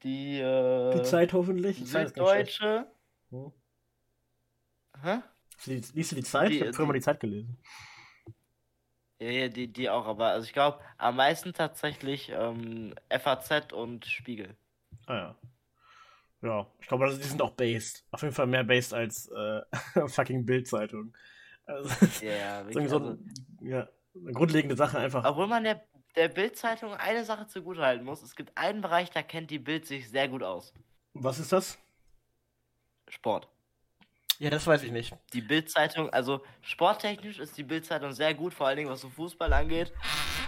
die, 0.04 0.38
äh, 0.40 0.92
Die 0.94 1.02
Zeit 1.02 1.32
hoffentlich? 1.32 1.78
Ich 1.82 1.92
weiß 1.92 2.04
nicht. 2.14 2.14
Süddeutsche, 2.14 2.86
Hm. 3.30 3.52
hä? 5.02 5.18
Liest 5.66 6.12
du 6.12 6.16
die 6.16 6.22
Zeit? 6.22 6.50
Die- 6.50 6.56
ich 6.56 6.60
habe 6.62 6.72
früher 6.72 6.84
die- 6.84 6.88
mal 6.88 6.92
die 6.94 7.00
Zeit 7.00 7.20
gelesen. 7.20 7.58
Ja, 9.20 9.30
ja, 9.30 9.48
die, 9.48 9.72
die 9.72 9.88
auch, 9.88 10.06
aber 10.06 10.28
also 10.28 10.44
ich 10.44 10.52
glaube, 10.52 10.80
am 10.98 11.16
meisten 11.16 11.52
tatsächlich 11.52 12.30
ähm, 12.34 12.94
FAZ 13.08 13.72
und 13.72 14.06
Spiegel. 14.06 14.56
Ah 15.06 15.14
ja. 15.14 15.36
Ja, 16.42 16.66
ich 16.78 16.88
glaube, 16.88 17.04
also 17.04 17.16
die 17.16 17.24
sind 17.24 17.40
auch 17.40 17.52
based. 17.52 18.04
Auf 18.10 18.22
jeden 18.22 18.34
Fall 18.34 18.46
mehr 18.46 18.64
based 18.64 18.92
als 18.92 19.28
äh, 19.28 19.62
fucking 20.08 20.44
Bild-Zeitung. 20.44 21.14
Also, 21.64 21.88
Ja, 22.20 22.66
wirklich, 22.66 22.90
so 22.90 22.98
also, 22.98 23.18
ja, 23.62 23.88
eine 24.14 24.32
grundlegende 24.32 24.76
Sache 24.76 24.98
einfach. 24.98 25.24
obwohl 25.24 25.46
man 25.46 25.64
der, 25.64 25.82
der 26.16 26.28
Bild-Zeitung 26.28 26.92
eine 26.94 27.24
Sache 27.24 27.46
zugutehalten 27.46 28.04
muss, 28.04 28.22
es 28.22 28.36
gibt 28.36 28.56
einen 28.58 28.82
Bereich, 28.82 29.10
da 29.10 29.22
kennt 29.22 29.50
die 29.50 29.58
Bild 29.58 29.86
sich 29.86 30.10
sehr 30.10 30.28
gut 30.28 30.42
aus. 30.42 30.74
Was 31.14 31.38
ist 31.38 31.52
das? 31.52 31.78
Sport. 33.08 33.48
Ja, 34.38 34.50
das 34.50 34.66
weiß 34.66 34.82
ich 34.82 34.90
nicht. 34.90 35.16
Die 35.32 35.40
Bild-Zeitung, 35.42 36.10
also 36.10 36.44
sporttechnisch 36.60 37.38
ist 37.38 37.56
die 37.56 37.62
Bild-Zeitung 37.62 38.12
sehr 38.12 38.34
gut, 38.34 38.52
vor 38.52 38.66
allen 38.66 38.76
Dingen 38.76 38.90
was 38.90 39.00
so 39.00 39.08
Fußball 39.10 39.52
angeht. 39.52 39.92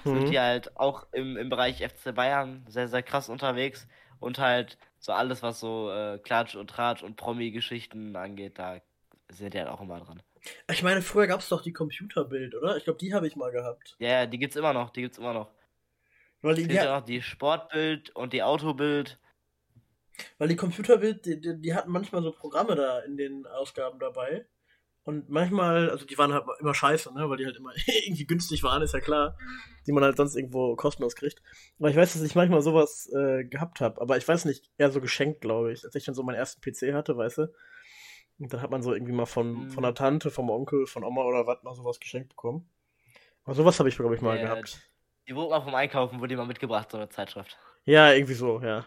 Sind 0.03 0.29
Mhm. 0.29 0.29
die 0.29 0.39
halt 0.41 0.77
auch 0.77 1.07
im, 1.13 1.37
im 1.37 1.49
Bereich 1.49 1.83
FC 1.83 2.13
Bayern 2.13 2.65
sehr, 2.69 2.89
sehr 2.89 3.03
krass 3.03 3.29
unterwegs. 3.29 3.87
Und 4.19 4.39
halt 4.39 4.79
so 4.99 5.13
alles, 5.13 5.43
was 5.43 5.61
so 5.61 5.91
äh, 5.93 6.19
Klatsch 6.19 6.57
und 6.57 6.69
Tratsch 6.71 7.03
und 7.03 7.17
Promi-Geschichten 7.17 8.17
angeht, 8.17 8.59
da 8.59 8.81
sind 9.31 9.55
die 9.55 9.59
halt 9.59 9.69
auch 9.69 9.81
immer 9.81 10.01
dran. 10.01 10.23
Ich 10.71 10.83
meine, 10.85 11.03
früher 11.03 11.27
gab 11.27 11.41
es 11.41 11.49
doch 11.49 11.61
die 11.63 11.73
Computerbild, 11.73 12.55
oder? 12.55 12.77
Ich 12.77 12.85
glaube, 12.85 12.99
die 12.99 13.15
habe 13.15 13.27
ich 13.27 13.37
mal 13.37 13.51
gehabt. 13.51 13.99
Ja, 13.99 14.09
ja, 14.09 14.27
die 14.27 14.39
gibt's 14.39 14.57
immer 14.57 14.73
noch, 14.73 14.91
die 14.91 15.03
gibt's 15.03 15.19
immer 15.19 15.33
noch. 15.33 15.53
Weil 16.43 16.55
Es 16.55 16.63
die, 16.63 16.69
gibt 16.69 16.73
die, 16.73 16.79
ja 16.85 16.99
noch 16.99 17.05
die 17.07 17.23
Sportbild 17.23 18.11
und 18.17 18.33
die 18.33 18.43
Autobild. 18.43 19.19
Weil 20.39 20.49
die 20.49 20.57
Computerbild, 20.57 21.25
die, 21.27 21.41
die, 21.41 21.61
die 21.61 21.75
hatten 21.75 21.91
manchmal 21.91 22.23
so 22.23 22.33
Programme 22.33 22.75
da 22.77 23.01
in 23.01 23.17
den 23.17 23.47
Ausgaben 23.47 23.99
dabei. 23.99 24.47
Und 25.05 25.29
manchmal, 25.31 25.89
also 25.91 26.05
die 26.05 26.19
waren 26.19 26.33
halt 26.33 26.45
immer 26.59 26.75
scheiße, 26.75 27.15
ne? 27.15 27.31
Weil 27.31 27.37
die 27.37 27.47
halt 27.47 27.57
immer 27.57 27.71
irgendwie 27.87 28.27
günstig 28.27 28.63
waren, 28.65 28.83
ist 28.83 28.93
ja 28.95 29.01
klar. 29.01 29.39
Die 29.87 29.93
man 29.93 30.03
halt 30.03 30.17
sonst 30.17 30.35
irgendwo 30.35 30.75
kostenlos 30.75 31.15
kriegt. 31.15 31.41
Aber 31.79 31.91
ich 31.91 31.97
weiß, 31.97 32.13
dass 32.15 32.23
ich 32.23 32.35
manchmal 32.35 32.61
sowas 32.61 33.09
äh, 33.15 33.45
gehabt 33.45 33.81
habe. 33.81 34.01
Aber 34.01 34.17
ich 34.17 34.27
weiß 34.27 34.47
nicht, 34.47 34.69
eher 34.79 34.91
so 34.91 35.01
geschenkt, 35.01 35.43
glaube 35.43 35.73
ich. 35.73 35.85
Als 35.85 35.95
ich 35.95 36.05
dann 36.05 36.17
so 36.17 36.25
meinen 36.25 36.35
ersten 36.35 36.61
PC 36.61 36.93
hatte, 36.93 37.17
weißt 37.17 37.39
du. 37.39 37.53
Und 38.39 38.53
dann 38.53 38.61
hat 38.63 38.71
man 38.71 38.83
so 38.83 38.93
irgendwie 38.93 39.13
mal 39.13 39.27
von, 39.27 39.53
Mhm. 39.67 39.71
von 39.71 39.83
der 39.85 39.95
Tante, 39.95 40.31
vom 40.33 40.51
Onkel, 40.51 40.87
von 40.89 41.05
Oma 41.05 41.23
oder 41.23 41.47
was 41.47 41.63
mal 41.63 41.75
sowas 41.75 42.01
geschenkt 42.01 42.31
bekommen. 42.31 42.69
Aber 43.45 43.55
sowas 43.55 43.79
habe 43.79 43.89
ich, 43.89 43.97
glaube 43.97 44.17
ich, 44.17 44.21
mal 44.21 44.37
Ja, 44.37 44.43
gehabt. 44.43 44.81
Die 45.29 45.37
wurde 45.37 45.51
mal 45.51 45.61
vom 45.61 45.75
Einkaufen, 45.77 46.19
wurde 46.19 46.29
die 46.31 46.37
mal 46.37 46.47
mitgebracht, 46.47 46.91
so 46.91 46.97
eine 46.99 47.09
Zeitschrift. 47.09 47.57
Ja, 47.85 48.13
irgendwie 48.13 48.35
so, 48.35 48.61
ja. 48.61 48.87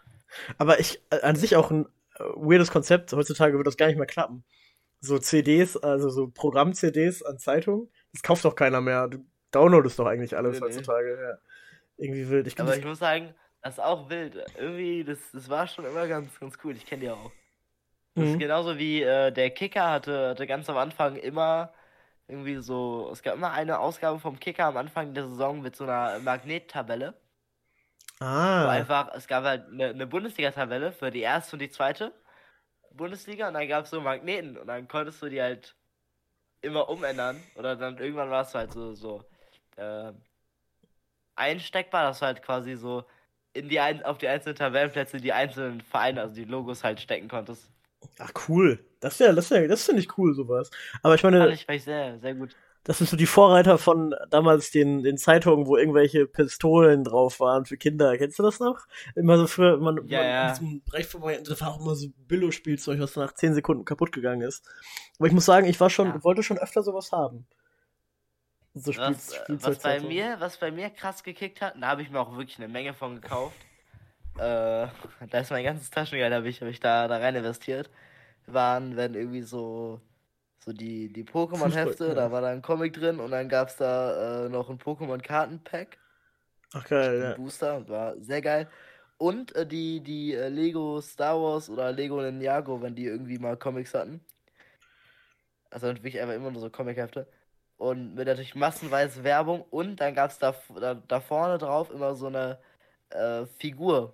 Aber 0.57 0.79
ich, 0.79 1.01
äh, 1.09 1.21
an 1.21 1.35
sich 1.35 1.55
auch 1.55 1.71
ein 1.71 1.85
äh, 2.15 2.23
weirdes 2.35 2.71
Konzept. 2.71 3.13
Heutzutage 3.13 3.57
wird 3.57 3.67
das 3.67 3.77
gar 3.77 3.87
nicht 3.87 3.97
mehr 3.97 4.05
klappen. 4.05 4.43
So 5.01 5.17
CDs, 5.17 5.77
also 5.77 6.09
so 6.09 6.29
Programm-CDs 6.29 7.23
an 7.23 7.39
Zeitungen, 7.39 7.89
das 8.11 8.21
kauft 8.21 8.43
doch 8.45 8.55
keiner 8.55 8.81
mehr. 8.81 9.07
Du 9.07 9.25
downloadest 9.51 9.97
doch 9.97 10.07
eigentlich 10.07 10.35
alles 10.35 10.59
Nee, 10.59 10.59
nee. 10.59 10.65
heutzutage, 10.65 11.21
ja. 11.21 11.37
Irgendwie 11.97 12.29
wild. 12.29 12.47
Ich 12.47 12.59
Aber 12.59 12.77
ich 12.77 12.85
muss 12.85 12.99
sagen, 12.99 13.33
das 13.61 13.73
ist 13.73 13.79
auch 13.83 14.09
wild. 14.09 14.37
Irgendwie, 14.57 15.03
das, 15.03 15.19
das 15.33 15.49
war 15.49 15.67
schon 15.67 15.85
immer 15.85 16.07
ganz, 16.07 16.39
ganz 16.39 16.57
cool. 16.63 16.75
Ich 16.75 16.85
kenne 16.85 17.01
die 17.01 17.09
auch. 17.09 17.31
Das 18.15 18.25
ist 18.25 18.33
mhm. 18.35 18.39
genauso 18.39 18.77
wie 18.77 19.01
äh, 19.01 19.31
der 19.31 19.49
Kicker 19.51 19.89
hatte, 19.89 20.29
hatte 20.29 20.47
ganz 20.47 20.69
am 20.69 20.77
Anfang 20.77 21.15
immer 21.15 21.73
irgendwie 22.27 22.57
so, 22.57 23.09
es 23.11 23.23
gab 23.23 23.35
immer 23.35 23.51
eine 23.51 23.79
Ausgabe 23.79 24.19
vom 24.19 24.39
Kicker 24.39 24.65
am 24.65 24.77
Anfang 24.77 25.13
der 25.13 25.27
Saison 25.27 25.61
mit 25.61 25.75
so 25.75 25.83
einer 25.83 26.19
Magnettabelle. 26.19 27.15
Wo 28.55 28.67
Ah, 28.67 28.67
einfach, 28.67 29.13
es 29.15 29.27
gab 29.27 29.43
halt 29.45 29.67
eine, 29.67 29.87
eine 29.89 30.07
Bundesliga-Tabelle 30.07 30.91
für 30.91 31.11
die 31.11 31.21
erste 31.21 31.55
und 31.55 31.59
die 31.61 31.69
zweite 31.69 32.13
Bundesliga 32.91 33.47
und 33.49 33.55
dann 33.55 33.67
gab 33.67 33.85
es 33.85 33.91
so 33.91 34.01
Magneten 34.01 34.57
und 34.57 34.67
dann 34.67 34.87
konntest 34.87 35.21
du 35.21 35.29
die 35.29 35.41
halt 35.41 35.75
immer 36.61 36.89
umändern 36.89 37.51
oder 37.55 37.75
dann 37.77 37.97
irgendwann 37.99 38.31
war 38.31 38.43
es 38.43 38.55
halt 38.55 38.73
so, 38.73 38.95
so 38.95 39.25
äh, 39.77 40.13
einsteckbar, 41.35 42.03
dass 42.03 42.19
du 42.19 42.25
halt 42.25 42.41
quasi 42.43 42.75
so 42.75 43.03
in 43.53 43.67
die 43.69 43.79
ein, 43.79 44.03
auf 44.03 44.17
die 44.19 44.27
einzelnen 44.27 44.55
Tabellenplätze 44.55 45.17
die 45.17 45.33
einzelnen 45.33 45.81
Vereine, 45.81 46.21
also 46.21 46.35
die 46.35 46.45
Logos 46.45 46.83
halt 46.83 46.99
stecken 46.99 47.27
konntest. 47.29 47.71
ach 48.19 48.31
cool. 48.47 48.85
Das 48.99 49.13
ist 49.13 49.19
ja, 49.21 49.33
das, 49.33 49.45
ist 49.45 49.51
ja, 49.51 49.67
das 49.67 49.85
finde 49.85 50.01
ich 50.01 50.17
cool, 50.17 50.33
sowas. 50.33 50.69
Aber 51.03 51.15
ich 51.15 51.23
Fand 51.37 51.51
meine, 51.51 51.53
ich, 51.53 51.65
fand 51.65 51.77
ich 51.77 51.83
sehr, 51.85 52.19
sehr 52.19 52.35
gut. 52.35 52.55
Das 52.83 52.97
sind 52.97 53.09
so 53.09 53.17
die 53.17 53.25
Vorreiter 53.25 53.77
von 53.77 54.15
damals 54.29 54.71
den, 54.71 55.03
den 55.03 55.17
Zeitungen, 55.17 55.67
wo 55.67 55.77
irgendwelche 55.77 56.25
Pistolen 56.25 57.03
drauf 57.03 57.39
waren 57.39 57.65
für 57.65 57.77
Kinder. 57.77 58.17
Kennst 58.17 58.39
du 58.39 58.43
das 58.43 58.59
noch? 58.59 58.87
Immer 59.15 59.37
so 59.37 59.47
früher, 59.47 59.77
man, 59.77 60.07
Ja, 60.07 60.19
man 60.19 60.27
ja. 60.27 60.49
diesem 60.51 60.81
Bereich 60.83 61.07
vorbei, 61.07 61.39
da 61.43 61.59
war 61.59 61.71
auch 61.75 61.81
immer 61.81 61.95
so 61.95 62.07
Billo-Spielzeug, 62.27 62.99
was 62.99 63.15
nach 63.15 63.33
10 63.33 63.53
Sekunden 63.53 63.85
kaputt 63.85 64.11
gegangen 64.11 64.41
ist. 64.41 64.65
Aber 65.17 65.27
ich 65.27 65.33
muss 65.33 65.45
sagen, 65.45 65.67
ich 65.67 65.79
war 65.79 65.89
schon, 65.89 66.07
Ja. 66.07 66.23
wollte 66.23 66.41
schon 66.41 66.57
öfter 66.57 66.81
sowas 66.81 67.11
haben. 67.11 67.45
So 68.73 68.91
Spiel, 68.93 69.07
Was, 69.07 69.33
äh, 69.33 69.43
was 69.49 69.79
bei 69.79 69.99
mir, 69.99 70.37
was 70.39 70.57
bei 70.57 70.71
mir 70.71 70.89
krass 70.89 71.23
gekickt 71.23 71.61
hat, 71.61 71.73
da 71.79 71.87
habe 71.87 72.01
ich 72.01 72.09
mir 72.09 72.19
auch 72.19 72.31
wirklich 72.37 72.59
eine 72.59 72.67
Menge 72.67 72.93
von 72.93 73.19
gekauft. 73.19 73.57
Äh, 74.37 74.87
da 75.29 75.39
ist 75.39 75.51
mein 75.51 75.63
ganzes 75.65 75.89
Taschengeld, 75.89 76.33
habe 76.33 76.47
ich, 76.47 76.61
hab 76.61 76.69
ich 76.69 76.79
da, 76.79 77.07
da 77.07 77.17
rein 77.17 77.35
investiert. 77.35 77.89
Waren, 78.45 78.95
wenn 78.95 79.15
irgendwie 79.15 79.41
so, 79.41 79.99
so 80.69 80.73
die, 80.73 81.11
die 81.11 81.23
Pokémon-Hefte, 81.23 82.09
ja. 82.09 82.13
da 82.13 82.31
war 82.31 82.41
da 82.41 82.49
ein 82.49 82.61
Comic 82.61 82.93
drin 82.93 83.19
und 83.19 83.31
dann 83.31 83.49
gab 83.49 83.69
es 83.69 83.77
da 83.77 84.45
äh, 84.45 84.49
noch 84.49 84.69
ein 84.69 84.77
Pokémon-Karten-Pack, 84.77 85.97
Ach 86.73 86.87
geil, 86.87 87.19
ja. 87.19 87.33
Booster, 87.33 87.87
war 87.89 88.15
sehr 88.19 88.41
geil. 88.41 88.69
Und 89.17 89.55
äh, 89.55 89.65
die, 89.65 90.01
die 90.01 90.35
äh, 90.35 90.49
Lego 90.49 91.01
Star 91.01 91.41
Wars 91.41 91.69
oder 91.69 91.91
Lego 91.91 92.21
Ninjago, 92.21 92.81
wenn 92.83 92.93
die 92.93 93.05
irgendwie 93.05 93.39
mal 93.39 93.57
Comics 93.57 93.95
hatten. 93.95 94.21
Also 95.71 95.87
wirklich 95.87 96.19
einfach 96.21 96.35
immer 96.35 96.51
nur 96.51 96.61
so 96.61 96.69
Comic-Hefte. 96.69 97.27
Und 97.77 98.13
mit 98.13 98.27
natürlich 98.27 98.53
massenweise 98.53 99.23
Werbung. 99.23 99.65
Und 99.71 99.95
dann 99.99 100.13
gab 100.13 100.29
es 100.29 100.37
da, 100.37 100.53
da, 100.79 100.93
da 100.93 101.19
vorne 101.19 101.57
drauf 101.57 101.89
immer 101.89 102.15
so 102.15 102.27
eine 102.27 102.59
äh, 103.09 103.45
Figur. 103.57 104.13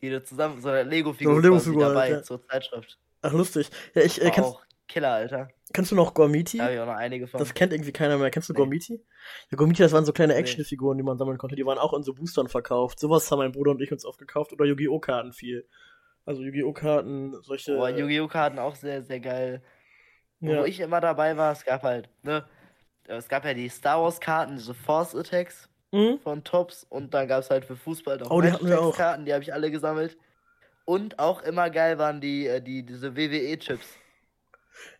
Die 0.00 0.08
du 0.08 0.24
zusammen, 0.24 0.62
so 0.62 0.70
eine 0.70 0.84
Lego-Figur 0.84 1.34
So 1.34 1.40
Lego-Figur 1.40 1.88
dabei 1.88 2.00
halt, 2.00 2.12
ja. 2.12 2.22
zur 2.22 2.42
Zeitschrift. 2.48 2.98
Ach 3.20 3.32
lustig. 3.32 3.70
Ja, 3.94 4.02
ich, 4.02 4.22
äh, 4.22 4.30
kennst, 4.30 4.56
Killer, 4.88 5.12
Alter. 5.12 5.48
kennst 5.72 5.90
du 5.92 5.94
noch 5.94 6.14
Gormiti? 6.14 6.58
Habe 6.58 6.74
ich 6.74 6.80
auch 6.80 6.86
noch 6.86 6.94
einige 6.96 7.26
von. 7.28 7.38
Das 7.38 7.54
kennt 7.54 7.72
irgendwie 7.72 7.92
keiner 7.92 8.16
mehr. 8.18 8.30
Kennst 8.30 8.48
du 8.48 8.52
Nee. 8.54 8.58
Gormiti? 8.58 9.04
Ja, 9.50 9.56
Gormiti, 9.56 9.82
das 9.82 9.92
waren 9.92 10.04
so 10.04 10.12
kleine. 10.12 10.34
Actionfiguren, 10.34 10.96
die 10.98 11.04
man 11.04 11.18
sammeln 11.18 11.38
konnte. 11.38 11.56
Die 11.56 11.64
waren 11.66 11.78
auch 11.78 11.92
in 11.94 12.02
so 12.02 12.14
Boostern 12.14 12.48
verkauft. 12.48 12.98
Sowas 12.98 13.30
haben 13.30 13.38
mein 13.38 13.52
Bruder 13.52 13.70
und 13.72 13.80
ich 13.82 13.92
uns 13.92 14.04
oft 14.04 14.18
gekauft. 14.18 14.52
Oder 14.52 14.64
Yu-Gi-Oh! 14.64 14.98
Karten 14.98 15.32
viel. 15.32 15.66
Also 16.24 16.42
Yu-Gi-Oh! 16.42 16.72
Karten, 16.72 17.34
solche. 17.42 17.76
Oh, 17.76 17.86
Yu-Gi-Oh! 17.86 18.28
Karten 18.28 18.58
auch 18.58 18.74
sehr, 18.74 19.02
sehr 19.02 19.20
geil. 19.20 19.62
ja. 20.40 20.60
Wo 20.60 20.64
ich 20.64 20.80
immer 20.80 21.00
dabei 21.00 21.36
war, 21.36 21.52
es 21.52 21.64
gab 21.64 21.82
halt, 21.82 22.08
ne, 22.22 22.44
es 23.06 23.28
gab 23.28 23.44
ja 23.44 23.54
die 23.54 23.68
Star 23.68 24.02
Wars 24.02 24.20
Karten, 24.20 24.56
diese 24.56 24.74
Force 24.74 25.14
Attacks 25.14 25.68
Hm? 25.94 26.18
von 26.20 26.44
Tops 26.44 26.84
und 26.84 27.14
dann 27.14 27.26
gab 27.28 27.40
es 27.40 27.48
halt 27.50 27.64
für 27.64 27.74
Fußball 27.76 28.18
noch 28.18 28.30
Oh, 28.30 28.42
die 28.42 28.52
hatten 28.52 28.66
wir 28.68 28.80
auch. 28.80 28.94
Karten, 28.96 29.24
die 29.24 29.32
habe 29.32 29.42
ich 29.42 29.52
alle 29.54 29.70
gesammelt. 29.70 30.18
Und 30.84 31.18
auch 31.18 31.42
immer 31.42 31.70
geil 31.70 31.98
waren 31.98 32.20
die, 32.20 32.46
äh, 32.46 32.60
die 32.62 32.84
diese 32.84 33.16
WWE-Chips. 33.16 33.86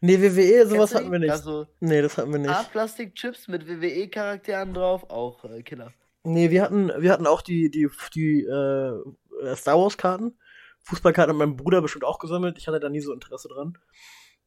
Nee, 0.01 0.21
WWE, 0.21 0.67
sowas 0.67 0.95
hatten 0.95 1.11
wir 1.13 1.19
nicht. 1.19 1.31
Also 1.31 1.67
nee, 1.81 2.01
das 2.03 2.17
hatten 2.19 2.33
wir 2.33 2.39
nicht. 2.39 2.51
A-Plastik-Chips 2.51 3.49
mit 3.49 3.67
WWE-Charakteren 3.69 4.75
drauf, 4.75 5.09
auch 5.11 5.45
äh, 5.45 5.63
Killer. 5.63 5.93
Nee, 6.25 6.51
wir 6.51 6.63
hatten, 6.63 6.91
wir 6.99 7.13
hatten 7.13 7.27
auch 7.27 7.43
die, 7.43 7.71
die, 7.71 7.89
die 8.15 8.43
äh, 8.43 9.55
Star 9.57 9.79
Wars 9.79 9.97
Karten. 9.97 10.37
Fußballkarten 10.83 11.33
hat 11.35 11.39
mein 11.39 11.57
Bruder 11.57 11.83
bestimmt 11.83 12.05
auch 12.05 12.19
gesammelt. 12.19 12.57
Ich 12.59 12.67
hatte 12.67 12.81
da 12.81 12.89
nie 12.89 13.01
so 13.01 13.13
Interesse 13.13 13.49
dran. 13.49 13.77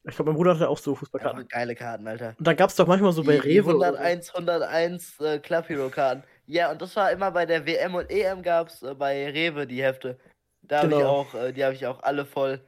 Ich 0.03 0.15
glaube, 0.15 0.31
mein 0.31 0.37
Bruder 0.37 0.55
hatte 0.55 0.67
auch 0.69 0.79
so 0.79 0.95
Fußballkarten. 0.95 1.47
geile 1.47 1.75
Karten, 1.75 2.07
Alter. 2.07 2.33
Und 2.37 2.47
dann 2.47 2.55
gab's 2.55 2.75
doch 2.75 2.87
manchmal 2.87 3.11
so 3.13 3.23
bei 3.23 3.33
Die, 3.37 3.59
Rewe. 3.59 3.75
oder 3.75 3.91
so. 3.91 3.97
101, 3.97 4.29
101 4.33 5.19
äh, 5.19 5.39
Club 5.39 5.69
Hero 5.69 5.89
Karten. 5.89 6.23
Ja, 6.47 6.71
und 6.71 6.81
das 6.81 6.95
war 6.95 7.11
immer 7.11 7.29
bei 7.31 7.45
der 7.45 7.65
WM 7.67 7.93
und 7.95 8.09
EM 8.09 8.41
gab's 8.41 8.81
äh, 8.81 8.95
bei 8.95 9.29
Rewe 9.29 9.67
die 9.67 9.83
Hefte. 9.83 10.17
Da 10.63 10.79
habe 10.79 10.87
ich 10.89 10.95
Genau. 10.97 11.09
auch, 11.09 11.33
äh, 11.35 11.51
die 11.53 11.63
habe 11.63 11.75
ich 11.75 11.85
auch 11.85 12.01
alle 12.01 12.25
voll. 12.25 12.61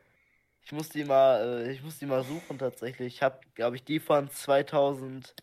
Ich 0.66 0.72
muss 0.72 0.90
die 0.90 1.04
mal, 1.04 1.66
äh, 1.66 1.72
ich 1.72 1.84
muss 1.84 2.00
die 2.00 2.06
mal 2.06 2.24
suchen 2.24 2.58
tatsächlich. 2.58 3.16
Ich 3.16 3.22
habe, 3.22 3.40
glaube 3.54 3.76
ich, 3.76 3.84
die 3.84 4.00
von 4.00 4.30
2000, 4.30 5.36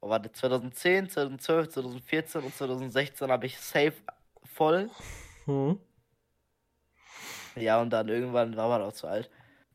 oh, 0.00 0.08
warte, 0.08 0.32
2010, 0.32 1.08
2012, 1.10 1.68
2014 1.70 2.42
und 2.42 2.54
2016 2.54 3.30
habe 3.30 3.46
ich 3.46 3.58
safe 3.58 3.94
voll. 4.44 4.90
Hm. 5.46 5.78
Ja, 7.56 7.80
und 7.80 7.90
dann 7.90 8.08
irgendwann 8.08 8.56
war 8.56 8.68
man 8.68 8.82
auch 8.82 8.92
zu 8.92 9.08
alt. 9.08 9.30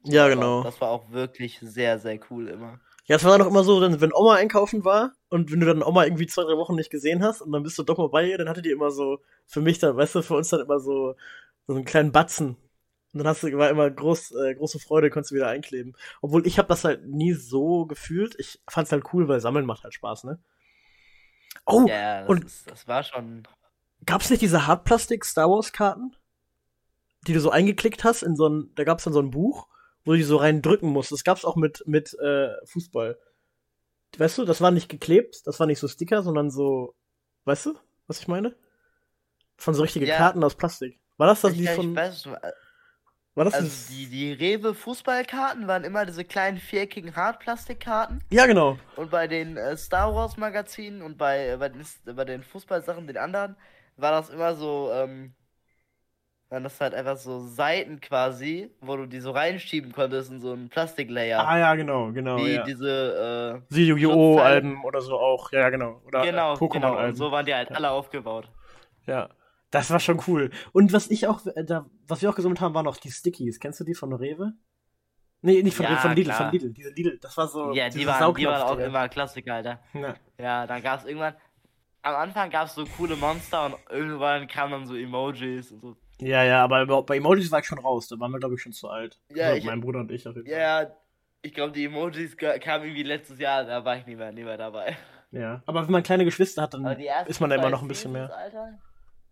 Ja, 0.06 0.26
Aber 0.26 0.36
genau. 0.36 0.64
Das 0.64 0.80
war 0.80 0.90
auch 0.90 1.12
wirklich 1.12 1.60
sehr, 1.62 2.00
sehr 2.00 2.20
cool 2.30 2.48
immer. 2.48 2.80
Ja, 3.06 3.18
es 3.18 3.24
war 3.26 3.38
dann 3.38 3.42
auch 3.46 3.52
immer 3.52 3.66
so, 3.66 3.82
dann, 3.82 4.00
wenn 4.00 4.14
Oma 4.14 4.36
einkaufen 4.36 4.86
war 4.86 5.12
und 5.30 5.52
wenn 5.52 5.60
du 5.60 5.66
dann 5.66 5.84
Oma 5.84 6.06
irgendwie 6.06 6.26
zwei, 6.28 6.44
drei 6.44 6.56
Wochen 6.56 6.76
nicht 6.76 6.90
gesehen 6.90 7.22
hast 7.22 7.42
und 7.42 7.52
dann 7.52 7.64
bist 7.64 7.78
du 7.78 7.84
doch 7.84 7.98
mal 7.98 8.08
bei 8.08 8.30
ihr, 8.30 8.38
dann 8.38 8.48
hatte 8.48 8.62
die 8.62 8.72
immer 8.72 8.92
so, 8.92 9.20
für 9.46 9.60
mich 9.60 9.80
dann, 9.80 9.98
weißt 9.98 10.16
du, 10.16 10.22
für 10.22 10.36
uns 10.36 10.50
dann 10.50 10.62
immer 10.62 10.80
so, 10.80 11.16
so 11.68 11.76
einen 11.76 11.84
kleinen 11.84 12.14
Batzen. 12.14 12.56
Und 13.14 13.20
dann 13.20 13.28
hast 13.28 13.44
du, 13.44 13.56
war 13.58 13.70
immer 13.70 13.90
groß, 13.92 14.32
äh, 14.32 14.56
große 14.56 14.80
Freude, 14.80 15.10
konntest 15.12 15.32
du 15.32 15.36
wieder 15.36 15.48
einkleben. 15.48 15.96
Obwohl 16.22 16.48
ich 16.48 16.58
habe 16.58 16.68
das 16.68 16.84
halt 16.84 17.06
nie 17.06 17.34
so 17.34 17.86
gefühlt. 17.86 18.36
Ich 18.40 18.60
fand's 18.68 18.92
halt 18.92 19.04
cool, 19.14 19.28
weil 19.28 19.40
Sammeln 19.40 19.66
macht 19.68 19.84
halt 19.84 19.94
Spaß, 19.94 20.24
ne? 20.24 20.40
Oh, 21.66 21.86
Ja, 21.88 22.22
das, 22.22 22.30
und- 22.30 22.46
ist, 22.46 22.70
das 22.72 22.88
war 22.88 23.04
schon. 23.04 23.48
gab's 24.06 24.30
nicht 24.30 24.42
diese 24.42 24.66
Hartplastik 24.68 25.24
Star 25.26 25.50
Wars 25.50 25.72
Karten? 25.72 26.16
Die 27.28 27.34
du 27.34 27.40
so 27.40 27.52
eingeklickt 27.52 28.04
hast 28.04 28.24
in 28.24 28.36
so 28.36 28.50
ein, 28.50 28.72
da 28.76 28.84
gab's 28.84 29.04
dann 29.06 29.14
so 29.14 29.22
ein 29.22 29.32
Buch 29.32 29.68
wo 30.06 30.12
du 30.12 30.18
die 30.18 30.24
so 30.24 30.36
reindrücken 30.36 30.90
musst. 30.90 31.14
Das 31.14 31.24
gab's 31.24 31.46
auch 31.46 31.56
mit, 31.56 31.82
mit 31.88 32.14
äh, 32.20 32.50
Fußball. 32.66 33.18
Weißt 34.18 34.38
du, 34.38 34.44
das 34.44 34.60
war 34.60 34.70
nicht 34.70 34.90
geklebt, 34.90 35.48
das 35.48 35.62
war 35.62 35.66
nicht 35.66 35.80
so 35.80 35.88
Sticker, 35.88 36.24
sondern 36.24 36.52
so, 36.52 36.94
weißt 37.46 37.68
du, 37.68 37.76
was 38.08 38.20
ich 38.20 38.28
meine? 38.28 38.54
Von 39.56 39.74
so 39.76 39.82
richtige 39.82 40.06
Ja. 40.06 40.18
Karten 40.18 40.44
aus 40.44 40.56
Plastik. 40.56 41.00
War 41.16 41.28
das 41.28 41.40
das, 41.40 41.54
Ich, 41.54 41.60
die 41.60 41.64
ich 41.64 41.70
von. 41.70 41.96
weiß, 41.96 42.28
War 43.36 43.46
das 43.46 43.56
also 43.56 43.68
das? 43.68 43.88
die, 43.88 44.06
die 44.08 44.32
Rewe 44.32 44.76
Fußballkarten 44.76 45.68
waren 45.68 45.84
immer 45.84 46.06
diese 46.06 46.24
kleinen 46.24 46.58
viereckigen 46.58 47.16
Hartplastikkarten. 47.16 48.24
Ja, 48.30 48.46
genau. 48.46 48.78
Und 48.96 49.10
bei 49.10 49.28
den 49.28 49.58
äh, 49.58 49.76
Star 49.76 50.14
Wars 50.14 50.38
Magazinen 50.38 51.02
und 51.02 51.18
bei, 51.18 51.50
äh, 51.50 51.58
bei, 51.58 51.70
den, 51.70 51.84
bei 52.16 52.26
den 52.26 52.44
Fußballsachen, 52.44 53.08
den 53.08 53.18
anderen, 53.18 53.56
war 53.98 54.12
das 54.12 54.30
immer 54.30 54.54
so, 54.54 54.92
ähm, 54.94 55.34
waren 56.50 56.64
das 56.64 56.80
halt 56.80 56.94
einfach 56.94 57.18
so 57.18 57.40
Seiten 57.40 58.00
quasi, 58.02 58.70
wo 58.82 58.98
du 58.98 59.08
die 59.08 59.20
so 59.20 59.32
reinschieben 59.32 59.92
konntest 59.92 60.32
in 60.32 60.40
so 60.40 60.52
einen 60.52 60.70
Plastiklayer. 60.70 61.40
Ah, 61.48 61.58
ja, 61.58 61.74
genau, 61.74 62.12
genau. 62.12 62.38
wie 62.38 62.54
ja. 62.54 62.64
diese, 62.64 63.64
Die 63.72 63.88
Yu-Gi-Oh! 63.88 64.38
Alben 64.38 64.84
oder 64.84 65.02
so 65.02 65.18
auch. 65.18 65.52
Ja, 65.52 65.62
ja, 65.62 65.70
genau. 65.72 66.02
äh, 66.04 66.08
Oder 66.08 66.22
genau, 66.22 66.54
äh, 66.54 66.58
genau. 66.58 66.68
Pokémon-Alben. 66.68 67.16
so 67.16 67.32
waren 67.32 67.48
die 67.48 67.56
halt 67.56 67.72
alle 67.76 67.90
aufgebaut. 67.90 68.48
Ja. 69.08 69.30
Das 69.74 69.90
war 69.92 70.00
schon 70.00 70.22
cool. 70.28 70.52
Und 70.72 70.94
was 70.94 71.10
ich 71.10 71.28
auch, 71.28 71.46
äh, 71.48 71.64
da, 71.66 71.86
was 72.08 72.22
wir 72.22 72.30
auch 72.30 72.36
gesammelt 72.36 72.62
haben, 72.62 72.74
waren 72.76 72.86
noch 72.86 72.98
die 72.98 73.12
Stickies. 73.12 73.60
Kennst 73.60 73.80
du 73.80 73.84
die 73.84 73.96
von 73.96 74.14
Rewe? 74.14 74.54
Nee, 75.42 75.62
nicht 75.64 75.76
von 75.76 75.84
Ja, 75.86 75.92
Rewe, 75.94 76.00
von 76.02 76.12
Lidl, 76.16 76.24
klar. 76.30 76.38
von 76.38 76.52
Lidl. 76.52 76.74
Diese 76.74 76.90
Lidl, 76.92 77.18
das 77.20 77.36
war 77.36 77.48
so. 77.48 77.74
Ja, 77.74 77.90
die 77.90 78.06
waren, 78.08 78.34
die 78.36 78.46
waren 78.46 78.62
auch 78.62 78.78
immer 78.78 79.10
Klassiker, 79.10 79.56
Alter. 79.56 79.80
Ja. 79.94 80.16
Ja, 80.40 80.68
dann 80.68 80.82
gab's 80.82 81.04
irgendwann, 81.06 81.34
am 82.04 82.16
Anfang 82.16 82.50
gab's 82.50 82.76
so 82.76 82.86
coole 82.98 83.16
Monster 83.16 83.66
und 83.66 83.76
irgendwann 83.90 84.48
kamen 84.48 84.72
dann 84.72 84.86
so 84.86 84.96
Emojis 84.96 85.72
und 85.72 85.82
so. 85.82 85.98
ja, 86.20 86.44
ja, 86.44 86.64
aber 86.64 87.02
bei- 87.04 87.18
Emojis 87.18 87.52
war 87.52 87.60
ich 87.60 87.66
schon 87.66 87.80
raus. 87.80 88.08
Da 88.08 88.20
waren 88.20 88.32
wir, 88.32 88.40
glaube 88.40 88.56
ich, 88.56 88.62
schon 88.62 88.72
zu 88.74 88.88
alt. 88.90 89.20
Ja, 89.34 89.48
Also 89.48 89.58
ich- 89.58 89.66
mein 89.66 89.82
Bruder 89.82 90.00
und 90.02 90.12
ich 90.12 90.28
auf 90.28 90.36
jeden 90.36 90.48
Fall. 90.48 90.58
Ja, 90.58 90.96
ich 91.42 91.54
glaube, 91.54 91.74
die 91.74 91.86
Emojis 91.86 92.38
ka- 92.38 92.58
kamen 92.60 92.86
irgendwie 92.86 93.04
letztes 93.04 93.40
Jahr, 93.40 93.66
da 93.66 93.84
war 93.84 93.98
ich 93.98 94.06
nie 94.06 94.16
mehr, 94.16 94.32
nie 94.32 94.44
mehr 94.44 94.58
dabei. 94.58 94.96
Ja. 95.32 95.64
Aber 95.66 95.84
wenn 95.84 95.92
man 95.92 96.04
kleine 96.04 96.26
Geschwister 96.26 96.62
hat, 96.62 96.76
dann 96.76 96.86
ist 97.26 97.40
man 97.42 97.50
da 97.50 97.56
immer 97.56 97.70
noch 97.72 97.82
ein 97.82 97.88
bisschen 97.88 98.12
mehr. 98.12 98.32
Alter. 98.38 98.80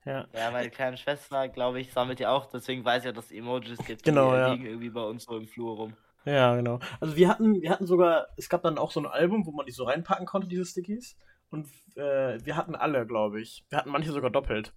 Ja. 0.06 0.26
Ja, 0.34 0.52
meine 0.52 0.70
kleine 0.70 0.98
Schwester, 0.98 1.48
glaube 1.48 1.80
ich, 1.80 1.92
sammelt 1.92 2.20
ja 2.20 2.32
auch, 2.32 2.48
deswegen 2.48 2.84
weiß 2.84 3.04
ich 3.04 3.06
ja, 3.06 3.12
dass 3.12 3.26
es 3.26 3.32
Emojis 3.32 3.78
gibt. 3.86 4.04
Genau, 4.04 4.32
die 4.32 4.38
ja. 4.38 4.52
liegen 4.54 4.66
irgendwie 4.66 4.90
bei 4.90 5.04
uns 5.04 5.26
so 5.26 5.38
im 5.38 5.48
Flur 5.48 5.76
rum. 5.76 5.94
Ja, 6.26 6.56
genau. 6.56 6.80
Also 7.00 7.16
wir 7.16 7.28
hatten, 7.28 7.62
wir 7.62 7.70
hatten 7.70 7.88
sogar, 7.88 8.28
es 8.38 8.50
gab 8.50 8.64
dann 8.64 8.78
auch 8.78 8.92
so 8.92 9.00
ein 9.00 9.06
Album, 9.06 9.46
wo 9.46 9.52
man 9.52 9.66
die 9.66 9.72
so 9.72 9.86
reinpacken 9.86 10.26
konnte, 10.26 10.48
diese 10.48 10.66
Stickies. 10.66 11.18
Und 11.50 11.68
äh, 11.96 12.44
wir 12.44 12.56
hatten 12.56 12.76
alle, 12.76 13.06
glaube 13.06 13.42
ich. 13.42 13.66
Wir 13.70 13.78
hatten 13.78 13.90
manche 13.90 14.12
sogar 14.12 14.30
doppelt. 14.30 14.74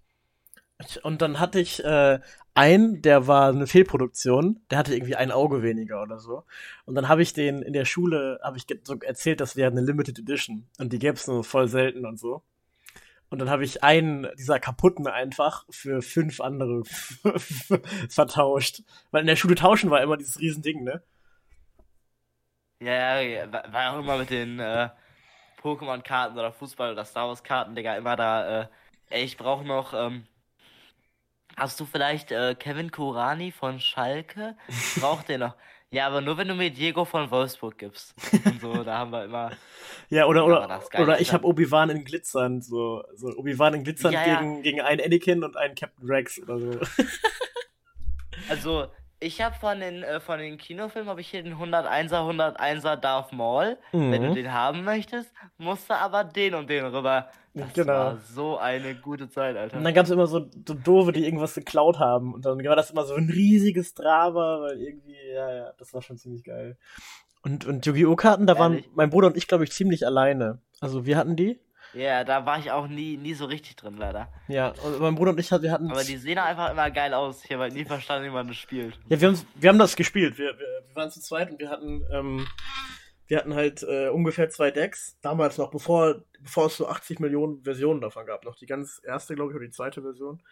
Und 1.03 1.23
dann 1.23 1.39
hatte 1.39 1.61
ich 1.61 1.85
äh, 1.85 2.19
einen, 2.55 3.01
der 3.01 3.27
war 3.27 3.49
eine 3.49 3.67
Fehlproduktion, 3.67 4.61
der 4.71 4.79
hatte 4.79 4.95
irgendwie 4.95 5.15
ein 5.15 5.31
Auge 5.31 5.63
weniger 5.63 6.03
oder 6.03 6.19
so. 6.19 6.45
Und 6.85 6.97
dann 6.97 7.09
habe 7.09 7.23
ich 7.23 7.33
den 7.33 7.63
in 7.63 7.73
der 7.73 7.85
Schule, 7.85 8.41
habe 8.43 8.57
ich 8.57 8.67
so 8.83 8.99
erzählt, 9.01 9.41
das 9.41 9.55
wäre 9.55 9.71
eine 9.71 9.83
Limited 9.83 10.19
Edition. 10.19 10.67
Und 10.79 10.93
die 10.93 10.99
gäbe 10.99 11.15
es 11.15 11.27
nur 11.29 11.45
voll 11.45 11.69
selten 11.69 12.05
und 12.05 12.19
so. 12.19 12.43
Und 13.35 13.41
dann 13.41 13.51
habe 13.51 13.65
ich 13.65 13.83
einen 13.83 14.29
dieser 14.39 14.61
kaputten 14.61 15.09
einfach 15.09 15.65
für 15.69 16.03
fünf 16.03 16.41
andere 16.41 16.85
vertauscht. 18.09 18.85
Weil 19.11 19.23
in 19.23 19.27
der 19.27 19.35
Schule 19.35 19.57
tauschen 19.57 19.91
war 19.91 20.01
immer 20.03 20.17
dieses 20.17 20.39
Riesending, 20.39 20.85
ne? 20.85 21.03
Ja, 22.79 23.19
ja, 23.19 23.21
ja, 23.21 23.73
war 23.73 23.93
auch 23.93 23.99
immer 23.99 24.19
mit 24.19 24.31
den 24.31 24.61
äh, 24.61 24.89
Pokémon-Karten 25.61 26.39
oder 26.39 26.53
Fußball- 26.53 26.93
oder 26.93 27.05
Star 27.05 27.27
Wars-Karten, 27.27 27.75
Digga, 27.75 27.97
immer 27.97 28.15
da, 28.15 28.61
äh, 28.61 28.67
ey, 29.11 29.25
ich 29.25 29.37
brauche 29.37 29.65
noch, 29.65 29.95
ähm, 29.95 30.29
hast 31.57 31.81
du 31.81 31.87
vielleicht 31.87 32.31
äh, 32.31 32.55
Kevin 32.55 32.93
Kurani 32.93 33.51
von 33.51 33.81
Schalke? 33.81 34.57
Ich 34.69 35.01
brauch 35.01 35.25
den 35.25 35.41
noch. 35.41 35.57
Ja, 35.91 36.09
aber 36.09 36.21
nur 36.21 36.37
wenn 36.37 36.49
du 36.49 36.55
mir 36.55 36.71
Diego 36.71 37.05
von 37.05 37.31
Wolfsburg 37.31 37.79
gibst. 37.79 38.15
Und 38.45 38.61
so, 38.61 38.83
da 38.83 38.99
haben 38.99 39.13
wir 39.13 39.25
immer. 39.25 39.53
Ja, 40.11 40.27
oder, 40.27 40.47
Ja, 40.47 40.59
oder, 40.59 40.81
oder 41.01 41.21
ich 41.21 41.33
habe 41.33 41.47
Obi-Wan 41.47 41.91
in 41.91 42.05
Glitzern, 42.05 42.61
so, 42.63 43.05
so 43.15 43.29
Obi-Wan 43.29 43.75
in 43.75 43.85
Glitzern 43.85 44.13
Ja, 44.13 44.27
ja. 44.27 44.41
Gegen, 44.41 44.63
gegen 44.63 44.81
einen 44.81 45.01
Anakin 45.01 45.45
und 45.45 45.57
einen 45.57 45.75
Captain 45.75 46.09
Rex 46.09 46.41
oder 46.41 46.59
so. 46.59 46.81
Also, 48.49 48.87
ich 49.25 49.41
habe 49.41 49.55
von 49.57 49.81
den, 49.81 50.03
äh, 50.03 50.21
von 50.21 50.39
den 50.39 50.59
Kinofilmen 50.59 51.09
habe 51.09 51.21
ich 51.21 51.29
hier 51.29 51.43
den 51.43 51.59
101er, 51.59 52.21
101er 52.27 52.97
Darth 52.97 53.33
Maul. 53.33 53.77
Wenn 53.93 54.23
du 54.23 54.29
Mhm. 54.31 54.35
den 54.35 54.53
haben 54.53 54.85
möchtest, 54.85 55.33
musst 55.59 55.89
du 55.91 55.95
aber 55.95 56.25
den 56.25 56.55
und 56.55 56.69
den 56.71 56.85
rüber. 56.87 57.29
Das 57.55 57.73
Genau. 57.73 57.93
war 57.93 58.17
so 58.19 58.59
eine 58.59 58.95
gute 58.97 59.29
Zeit, 59.29 59.57
Alter. 59.57 59.77
Und 59.79 59.85
dann 59.85 59.95
gab 59.95 60.05
es 60.07 60.11
immer 60.11 60.27
so, 60.27 60.47
so 60.67 60.75
Doofe, 60.75 61.13
die 61.13 61.25
irgendwas 61.25 61.55
geklaut 61.55 61.99
haben. 61.99 62.35
Und 62.35 62.45
dann 62.45 62.59
war 62.65 62.77
das 62.77 62.91
immer 62.91 63.05
so 63.05 63.15
ein 63.15 63.31
riesiges 63.31 63.95
Drama, 63.95 64.61
weil 64.61 64.81
irgendwie, 64.81 65.17
ja, 65.33 65.53
ja, 65.55 65.73
das 65.79 65.95
war 65.95 66.03
schon 66.03 66.17
ziemlich 66.19 66.43
geil. 66.45 66.77
Und, 67.43 67.65
und 67.67 67.85
Yu-Gi-Oh! 67.87 68.17
Karten, 68.17 68.47
da 68.47 68.59
waren 68.59 68.73
Ehrlich? 68.73 68.91
mein 68.95 69.11
Bruder 69.11 69.29
und 69.29 69.37
ich, 69.37 69.47
glaube 69.47 69.65
ich, 69.65 69.71
ziemlich 69.73 70.07
alleine. 70.07 70.59
Also 70.81 71.07
wir 71.07 71.17
hatten 71.17 71.37
die. 71.37 71.61
Ja, 71.95 72.25
da 72.25 72.45
war 72.45 72.59
ich 72.59 72.71
auch 72.71 72.89
nie, 72.89 73.17
nie 73.17 73.35
so 73.35 73.45
richtig 73.45 73.77
drin, 73.77 73.97
leider. 73.97 74.33
Ja, 74.49 74.69
und 74.85 75.01
mein 75.01 75.15
Bruder 75.15 75.31
und 75.31 75.41
ich, 75.41 75.51
wir 75.51 75.71
hatten. 75.71 75.91
Aber 75.91 76.03
die 76.03 76.17
sehen 76.17 76.39
einfach 76.39 76.71
immer 76.71 76.91
geil 76.91 77.15
aus. 77.15 77.45
Ich 77.45 77.53
habe 77.53 77.63
halt 77.63 77.75
nie 77.75 77.85
verstanden, 77.85 78.29
wie 78.29 78.33
man 78.33 78.49
das 78.49 78.57
spielt. 78.57 78.99
Ja, 79.09 79.21
wir 79.21 79.29
haben, 79.29 79.41
wir 79.55 79.69
haben 79.69 79.79
das 79.79 79.97
gespielt. 79.97 80.37
Wir, 80.39 80.59
wir, 80.59 80.83
wir 80.89 80.97
waren 80.97 81.11
zu 81.11 81.21
zweit 81.21 81.51
und 81.51 81.61
wir 81.61 81.71
hatten, 81.71 82.05
ähm, 82.13 82.47
wir 83.27 83.39
hatten 83.39 83.55
halt 83.55 83.83
äh, 83.83 84.09
ungefähr 84.09 84.49
zwei 84.51 84.71
Decks. 84.71 85.19
Damals 85.23 85.57
noch, 85.57 85.71
bevor, 85.71 86.25
bevor 86.41 86.67
es 86.67 86.77
so 86.77 86.89
80 86.89 87.21
Millionen 87.21 87.63
Versionen 87.63 88.01
davon 88.01 88.27
gab. 88.27 88.45
Noch 88.45 88.57
die 88.57 88.67
ganz 88.67 89.01
erste, 89.05 89.35
glaube 89.35 89.53
ich, 89.53 89.57
oder 89.57 89.67
die 89.67 89.73
zweite 89.73 90.03
Version. 90.03 90.43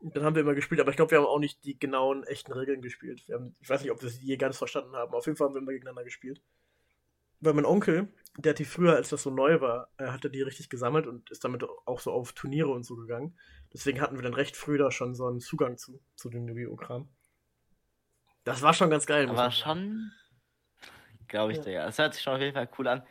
Dann 0.00 0.24
haben 0.24 0.34
wir 0.34 0.42
immer 0.42 0.54
gespielt, 0.54 0.80
aber 0.80 0.90
ich 0.90 0.96
glaube, 0.96 1.10
wir 1.10 1.18
haben 1.18 1.26
auch 1.26 1.38
nicht 1.38 1.64
die 1.64 1.78
genauen, 1.78 2.24
echten 2.24 2.52
Regeln 2.52 2.80
gespielt. 2.80 3.22
Wir 3.28 3.36
haben, 3.36 3.54
ich 3.60 3.68
weiß 3.68 3.82
nicht, 3.82 3.92
ob 3.92 4.02
wir 4.02 4.08
sie 4.08 4.24
je 4.24 4.36
ganz 4.36 4.56
verstanden 4.56 4.96
haben. 4.96 5.12
Auf 5.12 5.26
jeden 5.26 5.36
Fall 5.36 5.48
haben 5.48 5.54
wir 5.54 5.60
immer 5.60 5.72
gegeneinander 5.72 6.04
gespielt. 6.04 6.40
Weil 7.42 7.54
mein 7.54 7.64
Onkel, 7.66 8.08
der 8.38 8.50
hat 8.50 8.60
die 8.60 8.64
früher, 8.64 8.94
als 8.94 9.10
das 9.10 9.24
so 9.24 9.30
neu 9.30 9.60
war, 9.60 9.88
äh, 9.98 10.06
hatte 10.06 10.30
die 10.30 10.42
richtig 10.42 10.70
gesammelt 10.70 11.08
und 11.08 11.28
ist 11.30 11.42
damit 11.44 11.64
auch 11.86 11.98
so 11.98 12.12
auf 12.12 12.32
Turniere 12.32 12.70
und 12.70 12.84
so 12.84 12.94
gegangen. 12.94 13.36
Deswegen 13.74 14.00
hatten 14.00 14.16
wir 14.16 14.22
dann 14.22 14.34
recht 14.34 14.56
früh 14.56 14.78
da 14.78 14.92
schon 14.92 15.14
so 15.16 15.26
einen 15.26 15.40
Zugang 15.40 15.76
zu, 15.76 16.00
zu 16.14 16.30
dem 16.30 16.46
Yu-Gi-Oh!-Kram. 16.46 17.08
Das 18.44 18.62
war 18.62 18.72
schon 18.74 18.90
ganz 18.90 19.06
geil. 19.06 19.26
sagen. 19.34 19.52
schon, 19.52 20.12
glaube 21.26 21.52
ich, 21.52 21.58
Ja. 21.58 21.64
Digga. 21.64 21.84
Das 21.86 21.98
hört 21.98 22.14
sich 22.14 22.22
schon 22.22 22.34
auf 22.34 22.40
jeden 22.40 22.54
Fall 22.54 22.68
cool 22.78 22.86
an. 22.86 23.02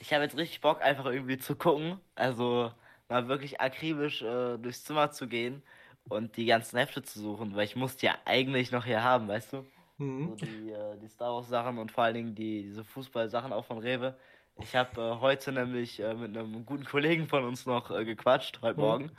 Ich 0.00 0.12
habe 0.12 0.22
jetzt 0.22 0.36
richtig 0.36 0.60
Bock, 0.60 0.82
einfach 0.82 1.06
irgendwie 1.06 1.38
zu 1.38 1.56
gucken. 1.56 1.98
Also 2.14 2.70
mal 3.08 3.26
wirklich 3.26 3.60
akribisch 3.60 4.20
äh, 4.20 4.58
durchs 4.58 4.84
Zimmer 4.84 5.10
zu 5.10 5.28
gehen 5.28 5.62
und 6.08 6.36
die 6.36 6.44
ganzen 6.44 6.78
Hefte 6.78 7.02
zu 7.02 7.20
suchen, 7.20 7.56
weil 7.56 7.64
ich 7.64 7.74
muss 7.74 7.96
die 7.96 8.06
ja 8.06 8.18
eigentlich 8.26 8.70
noch 8.70 8.84
hier 8.84 9.02
haben, 9.02 9.28
weißt 9.28 9.54
du? 9.54 9.66
So 9.98 10.04
Mhm. 10.04 10.36
die, 10.36 10.70
äh, 10.70 10.96
die 10.98 11.08
Star 11.08 11.34
Wars 11.34 11.48
Sachen 11.48 11.78
und 11.78 11.90
vor 11.90 12.04
allen 12.04 12.14
Dingen 12.14 12.34
die, 12.34 12.62
diese 12.62 12.84
Fußball-Sachen 12.84 13.52
auch 13.52 13.64
von 13.64 13.78
Rewe. 13.78 14.16
Ich 14.60 14.74
habe 14.76 15.00
äh, 15.00 15.20
heute 15.20 15.52
nämlich 15.52 16.00
äh, 16.00 16.14
mit 16.14 16.36
einem 16.36 16.64
guten 16.64 16.84
Kollegen 16.84 17.26
von 17.26 17.44
uns 17.44 17.66
noch 17.66 17.90
äh, 17.90 18.04
gequatscht, 18.04 18.60
heute 18.62 18.78
Mhm. 18.78 18.84
Morgen. 18.86 19.10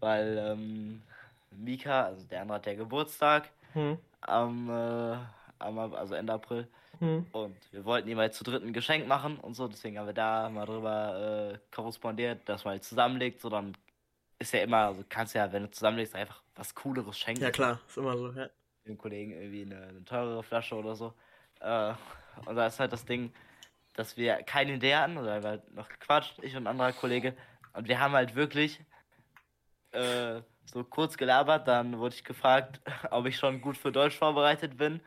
Weil 0.00 0.38
ähm, 0.38 1.02
Mika, 1.50 2.04
also 2.04 2.26
der 2.26 2.42
andere 2.42 2.56
hat 2.56 2.66
ja 2.66 2.74
Geburtstag 2.74 3.50
Mhm. 3.74 3.98
am, 4.22 4.68
äh, 4.68 5.16
am 5.58 5.78
also 5.94 6.14
Ende 6.14 6.32
April. 6.32 6.68
Mhm. 7.00 7.26
Und 7.32 7.56
wir 7.72 7.84
wollten 7.84 8.08
ihm 8.08 8.18
halt 8.18 8.34
zu 8.34 8.44
dritt 8.44 8.62
ein 8.62 8.72
Geschenk 8.72 9.06
machen 9.06 9.38
und 9.38 9.54
so, 9.54 9.68
deswegen 9.68 9.98
haben 9.98 10.06
wir 10.06 10.12
da 10.12 10.48
mal 10.48 10.66
drüber 10.66 11.58
korrespondiert, 11.70 12.48
dass 12.48 12.64
man 12.64 12.72
halt 12.72 12.84
zusammenlegt, 12.84 13.40
so 13.40 13.48
dann 13.48 13.76
ist 14.38 14.52
ja 14.52 14.60
immer, 14.60 14.86
also 14.88 15.04
kannst 15.08 15.34
ja, 15.34 15.52
wenn 15.52 15.62
du 15.62 15.70
zusammenlegst, 15.70 16.14
einfach 16.16 16.42
was 16.56 16.74
Cooleres 16.74 17.18
schenken. 17.18 17.42
Ja, 17.42 17.50
klar, 17.50 17.80
ist 17.86 17.98
immer 17.98 18.16
so. 18.16 18.30
Ja. 18.32 18.48
Dem 18.86 18.98
Kollegen 18.98 19.32
irgendwie 19.32 19.62
eine, 19.62 19.88
eine 19.88 20.04
teurere 20.04 20.42
Flasche 20.42 20.74
oder 20.74 20.94
so. 20.94 21.14
Äh, 21.60 21.94
und 22.46 22.56
da 22.56 22.66
ist 22.66 22.80
halt 22.80 22.92
das 22.92 23.04
Ding, 23.04 23.32
dass 23.94 24.16
wir 24.16 24.36
keine 24.42 24.74
Idee 24.74 24.96
hatten, 24.96 25.18
oder 25.18 25.42
wir 25.42 25.50
halt 25.50 25.74
noch 25.74 25.88
gequatscht, 25.88 26.38
ich 26.42 26.56
und 26.56 26.64
ein 26.64 26.66
anderer 26.68 26.92
Kollege. 26.92 27.36
Und 27.72 27.88
wir 27.88 28.00
haben 28.00 28.14
halt 28.14 28.34
wirklich 28.34 28.80
äh, 29.92 30.42
so 30.64 30.84
kurz 30.84 31.16
gelabert, 31.16 31.68
dann 31.68 31.98
wurde 31.98 32.14
ich 32.14 32.24
gefragt, 32.24 32.80
ob 33.10 33.26
ich 33.26 33.36
schon 33.36 33.60
gut 33.60 33.76
für 33.76 33.92
Deutsch 33.92 34.16
vorbereitet 34.16 34.76
bin. 34.76 35.00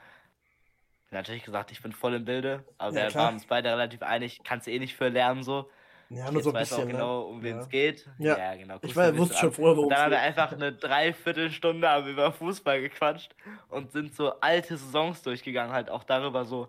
Natürlich 1.11 1.43
gesagt, 1.43 1.71
ich 1.71 1.81
bin 1.81 1.91
voll 1.91 2.15
im 2.15 2.25
Bilde, 2.25 2.65
aber 2.77 2.95
Ja, 2.95 3.07
wir 3.07 3.15
waren 3.15 3.35
uns 3.35 3.45
beide 3.45 3.69
relativ 3.69 4.01
einig, 4.01 4.41
kannst 4.43 4.67
eh 4.67 4.79
nicht 4.79 4.95
für 4.95 5.09
lernen 5.09 5.43
so. 5.43 5.69
Ja, 6.15 6.25
Ich 6.27 6.31
nur 6.31 6.43
so 6.43 6.49
ein 6.51 6.55
jetzt 6.55 6.61
weiß 6.61 6.69
bisschen. 6.69 6.83
auch 6.83 6.87
genau, 6.91 7.21
um 7.23 7.37
ne? 7.37 7.43
wen 7.43 7.55
ja. 7.55 7.61
es 7.61 7.69
geht. 7.69 8.09
Ja. 8.19 8.55
genau. 8.55 8.77
Ich 8.81 8.95
weiß, 8.95 9.17
wusste 9.17 9.37
schon 9.37 9.49
bisschen 9.49 9.51
vorher, 9.51 9.77
worum 9.77 9.85
Und 9.85 9.91
dann 9.91 9.97
es 9.97 10.03
haben 10.03 10.11
wir 10.11 10.17
geht. 10.17 10.27
einfach 10.27 10.51
eine 10.53 10.73
Dreiviertelstunde 10.73 11.89
haben 11.89 12.07
über 12.07 12.31
Fußball 12.31 12.81
gequatscht 12.81 13.35
und 13.69 13.91
sind 13.91 14.15
so 14.15 14.39
alte 14.39 14.77
Saisons 14.77 15.21
durchgegangen, 15.21 15.73
halt 15.73 15.89
auch 15.89 16.03
darüber 16.03 16.45
so 16.45 16.67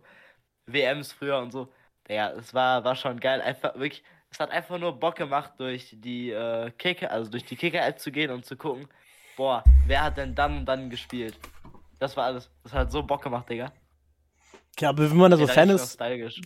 WMs 0.66 1.12
früher 1.12 1.38
und 1.38 1.51
so. 1.53 1.68
Ja, 2.09 2.30
es 2.32 2.53
war, 2.55 2.84
war 2.84 2.97
schon 2.97 3.20
geil. 3.20 3.40
Einfach 3.40 3.74
wirklich, 3.74 4.03
es 4.30 4.38
hat 4.40 4.51
einfach 4.51 4.78
nur 4.78 4.99
Bock 4.99 5.16
gemacht, 5.16 5.53
durch 5.59 5.95
die 5.99 6.30
äh, 6.30 6.70
Kicker, 6.72 7.11
also 7.11 7.30
durch 7.30 7.45
die 7.45 7.57
Kicker-App 7.57 7.99
zu 7.99 8.11
gehen 8.12 8.30
und 8.30 8.45
zu 8.45 8.57
gucken, 8.57 8.88
boah, 9.36 9.64
wer 9.86 10.03
hat 10.05 10.16
denn 10.16 10.34
dann 10.34 10.59
und 10.59 10.66
dann 10.66 10.90
gespielt? 10.90 11.38
Das 11.99 12.16
war 12.16 12.24
alles. 12.26 12.51
Das 12.62 12.72
hat 12.72 12.92
so 12.92 13.03
Bock 13.03 13.22
gemacht, 13.22 13.49
Digga. 13.49 13.72
Ja, 14.81 14.89
aber 14.91 15.09
wenn 15.11 15.16
man 15.16 15.31
da 15.31 15.37
so 15.37 15.47
Fan 15.47 15.70
ist, 15.70 15.99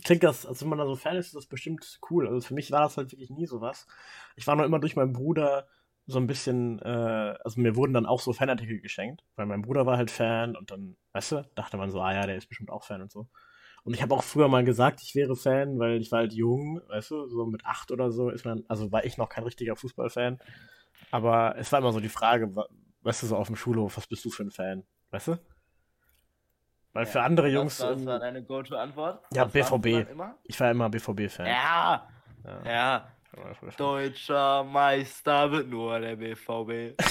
klingt 0.03 0.23
das, 0.23 0.45
also 0.45 0.61
wenn 0.61 0.69
man 0.69 0.77
da 0.79 0.85
so 0.85 0.95
Fan 0.95 1.17
ist, 1.17 1.27
ist 1.27 1.35
das 1.35 1.47
bestimmt 1.47 1.99
cool. 2.09 2.27
Also 2.27 2.41
für 2.47 2.53
mich 2.53 2.71
war 2.71 2.81
das 2.81 2.97
halt 2.97 3.11
wirklich 3.11 3.29
nie 3.29 3.47
sowas. 3.47 3.87
Ich 4.35 4.45
war 4.45 4.55
nur 4.55 4.65
immer 4.65 4.79
durch 4.79 4.95
meinen 4.95 5.13
Bruder 5.13 5.67
so 6.05 6.19
ein 6.19 6.27
bisschen, 6.27 6.79
äh, 6.79 7.35
also 7.43 7.59
mir 7.61 7.75
wurden 7.75 7.93
dann 7.93 8.05
auch 8.05 8.19
so 8.19 8.33
Fanartikel 8.33 8.81
geschenkt, 8.81 9.23
weil 9.35 9.45
mein 9.45 9.61
Bruder 9.61 9.85
war 9.85 9.97
halt 9.97 10.11
Fan 10.11 10.55
und 10.55 10.71
dann, 10.71 10.95
weißt 11.13 11.31
du, 11.33 11.49
dachte 11.55 11.77
man 11.77 11.91
so, 11.91 12.01
ah 12.01 12.13
ja, 12.13 12.25
der 12.25 12.35
ist 12.35 12.47
bestimmt 12.47 12.71
auch 12.71 12.83
Fan 12.83 13.01
und 13.01 13.11
so. 13.11 13.27
Und 13.83 13.93
ich 13.93 14.01
habe 14.01 14.13
auch 14.13 14.23
früher 14.23 14.47
mal 14.47 14.63
gesagt, 14.63 15.01
ich 15.01 15.15
wäre 15.15 15.35
Fan, 15.35 15.79
weil 15.79 16.01
ich 16.01 16.11
war 16.11 16.19
halt 16.19 16.33
jung, 16.33 16.81
weißt 16.87 17.11
du, 17.11 17.27
so 17.27 17.45
mit 17.45 17.65
acht 17.65 17.91
oder 17.91 18.11
so 18.11 18.29
ist 18.29 18.45
man, 18.45 18.63
also 18.67 18.91
war 18.91 19.05
ich 19.05 19.17
noch 19.17 19.29
kein 19.29 19.43
richtiger 19.43 19.75
Fußballfan. 19.75 20.39
Aber 21.11 21.55
es 21.57 21.71
war 21.71 21.79
immer 21.79 21.93
so 21.93 21.99
die 21.99 22.09
Frage, 22.09 22.53
weißt 23.01 23.23
du, 23.23 23.27
so 23.27 23.37
auf 23.37 23.47
dem 23.47 23.55
Schulhof, 23.55 23.97
was 23.97 24.07
bist 24.07 24.25
du 24.25 24.29
für 24.29 24.43
ein 24.43 24.51
Fan? 24.51 24.83
Weißt 25.11 25.29
du? 25.29 25.39
Weil 26.99 27.05
ja, 27.05 27.11
für 27.11 27.21
andere 27.21 27.47
Jungs. 27.47 27.79
Was 27.79 28.05
war 28.05 28.19
deine 28.19 28.43
Go-To-Antwort? 28.43 29.23
Ja, 29.33 29.45
was 29.45 29.53
BVB. 29.53 30.05
Ich 30.43 30.59
war 30.59 30.69
immer 30.69 30.89
BVB-Fan. 30.89 31.45
Ja! 31.45 32.09
Ja. 32.43 32.65
ja. 32.65 33.07
Deutscher 33.77 34.65
Meister 34.65 35.49
wird 35.49 35.69
nur 35.69 35.97
der 36.01 36.17
BVB. 36.17 37.01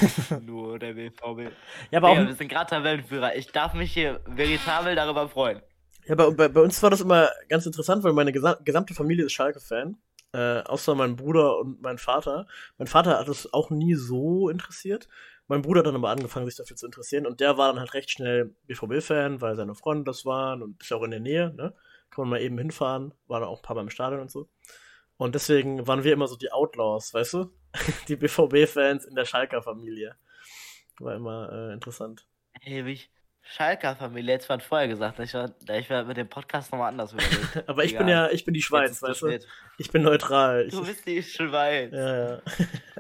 nur 0.47 0.79
der 0.79 0.93
BVB. 0.93 1.51
Ja, 1.91 2.01
aber 2.01 2.11
auch. 2.11 2.17
wir 2.19 2.35
sind 2.35 2.49
gerade 2.49 2.69
Tabellenführer. 2.69 3.35
Ich 3.35 3.51
darf 3.51 3.73
mich 3.73 3.95
hier 3.95 4.21
veritabel 4.27 4.95
darüber 4.95 5.27
freuen. 5.27 5.63
Ja, 6.05 6.17
bei, 6.17 6.29
bei, 6.33 6.49
bei, 6.49 6.61
uns 6.61 6.83
war 6.83 6.91
das 6.91 7.01
immer 7.01 7.31
ganz 7.49 7.65
interessant, 7.65 8.05
weil 8.05 8.13
meine 8.13 8.33
gesamte 8.33 8.93
Familie 8.93 9.25
ist 9.25 9.33
Schalke-Fan. 9.33 9.97
Äh, 10.35 10.65
außer 10.65 10.95
mein 10.97 11.17
Bruder 11.17 11.61
und 11.61 11.81
mein 11.81 11.97
Vater. 11.97 12.47
Mein 12.77 12.89
Vater 12.89 13.19
hat 13.19 13.29
es 13.29 13.51
auch 13.55 13.71
nie 13.71 13.95
so 13.95 14.51
interessiert. 14.51 15.09
Mein 15.49 15.63
Bruder 15.63 15.81
hat 15.81 15.87
dann 15.87 15.97
aber 15.97 16.11
angefangen, 16.11 16.47
sich 16.47 16.57
dafür 16.57 16.77
zu 16.77 16.87
interessieren 16.87 17.27
und 17.27 17.41
der 17.41 17.57
war 17.57 17.73
dann 17.73 17.81
halt 17.81 17.95
recht 17.95 18.11
schnell 18.11 18.55
BVB-Fan, 18.67 19.41
weil 19.41 19.57
seine 19.57 19.75
Freunde 19.75 20.05
das 20.05 20.27
waren 20.27 20.63
und 20.63 20.81
ist 20.83 20.91
ja 20.91 20.99
auch 20.99 21.03
in 21.03 21.11
der 21.11 21.21
Nähe, 21.21 21.55
ne? 21.55 21.75
Kann 22.11 22.23
man 22.23 22.31
mal 22.31 22.41
eben 22.41 22.59
hinfahren, 22.59 23.13
war 23.27 23.41
dann 23.41 23.49
auch 23.49 23.61
ein 23.61 23.63
paar 23.63 23.77
Mal 23.77 23.83
im 23.83 23.91
Stadion 23.91 24.21
und 24.21 24.31
so. 24.31 24.49
Und 25.17 25.35
deswegen 25.35 25.87
waren 25.87 26.05
wir 26.05 26.13
immer 26.13 26.29
so 26.29 26.37
die 26.37 26.53
Outlaws, 26.53 27.13
weißt 27.13 27.35
du? 27.35 27.53
die 28.09 28.17
BVB-Fans 28.17 29.05
in 29.07 29.15
der 29.15 29.25
Schalker-Familie. 29.25 30.17
War 31.01 31.15
immer 31.15 31.51
äh, 31.53 31.73
interessant. 31.73 32.27
Ewig. 32.63 33.11
Schalker 33.51 33.97
Familie, 33.97 34.35
jetzt 34.35 34.49
war 34.51 34.61
vorher 34.61 34.89
gesagt, 34.89 35.19
ich 35.21 35.33
war, 35.33 35.55
ich 35.71 35.89
war 35.89 36.05
mit 36.05 36.19
dem 36.19 36.29
Podcast 36.29 36.71
nochmal 36.71 36.91
anders 36.91 37.15
überlegt. 37.15 37.65
Aber 37.67 37.83
ich 37.83 37.93
Egal. 37.93 38.05
bin 38.05 38.09
ja, 38.09 38.31
ich 38.31 38.45
bin 38.45 38.53
die 38.53 38.61
Schweiz, 38.61 39.01
weißt 39.01 39.23
du? 39.23 39.39
Ich 39.79 39.91
bin 39.91 40.03
neutral. 40.03 40.69
Du 40.69 40.85
bist 40.85 41.07
die 41.07 41.23
Schweiz. 41.23 41.91
Ja, 41.93 42.29
ja. 42.29 42.43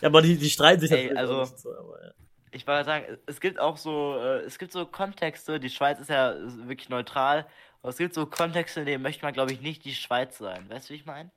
ja 0.00 0.08
aber 0.08 0.22
die, 0.22 0.36
die 0.36 0.50
streiten 0.50 0.80
sich 0.80 0.90
Ey, 0.90 1.16
also, 1.16 1.44
so, 1.44 1.74
aber, 1.74 2.04
ja. 2.04 2.12
Ich 2.50 2.66
wollte 2.66 2.84
sagen, 2.84 3.18
es 3.26 3.40
gibt 3.40 3.58
auch 3.58 3.76
so, 3.76 4.16
äh, 4.18 4.40
es 4.40 4.58
gibt 4.58 4.72
so 4.72 4.86
Kontexte, 4.86 5.60
die 5.60 5.70
Schweiz 5.70 5.98
ist 6.00 6.10
ja 6.10 6.34
wirklich 6.66 6.88
neutral, 6.88 7.46
aber 7.82 7.90
es 7.90 7.98
gibt 7.98 8.14
so 8.14 8.26
Kontexte, 8.26 8.80
in 8.80 8.86
denen 8.86 9.02
möchte 9.02 9.24
man, 9.24 9.34
glaube 9.34 9.52
ich, 9.52 9.60
nicht 9.60 9.84
die 9.84 9.94
Schweiz 9.94 10.38
sein. 10.38 10.68
Weißt 10.68 10.88
du, 10.88 10.94
wie 10.94 10.98
ich 10.98 11.06
meine? 11.06 11.30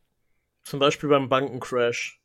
Zum 0.63 0.79
Beispiel 0.79 1.09
beim 1.09 1.29
Bankencrash. 1.29 2.19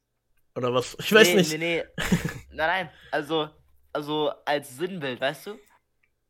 Oder 0.55 0.73
was? 0.73 0.97
Ich 1.01 1.13
weiß 1.13 1.29
nee, 1.29 1.35
nicht. 1.37 1.59
Nee, 1.59 1.59
nee. 1.59 1.85
nein, 2.51 2.69
nein. 2.69 2.91
Also, 3.11 3.51
also 3.93 4.33
als 4.45 4.77
Sinnbild, 4.77 5.21
weißt 5.21 5.47
du? 5.47 5.59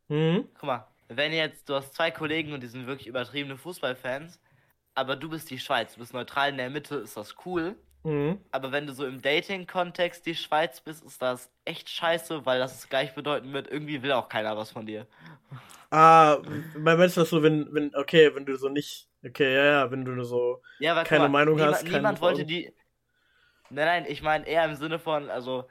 Mhm. 0.08 0.48
Guck 0.54 0.64
mal, 0.64 0.88
wenn 1.08 1.32
jetzt, 1.32 1.68
du 1.68 1.74
hast 1.74 1.94
zwei 1.94 2.10
Kollegen 2.10 2.52
und 2.52 2.62
die 2.62 2.68
sind 2.68 2.86
wirklich 2.86 3.06
übertriebene 3.06 3.56
Fußballfans, 3.56 4.40
aber 4.94 5.14
du 5.14 5.28
bist 5.28 5.50
die 5.50 5.58
Schweiz, 5.58 5.94
du 5.94 6.00
bist 6.00 6.14
neutral 6.14 6.50
in 6.50 6.56
der 6.56 6.70
Mitte, 6.70 6.96
ist 6.96 7.16
das 7.16 7.34
cool. 7.44 7.76
Mhm. 8.06 8.38
Aber 8.52 8.70
wenn 8.70 8.86
du 8.86 8.94
so 8.94 9.04
im 9.04 9.20
Dating-Kontext 9.20 10.24
die 10.26 10.36
Schweiz 10.36 10.80
bist, 10.80 11.04
ist 11.04 11.20
das 11.20 11.50
echt 11.64 11.90
scheiße, 11.90 12.46
weil 12.46 12.60
das 12.60 12.76
ist 12.76 12.88
gleichbedeutend 12.88 13.52
mit, 13.52 13.66
irgendwie 13.66 14.00
will 14.02 14.12
auch 14.12 14.28
keiner 14.28 14.56
was 14.56 14.70
von 14.70 14.86
dir. 14.86 15.06
Ah, 15.90 16.38
meinst 16.76 17.16
du 17.16 17.20
das 17.20 17.30
so, 17.30 17.42
wenn, 17.42 17.72
wenn, 17.74 17.94
okay, 17.96 18.32
wenn 18.34 18.46
du 18.46 18.56
so 18.56 18.68
nicht, 18.68 19.08
okay, 19.24 19.54
ja, 19.54 19.64
ja, 19.64 19.90
wenn 19.90 20.04
du 20.04 20.22
so 20.22 20.62
ja, 20.78 21.02
keine 21.02 21.24
mal, 21.24 21.28
Meinung 21.28 21.56
niemand, 21.56 21.74
hast. 21.74 21.84
Niemand 21.84 22.20
wollte 22.20 22.44
die. 22.44 22.72
Nein, 23.70 23.86
nein, 23.86 24.06
ich 24.08 24.22
meine 24.22 24.46
eher 24.46 24.64
im 24.64 24.76
Sinne 24.76 25.00
von, 25.00 25.28
also 25.28 25.66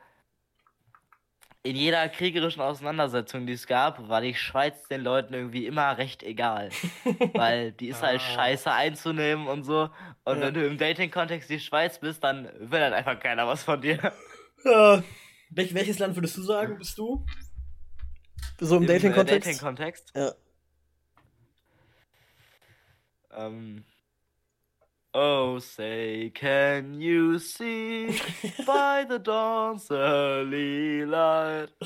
in 1.66 1.76
jeder 1.76 2.07
kriegerischen 2.09 2.61
Auseinandersetzung, 2.61 3.47
die 3.47 3.53
es 3.53 3.66
gab, 3.66 4.07
war 4.07 4.22
die 4.22 4.36
Schweiz 4.36 4.88
den 4.88 5.01
Leuten 5.01 5.34
irgendwie 5.34 5.66
immer 5.66 5.97
recht 5.97 6.22
egal. 6.22 6.70
Weil 7.34 7.72
die 7.72 7.88
ist 7.88 8.03
halt 8.03 8.22
ah. 8.22 8.34
scheiße 8.36 8.72
einzunehmen 8.72 9.47
und 9.47 9.63
so. 9.63 9.89
Und 10.26 10.39
ja. 10.39 10.45
wenn 10.45 10.53
du 10.53 10.66
im 10.66 10.78
Dating-Kontext 10.78 11.49
die 11.49 11.59
Schweiz 11.59 11.99
bist, 11.99 12.24
dann 12.24 12.49
will 12.59 12.82
halt 12.82 12.93
einfach 12.93 13.20
keiner 13.20 13.47
was 13.47 13.63
von 13.63 13.82
dir. 13.82 14.13
Ja. 14.63 15.03
Wel 15.51 15.76
welches 15.76 15.99
Land 15.99 16.16
würdest 16.16 16.38
du 16.38 16.41
sagen, 16.41 16.80
bist 16.80 16.97
du? 16.97 17.24
So 18.59 18.78
im, 18.78 18.82
Im 18.82 18.88
Dating-Kontext? 18.88 19.47
Dating-Kontext? 19.47 20.11
Ja. 20.16 20.32
Ähm. 23.32 23.86
Oh, 25.18 25.59
say, 25.59 26.30
can 26.36 26.99
you 26.99 27.39
see 27.39 28.20
by 28.68 29.05
the 29.07 29.18
dawn's 29.18 29.89
early 29.89 31.05
light? 31.05 31.70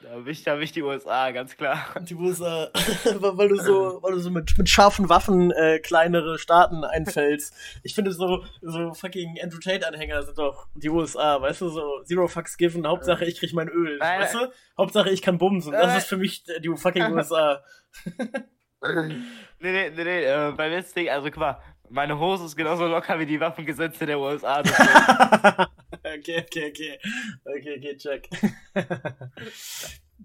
Da 0.00 0.10
habe 0.10 0.30
ich, 0.30 0.46
hab 0.46 0.60
ich 0.60 0.70
die 0.70 0.82
USA, 0.82 1.32
ganz 1.32 1.56
klar. 1.56 1.86
Die 2.02 2.14
USA, 2.14 2.70
weil 3.20 3.48
du 3.48 3.56
so, 3.56 3.98
weil 4.00 4.12
du 4.12 4.20
so 4.20 4.30
mit, 4.30 4.56
mit 4.56 4.68
scharfen 4.68 5.08
Waffen 5.08 5.50
äh, 5.50 5.80
kleinere 5.80 6.38
Staaten 6.38 6.84
einfällst. 6.84 7.52
Ich 7.82 7.96
finde 7.96 8.12
so, 8.12 8.44
so 8.62 8.94
fucking 8.94 9.38
Andrew 9.42 9.58
Tate-Anhänger 9.58 10.22
sind 10.22 10.38
doch 10.38 10.68
die 10.76 10.88
USA, 10.88 11.42
weißt 11.42 11.62
du, 11.62 11.68
so 11.68 12.02
Zero 12.04 12.28
Fucks 12.28 12.56
given, 12.56 12.86
Hauptsache 12.86 13.24
ich 13.24 13.40
krieg 13.40 13.52
mein 13.54 13.68
Öl, 13.68 13.98
Nein. 13.98 14.20
weißt 14.20 14.34
du? 14.34 14.52
Hauptsache 14.78 15.10
ich 15.10 15.20
kann 15.20 15.36
bumsen. 15.36 15.72
Das 15.72 15.96
ist 15.96 16.06
für 16.06 16.16
mich 16.16 16.44
die 16.44 16.68
fucking 16.68 17.12
USA. 17.12 17.64
nee, 18.06 19.22
nee, 19.60 19.90
nee, 19.90 20.04
nee, 20.04 20.24
äh, 20.24 20.52
beim 20.56 20.70
letzten 20.70 21.00
Ding, 21.00 21.08
also 21.08 21.28
guck 21.28 21.38
mal, 21.38 21.60
meine 21.90 22.18
Hose 22.18 22.44
ist 22.44 22.56
genauso 22.56 22.86
locker 22.86 23.18
wie 23.18 23.26
die 23.26 23.40
Waffengesetze 23.40 24.06
der 24.06 24.18
USA. 24.18 24.60
okay, 24.60 26.44
okay, 26.44 26.70
okay. 26.70 26.98
Okay, 27.44 27.76
okay, 27.78 27.96
check. 27.96 28.28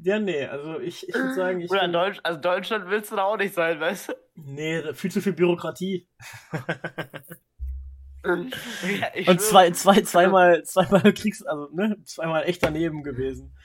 ja, 0.03 0.19
nee, 0.19 0.45
also 0.45 0.79
ich, 0.79 1.07
ich 1.07 1.15
würde 1.15 1.33
sagen, 1.33 1.61
ich. 1.61 1.71
Oder 1.71 1.81
bin... 1.81 1.93
Deutsch, 1.93 2.19
also 2.23 2.39
Deutschland 2.39 2.89
willst 2.89 3.11
du 3.11 3.15
da 3.15 3.23
auch 3.23 3.37
nicht 3.37 3.53
sein, 3.53 3.79
weißt 3.79 4.09
du? 4.09 4.13
Nee, 4.35 4.93
viel 4.93 5.11
zu 5.11 5.21
viel 5.21 5.33
Bürokratie. 5.33 6.07
ja, 8.25 8.31
Und 9.27 9.41
zwei, 9.41 9.71
zwei, 9.71 10.01
zweimal, 10.01 10.63
zweimal 10.63 11.13
Kriegs, 11.13 11.43
also, 11.43 11.69
ne, 11.73 11.97
zweimal 12.05 12.43
echt 12.43 12.63
daneben 12.63 13.03
gewesen. 13.03 13.55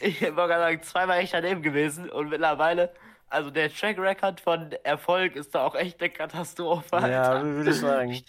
Ich 0.00 0.22
wollte 0.22 0.34
gerade 0.34 0.62
sagen, 0.62 0.82
zweimal 0.82 1.18
echt 1.18 1.34
daneben 1.34 1.62
gewesen 1.62 2.08
und 2.08 2.30
mittlerweile 2.30 2.94
also 3.30 3.50
der 3.50 3.72
Track 3.72 3.98
Record 3.98 4.40
von 4.40 4.72
Erfolg 4.84 5.36
ist 5.36 5.54
da 5.54 5.64
auch 5.64 5.74
echt 5.74 6.00
eine 6.00 6.10
Katastrophe. 6.10 6.96
Alter. 6.96 7.08
Ja, 7.08 7.44
würde 7.44 7.70
ich 7.70 7.76
sagen. 7.76 8.22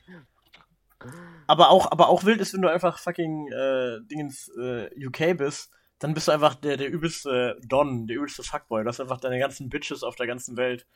aber 1.47 1.70
auch, 1.70 1.91
aber 1.91 2.10
auch 2.10 2.24
wild 2.24 2.39
ist, 2.39 2.54
wenn 2.54 2.62
du 2.62 2.70
einfach 2.70 2.99
fucking 2.99 3.52
äh, 3.52 3.99
Dingens 4.08 4.49
äh, 4.58 4.89
UK 5.06 5.38
bist, 5.38 5.72
dann 5.99 6.14
bist 6.14 6.28
du 6.28 6.32
einfach 6.32 6.56
der, 6.56 6.78
der 6.78 6.89
übelste 6.89 7.60
Don, 7.68 8.08
der 8.08 8.18
übelste 8.18 8.43
Fuckboy. 8.43 8.84
Du 8.84 8.89
hast 8.89 8.99
einfach 8.99 9.20
deine 9.20 9.39
ganzen 9.39 9.70
Bitches 9.70 10.04
auf 10.04 10.16
der 10.16 10.28
ganzen 10.28 10.58
Welt. 10.58 10.88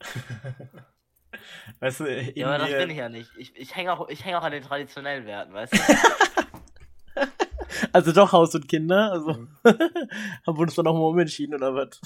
weißt 1.80 2.00
du, 2.00 2.22
Ja, 2.34 2.48
aber 2.48 2.58
das 2.58 2.70
bin 2.70 2.90
ich 2.90 2.96
ja 2.96 3.08
nicht. 3.08 3.30
Ich, 3.36 3.56
ich 3.56 3.76
hänge 3.76 3.92
auch, 3.92 4.08
häng 4.08 4.34
auch 4.34 4.42
an 4.42 4.52
den 4.52 4.62
traditionellen 4.62 5.26
Werten, 5.26 5.52
weißt 5.52 5.72
du? 5.72 5.78
also 7.92 8.12
doch 8.12 8.32
Haus 8.32 8.54
und 8.54 8.68
Kinder, 8.68 9.12
also 9.12 9.32
mhm. 9.32 9.56
haben 9.64 10.56
wir 10.56 10.60
uns 10.60 10.74
dann 10.74 10.86
auch 10.86 10.94
mal 10.94 11.08
umentschieden 11.08 11.54
oder 11.54 11.74
was? 11.74 12.00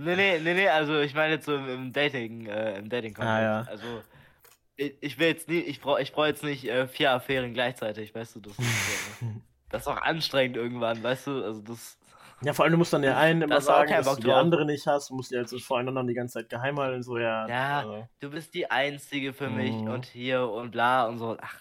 Nee, 0.00 0.14
nee, 0.14 0.38
nee, 0.38 0.54
nee, 0.54 0.68
also 0.68 1.00
ich 1.00 1.12
meine 1.12 1.34
jetzt 1.34 1.46
so 1.46 1.56
im, 1.56 1.68
im 1.68 1.92
Dating, 1.92 2.46
äh, 2.46 2.78
im 2.78 2.88
dating 2.88 3.16
ah, 3.18 3.42
ja. 3.42 3.60
Also 3.62 4.00
ich, 4.76 4.94
ich, 5.00 5.18
will 5.18 5.26
jetzt 5.26 5.48
nie, 5.48 5.58
ich 5.58 5.80
brauche 5.80 6.00
ich 6.00 6.12
brauch 6.12 6.26
jetzt 6.26 6.44
nicht 6.44 6.68
äh, 6.68 6.86
vier 6.86 7.10
Affären 7.10 7.52
gleichzeitig, 7.52 8.14
weißt 8.14 8.36
du, 8.36 8.40
das 8.40 8.52
ist, 8.52 9.22
äh, 9.22 9.26
das 9.70 9.82
ist 9.82 9.88
auch 9.88 10.00
anstrengend 10.00 10.56
irgendwann, 10.56 11.02
weißt 11.02 11.26
du, 11.26 11.42
also 11.42 11.62
das. 11.62 11.98
Ja, 12.42 12.52
vor 12.52 12.64
allem 12.64 12.72
du 12.72 12.78
musst 12.78 12.92
dann 12.92 13.02
der 13.02 13.18
einen 13.18 13.42
immer 13.42 13.60
sagen, 13.60 13.90
dass 13.90 14.14
du 14.14 14.22
die 14.22 14.30
andere 14.30 14.64
nicht 14.64 14.86
hast, 14.86 15.10
du 15.10 15.16
musst 15.16 15.32
die 15.32 15.36
also 15.36 15.58
voreinander 15.58 16.04
die 16.04 16.14
ganze 16.14 16.34
Zeit 16.34 16.48
geheim 16.48 16.78
halten, 16.78 17.02
so 17.02 17.18
ja. 17.18 17.48
Ja, 17.48 17.78
also. 17.80 18.08
du 18.20 18.30
bist 18.30 18.54
die 18.54 18.70
Einzige 18.70 19.32
für 19.32 19.50
mich 19.50 19.74
mhm. 19.74 19.90
und 19.90 20.06
hier 20.06 20.48
und 20.48 20.70
bla 20.70 21.06
und 21.06 21.18
so. 21.18 21.36
Ach, 21.40 21.60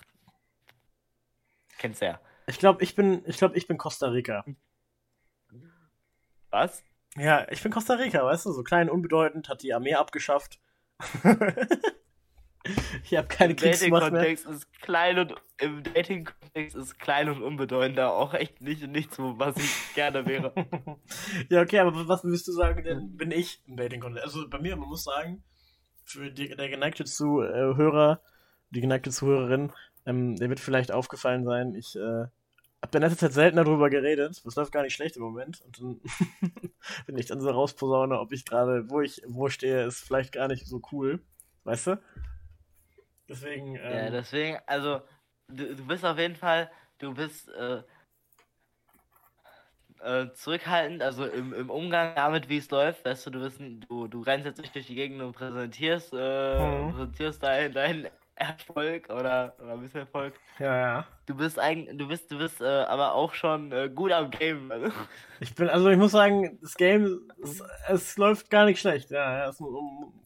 kennst 1.79 2.03
du 2.03 2.05
ja. 2.05 2.19
Ich 2.45 2.59
glaube, 2.59 2.83
ich 2.83 2.93
bin, 2.93 3.23
ich 3.25 3.37
glaube, 3.37 3.57
ich 3.57 3.65
bin 3.65 3.79
Costa 3.79 4.09
Rica. 4.09 4.45
Was? 6.51 6.83
Ja, 7.17 7.47
ich 7.49 7.63
bin 7.63 7.71
Costa 7.71 7.95
Rica, 7.95 8.23
weißt 8.23 8.45
du, 8.45 8.51
so 8.51 8.61
klein, 8.63 8.89
unbedeutend, 8.89 9.49
hat 9.49 9.63
die 9.63 9.73
Armee 9.73 9.95
abgeschafft. 9.95 10.59
ich 13.03 13.17
habe 13.17 13.27
keine 13.27 13.53
Im 13.53 13.89
mehr. 14.13 14.27
Ist 14.27 14.71
klein 14.81 15.17
und, 15.17 15.33
Im 15.57 15.81
Dating-Kontext 15.81 16.75
ist 16.75 16.99
klein 16.99 17.29
und 17.29 17.41
unbedeutender 17.41 18.13
auch 18.13 18.35
echt 18.35 18.61
nicht 18.61 18.87
nichts, 18.87 19.17
was 19.17 19.57
ich 19.57 19.95
gerne 19.95 20.27
wäre. 20.27 20.53
ja, 21.49 21.61
okay, 21.61 21.79
aber 21.79 22.07
was 22.07 22.23
würdest 22.23 22.47
du 22.47 22.51
sagen, 22.51 22.83
denn 22.83 23.17
bin 23.17 23.31
ich 23.31 23.63
im 23.65 23.77
Dating-Kontext? 23.77 24.23
Also 24.23 24.47
bei 24.47 24.59
mir, 24.59 24.75
man 24.75 24.89
muss 24.89 25.03
sagen, 25.03 25.43
für 26.03 26.31
die, 26.31 26.55
der 26.55 26.69
geneigte 26.69 27.05
Zuhörer, 27.05 28.21
die 28.69 28.81
geneigte 28.81 29.09
Zuhörerin, 29.09 29.73
ähm, 30.05 30.35
der 30.35 30.49
wird 30.49 30.59
vielleicht 30.59 30.91
aufgefallen 30.91 31.45
sein, 31.45 31.73
ich 31.73 31.95
äh, 31.95 32.25
hab 32.87 32.95
in 32.95 33.01
letzter 33.01 33.17
Zeit 33.27 33.33
selten 33.33 33.57
darüber 33.57 33.89
geredet. 33.89 34.41
Das 34.45 34.55
läuft 34.55 34.71
gar 34.71 34.83
nicht 34.83 34.93
schlecht 34.93 35.17
im 35.17 35.23
Moment. 35.23 35.61
Und 35.61 35.79
dann, 35.79 36.01
wenn 37.05 37.17
ich 37.17 37.25
dann 37.25 37.41
so 37.41 37.49
rausposaune, 37.49 38.19
ob 38.19 38.31
ich 38.31 38.45
gerade, 38.45 38.89
wo 38.89 39.01
ich, 39.01 39.21
wo 39.27 39.49
stehe, 39.49 39.85
ist 39.85 40.01
vielleicht 40.01 40.31
gar 40.33 40.47
nicht 40.47 40.65
so 40.65 40.81
cool. 40.91 41.19
Weißt 41.63 41.87
du? 41.87 41.99
Deswegen. 43.29 43.75
Ähm, 43.75 43.91
ja, 43.91 44.09
deswegen, 44.09 44.57
also, 44.67 45.01
du, 45.49 45.75
du 45.75 45.85
bist 45.85 46.05
auf 46.05 46.17
jeden 46.17 46.35
Fall 46.35 46.69
du 46.99 47.13
bist 47.13 47.47
äh, 47.49 47.83
äh, 49.99 50.31
zurückhaltend, 50.33 51.01
also 51.01 51.25
im, 51.25 51.53
im 51.53 51.69
Umgang 51.69 52.15
damit, 52.15 52.49
wie 52.49 52.57
es 52.57 52.69
läuft, 52.69 53.03
weißt 53.05 53.25
du, 53.27 53.29
du 53.31 53.39
bist 53.39 53.59
du, 53.89 54.07
du 54.07 54.21
rennst 54.21 54.45
jetzt 54.45 54.59
nicht 54.61 54.75
durch 54.75 54.87
die 54.87 54.95
Gegend 54.95 55.21
und 55.21 55.33
präsentierst, 55.33 56.13
äh, 56.13 56.17
Mhm. 56.59 56.91
präsentierst 56.91 57.43
deinen 57.43 57.73
dein 57.73 58.07
Erfolg 58.37 59.09
oder, 59.09 59.55
oder 59.59 59.77
Misserfolg. 59.77 60.33
Ja, 60.59 60.77
ja. 60.77 61.07
Du 61.25 61.35
bist 61.35 61.59
eigentlich, 61.59 61.97
du 61.97 62.07
bist, 62.07 62.31
du 62.31 62.37
bist 62.37 62.61
äh, 62.61 62.65
aber 62.65 63.13
auch 63.13 63.33
schon 63.33 63.71
äh, 63.71 63.89
gut 63.93 64.11
am 64.11 64.29
Game. 64.29 64.71
Also. 64.71 64.91
Ich 65.39 65.53
bin, 65.55 65.69
also 65.69 65.89
ich 65.89 65.97
muss 65.97 66.11
sagen, 66.11 66.57
das 66.61 66.75
Game, 66.75 67.29
es, 67.43 67.61
es 67.87 68.17
läuft 68.17 68.49
gar 68.49 68.65
nicht 68.65 68.79
schlecht. 68.79 69.11
Ja, 69.11 69.37
ja, 69.37 69.49
es, 69.49 69.61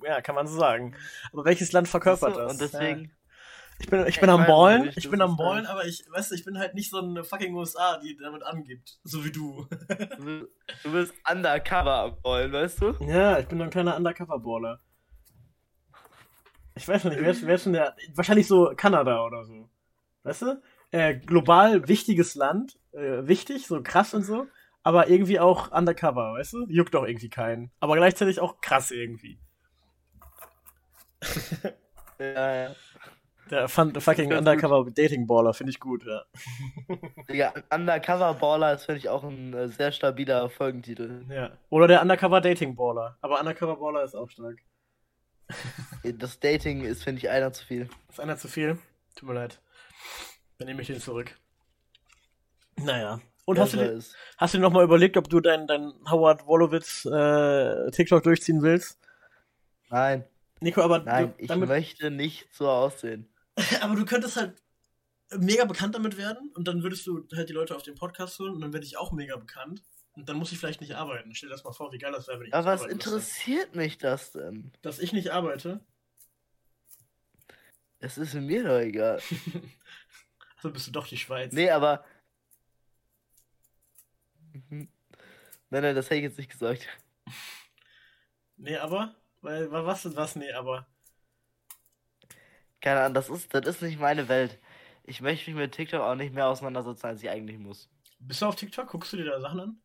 ja, 0.06 0.22
kann 0.22 0.36
man 0.36 0.48
so 0.48 0.58
sagen. 0.58 0.96
Aber 1.34 1.46
welches 1.46 1.72
Land 1.72 1.88
verkörpert 1.88 2.38
das? 2.38 2.52
Und 2.54 2.62
deswegen, 2.62 3.02
Ja. 3.02 3.10
Ich 3.82 3.90
bin, 3.90 4.06
ich 4.06 4.20
bin 4.20 4.30
am 4.30 4.46
Ballen, 4.46 4.92
ich 4.96 5.10
bin 5.10 5.22
am 5.22 5.36
Ballen, 5.38 5.66
aber 5.66 5.86
ich, 5.86 6.06
weißt 6.08 6.30
du, 6.30 6.36
ich 6.36 6.46
bin 6.46 6.60
halt 6.60 6.76
nicht 6.76 6.92
so 6.92 7.00
eine 7.00 7.24
fucking 7.24 7.56
USA, 7.56 7.98
die 7.98 8.16
damit 8.16 8.44
angibt. 8.44 9.00
So 9.04 9.26
wie 9.26 9.32
du. 9.32 9.68
du 10.84 10.92
bist, 10.92 11.14
undercover 11.30 11.96
am 11.96 12.22
Ballen, 12.22 12.54
weißt 12.54 12.82
du? 12.82 12.94
Ja, 13.08 13.40
ich 13.40 13.48
bin 13.48 13.58
so 13.58 13.64
ein 13.64 13.72
kleiner 13.72 13.96
Undercover-Baller. 13.98 14.80
Ich 16.82 16.88
weiß 16.88 17.04
noch 17.04 17.12
nicht, 17.12 17.22
wer 17.22 17.40
wer 17.44 17.56
ist 17.56 17.68
denn 17.68 17.74
der? 17.74 17.96
Wahrscheinlich 18.16 18.48
so 18.48 18.74
Kanada 18.76 19.24
oder 19.24 19.46
so. 19.46 19.70
Weißt 20.24 20.42
du? 20.42 20.62
Äh, 20.90 21.16
global 21.16 21.88
wichtiges 21.88 22.34
Land, 22.34 22.80
äh, 22.92 23.28
wichtig, 23.28 23.68
so 23.68 23.84
krass 23.84 24.16
und 24.16 24.24
so, 24.24 24.48
aber 24.82 25.08
irgendwie 25.08 25.40
auch 25.40 25.72
undercover, 25.72 26.34
weißt 26.34 26.54
du? 26.54 26.66
Juckt 26.70 26.96
doch 26.96 27.06
irgendwie 27.06 27.30
keinen. 27.30 27.72
Aber 27.80 27.96
gleichzeitig 27.96 28.40
auch 28.40 28.62
krass 28.62 28.90
irgendwie. 28.90 29.40
Ja, 32.20 32.56
ja. 32.56 32.76
Der 33.50 33.68
fun, 33.68 34.00
fucking 34.00 34.30
Das 34.30 34.42
ist 34.42 34.48
undercover 34.48 34.92
Dating 34.92 35.26
Baller 35.26 35.56
finde 35.56 35.72
ich 35.72 35.80
gut, 35.80 36.06
ja. 36.06 36.22
Digga, 37.28 37.52
Undercover 37.74 38.36
Baller 38.36 38.74
ist, 38.76 38.86
finde 38.86 39.00
ich, 39.00 39.10
auch 39.10 39.24
ein 39.24 39.54
äh, 39.56 39.70
sehr 39.70 39.92
stabiler 39.92 40.48
Folgentitel. 40.52 41.26
ja. 41.30 41.52
Oder 41.72 41.88
der 41.88 42.02
Undercover 42.04 42.42
Dating 42.42 42.76
Baller. 42.76 43.18
Aber 43.22 43.40
Undercover 43.40 43.78
Baller 43.78 44.04
ist 44.04 44.14
auch 44.14 44.30
stark. 44.30 44.60
Das 46.04 46.40
Dating 46.40 46.82
ist, 46.84 47.04
finde 47.04 47.20
ich, 47.20 47.30
einer 47.30 47.52
zu 47.54 47.66
viel. 47.66 47.90
Ist 48.10 48.20
einer 48.20 48.38
zu 48.38 48.48
viel? 48.48 48.78
Tut 49.16 49.28
mir 49.30 49.36
leid. 49.36 49.60
Dann 50.58 50.68
nehme 50.68 50.82
ich 50.82 50.88
den 50.88 51.00
zurück. 51.00 51.38
Naja. 52.78 53.20
Und 53.46 53.60
hast 53.60 53.74
du, 53.74 53.78
Ja, 53.78 53.84
dir- 53.88 53.92
ist- 53.94 54.16
hast 54.38 54.54
du 54.54 54.58
dir 54.58 54.62
nochmal 54.62 54.84
überlegt, 54.84 55.18
ob 55.18 55.30
du 55.30 55.40
dein, 55.40 55.68
dein 55.68 55.92
Howard 56.10 56.46
Wolowitz 56.46 57.06
äh, 57.06 57.92
TikTok 57.92 58.24
durchziehen 58.24 58.62
willst? 58.62 59.00
Nein, 59.90 60.24
Nico, 60.62 60.82
aber 60.82 61.00
nein, 61.00 61.34
du, 61.38 61.44
ich 61.44 61.56
möchte 61.56 62.12
nicht 62.12 62.48
so 62.54 62.70
aussehen. 62.70 63.28
aber 63.82 63.96
du 63.96 64.06
könntest 64.06 64.38
halt 64.38 64.62
mega 65.38 65.66
bekannt 65.66 65.96
damit 65.96 66.18
werden 66.18 66.52
und 66.56 66.68
dann 66.68 66.84
würdest 66.84 67.08
du 67.08 67.26
halt 67.36 67.50
die 67.50 67.54
Leute 67.54 67.76
auf 67.76 67.84
den 67.84 67.96
Podcast 67.96 68.38
holen 68.40 68.54
und 68.54 68.62
dann 68.62 68.74
werde 68.74 68.86
ich 68.86 68.98
auch 68.98 69.12
mega 69.12 69.36
bekannt 69.38 69.84
und 70.14 70.28
dann 70.30 70.38
muss 70.38 70.52
ich 70.52 70.60
vielleicht 70.60 70.82
nicht 70.82 70.94
arbeiten. 70.96 71.34
Stell 71.36 71.50
dir 71.50 71.56
das 71.56 71.64
mal 71.64 71.72
vor, 71.74 71.92
wie 71.92 71.98
geil 71.98 72.12
das 72.12 72.28
wäre, 72.28 72.40
wenn 72.40 72.48
ich 72.48 72.54
Aber 72.54 72.66
was 72.66 72.82
arbeiten 72.82 72.96
müsste. 72.98 73.10
interessiert 73.12 73.76
mich 73.76 73.98
das 73.98 74.32
denn? 74.32 74.72
Dass 74.82 75.00
ich 75.00 75.14
nicht 75.14 75.30
arbeite? 75.32 75.84
Es 78.00 78.18
ist 78.18 78.34
mir 78.34 78.64
doch 78.64 78.80
egal. 78.80 79.22
Also 80.58 80.74
bist 80.74 80.86
du 80.86 80.92
doch 80.92 81.08
die 81.08 81.18
Schweiz. 81.18 81.52
Nee, 81.54 81.72
aber. 81.72 82.06
Mhm. 84.54 84.90
Nein, 85.72 85.82
nein, 85.84 85.96
das 85.96 86.06
hätte 86.06 86.18
ich 86.18 86.24
jetzt 86.24 86.38
nicht 86.38 86.52
gesagt. 86.52 86.88
Nee, 88.58 88.78
aber? 88.78 89.16
Weil, 89.42 89.72
wa- 89.72 89.88
was, 89.88 90.16
was, 90.16 90.36
nee, 90.36 90.52
aber. 90.54 90.86
Keine 92.80 93.00
Ahnung, 93.00 93.16
das 93.16 93.28
ist, 93.30 93.52
das 93.52 93.66
ist 93.66 93.82
nicht 93.82 94.00
meine 94.00 94.28
Welt. 94.28 94.60
Ich 95.04 95.20
möchte 95.22 95.50
mich 95.50 95.58
mit 95.60 95.72
TikTok 95.72 96.02
auch 96.02 96.14
nicht 96.14 96.32
mehr 96.36 96.46
auseinandersetzen, 96.48 97.08
als 97.08 97.24
ich 97.24 97.30
eigentlich 97.32 97.58
muss. 97.58 97.90
Bist 98.20 98.44
du 98.44 98.46
auf 98.46 98.56
TikTok? 98.56 98.88
Guckst 98.88 99.14
du 99.14 99.18
dir 99.18 99.26
da 99.26 99.42
Sachen 99.42 99.60
an? 99.62 99.82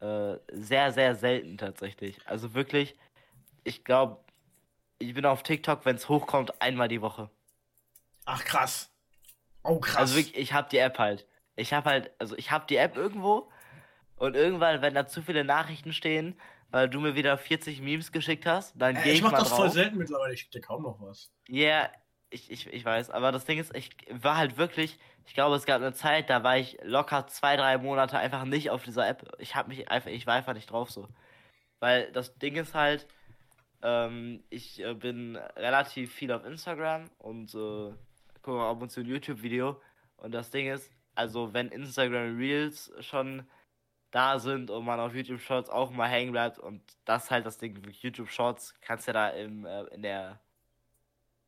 Äh, 0.00 0.36
sehr, 0.52 0.92
sehr 0.92 1.14
selten 1.14 1.56
tatsächlich. 1.58 2.18
Also 2.26 2.54
wirklich, 2.54 2.96
ich 3.64 3.84
glaube, 3.84 4.20
ich 4.98 5.14
bin 5.14 5.24
auf 5.26 5.42
TikTok, 5.42 5.84
wenn 5.84 5.96
es 5.96 6.08
hochkommt, 6.08 6.60
einmal 6.60 6.88
die 6.88 7.02
Woche. 7.02 7.30
Ach, 8.24 8.44
krass. 8.44 8.90
Oh, 9.62 9.78
krass. 9.80 10.00
Also 10.00 10.14
wirklich, 10.16 10.36
ich 10.36 10.52
habe 10.52 10.68
die 10.70 10.78
App 10.78 10.98
halt. 10.98 11.26
Ich 11.56 11.72
habe 11.72 11.88
halt, 11.90 12.10
also 12.18 12.36
ich 12.36 12.50
habe 12.50 12.66
die 12.68 12.76
App 12.76 12.96
irgendwo 12.96 13.50
und 14.16 14.36
irgendwann, 14.36 14.82
wenn 14.82 14.94
da 14.94 15.06
zu 15.06 15.22
viele 15.22 15.44
Nachrichten 15.44 15.92
stehen, 15.92 16.38
weil 16.70 16.88
du 16.88 17.00
mir 17.00 17.14
wieder 17.14 17.38
40 17.38 17.80
Memes 17.80 18.12
geschickt 18.12 18.46
hast, 18.46 18.74
dann 18.76 18.96
Äh, 18.96 19.02
gehe 19.04 19.12
ich 19.12 19.18
ich, 19.18 19.22
mach 19.22 19.30
mal 19.30 19.38
das 19.38 19.48
voll 19.48 19.66
drauf. 19.66 19.74
selten 19.74 19.96
mittlerweile. 19.98 20.34
Ich 20.34 20.40
schicke 20.40 20.52
dir 20.52 20.60
kaum 20.60 20.82
noch 20.82 21.00
was. 21.00 21.30
Ja, 21.48 21.90
ich, 22.30 22.50
ich, 22.50 22.66
ich 22.66 22.84
weiß, 22.84 23.10
aber 23.10 23.32
das 23.32 23.44
Ding 23.44 23.58
ist, 23.58 23.74
ich 23.74 23.90
war 24.10 24.36
halt 24.36 24.56
wirklich, 24.56 24.98
ich 25.26 25.34
glaube, 25.34 25.56
es 25.56 25.66
gab 25.66 25.80
eine 25.80 25.92
Zeit, 25.92 26.30
da 26.30 26.42
war 26.42 26.58
ich 26.58 26.78
locker 26.82 27.26
zwei, 27.28 27.56
drei 27.56 27.78
Monate 27.78 28.18
einfach 28.18 28.44
nicht 28.44 28.70
auf 28.70 28.84
dieser 28.84 29.08
App. 29.08 29.32
Ich 29.38 29.54
habe 29.54 29.68
mich 29.68 29.90
einfach, 29.90 30.10
ich 30.10 30.26
war 30.26 30.34
einfach 30.34 30.54
nicht 30.54 30.70
drauf 30.70 30.90
so. 30.90 31.08
Weil 31.80 32.10
das 32.12 32.36
Ding 32.38 32.56
ist 32.56 32.74
halt, 32.74 33.06
ähm, 33.82 34.42
ich 34.50 34.82
äh, 34.82 34.94
bin 34.94 35.36
relativ 35.56 36.12
viel 36.14 36.32
auf 36.32 36.44
Instagram 36.44 37.10
und 37.18 37.54
äh, 37.54 37.92
gucke 38.42 38.62
ab 38.62 38.80
und 38.82 38.90
zu 38.90 39.00
ein 39.00 39.06
YouTube-Video. 39.06 39.80
Und 40.16 40.32
das 40.32 40.50
Ding 40.50 40.68
ist, 40.68 40.90
also 41.14 41.52
wenn 41.54 41.68
Instagram 41.68 42.36
Reels 42.36 42.92
schon 43.00 43.46
da 44.10 44.38
sind 44.38 44.70
und 44.70 44.84
man 44.84 45.00
auf 45.00 45.14
YouTube 45.14 45.40
Shorts 45.40 45.68
auch 45.68 45.90
mal 45.90 46.08
hängen 46.08 46.32
bleibt 46.32 46.58
und 46.58 46.82
das 47.04 47.24
ist 47.24 47.30
halt 47.30 47.46
das 47.46 47.58
Ding, 47.58 47.82
YouTube 48.00 48.30
Shorts 48.30 48.74
kannst 48.80 49.06
ja 49.06 49.12
da 49.12 49.28
im, 49.30 49.66
äh, 49.66 49.82
in 49.94 50.02
der 50.02 50.40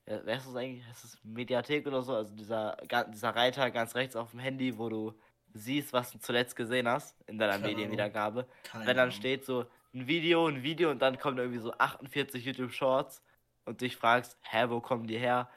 wer 0.09 0.37
ist 0.37 0.47
das 0.47 0.57
eigentlich? 0.57 0.87
Heißt 0.87 1.05
das 1.05 1.19
Mediathek 1.23 1.87
oder 1.87 2.03
so? 2.03 2.15
Also 2.15 2.35
dieser, 2.35 2.77
dieser 3.13 3.31
Reiter 3.31 3.71
ganz 3.71 3.95
rechts 3.95 4.17
auf 4.17 4.31
dem 4.31 4.41
Handy, 4.41 4.79
wo 4.79 4.89
du 4.89 5.15
siehst, 5.55 5.93
was 5.93 6.13
du 6.13 6.19
zuletzt 6.19 6.57
gesehen 6.57 6.89
hast 6.89 7.17
in 7.27 7.39
deiner 7.39 7.55
Keine. 7.55 7.69
Medienwiedergabe. 7.69 8.47
Keine 8.65 8.87
Wenn 8.87 8.97
dann 8.97 9.13
steht 9.13 9.45
so 9.45 9.67
ein 9.95 10.07
Video, 10.07 10.47
ein 10.47 10.63
Video 10.63 10.91
und 10.91 11.01
dann 11.01 11.19
kommen 11.19 11.39
irgendwie 11.39 11.59
so 11.59 11.73
48 11.73 12.45
YouTube 12.45 12.73
Shorts 12.73 13.23
und 13.65 13.81
dich 13.81 13.97
fragst, 13.97 14.37
hä, 14.43 14.67
wo 14.69 14.81
kommen 14.81 15.07
die 15.07 15.19
her? 15.19 15.49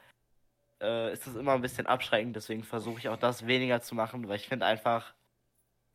Äh, 0.80 1.12
ist 1.12 1.26
das 1.26 1.34
immer 1.34 1.52
ein 1.52 1.62
bisschen 1.62 1.86
abschreckend, 1.86 2.34
deswegen 2.34 2.64
versuche 2.64 2.98
ich 2.98 3.08
auch 3.08 3.16
das 3.16 3.46
weniger 3.46 3.80
zu 3.80 3.94
machen, 3.94 4.26
weil 4.28 4.36
ich 4.36 4.48
finde 4.48 4.66
einfach, 4.66 5.14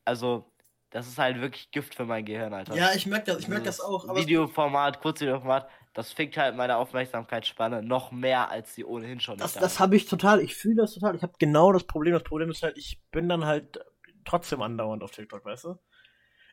also, 0.04 0.50
das 0.90 1.06
ist 1.06 1.18
halt 1.18 1.40
wirklich 1.40 1.70
Gift 1.70 1.94
für 1.94 2.06
mein 2.06 2.24
Gehirn, 2.24 2.54
Alter. 2.54 2.74
Ja, 2.74 2.94
ich 2.94 3.04
merke 3.06 3.32
das, 3.32 3.40
ich 3.40 3.48
merk 3.48 3.64
das 3.64 3.80
auch. 3.80 4.14
Videoformat, 4.14 5.00
Kurzvideoformat, 5.00 5.68
das 5.98 6.12
fickt 6.12 6.36
halt 6.36 6.54
meine 6.54 6.76
Aufmerksamkeitsspanne 6.76 7.82
noch 7.82 8.12
mehr, 8.12 8.52
als 8.52 8.72
sie 8.72 8.84
ohnehin 8.84 9.18
schon 9.18 9.36
das, 9.36 9.54
das 9.54 9.74
da 9.74 9.80
habe 9.80 9.96
ich 9.96 10.06
total. 10.06 10.40
Ich 10.40 10.54
fühle 10.54 10.76
das 10.76 10.94
total. 10.94 11.16
Ich 11.16 11.22
habe 11.22 11.32
genau 11.40 11.72
das 11.72 11.82
Problem. 11.88 12.14
Das 12.14 12.22
Problem 12.22 12.50
ist 12.50 12.62
halt, 12.62 12.78
ich 12.78 13.02
bin 13.10 13.28
dann 13.28 13.44
halt 13.44 13.80
trotzdem 14.24 14.62
andauernd 14.62 15.02
auf 15.02 15.10
TikTok, 15.10 15.44
weißt 15.44 15.64
du? 15.64 15.74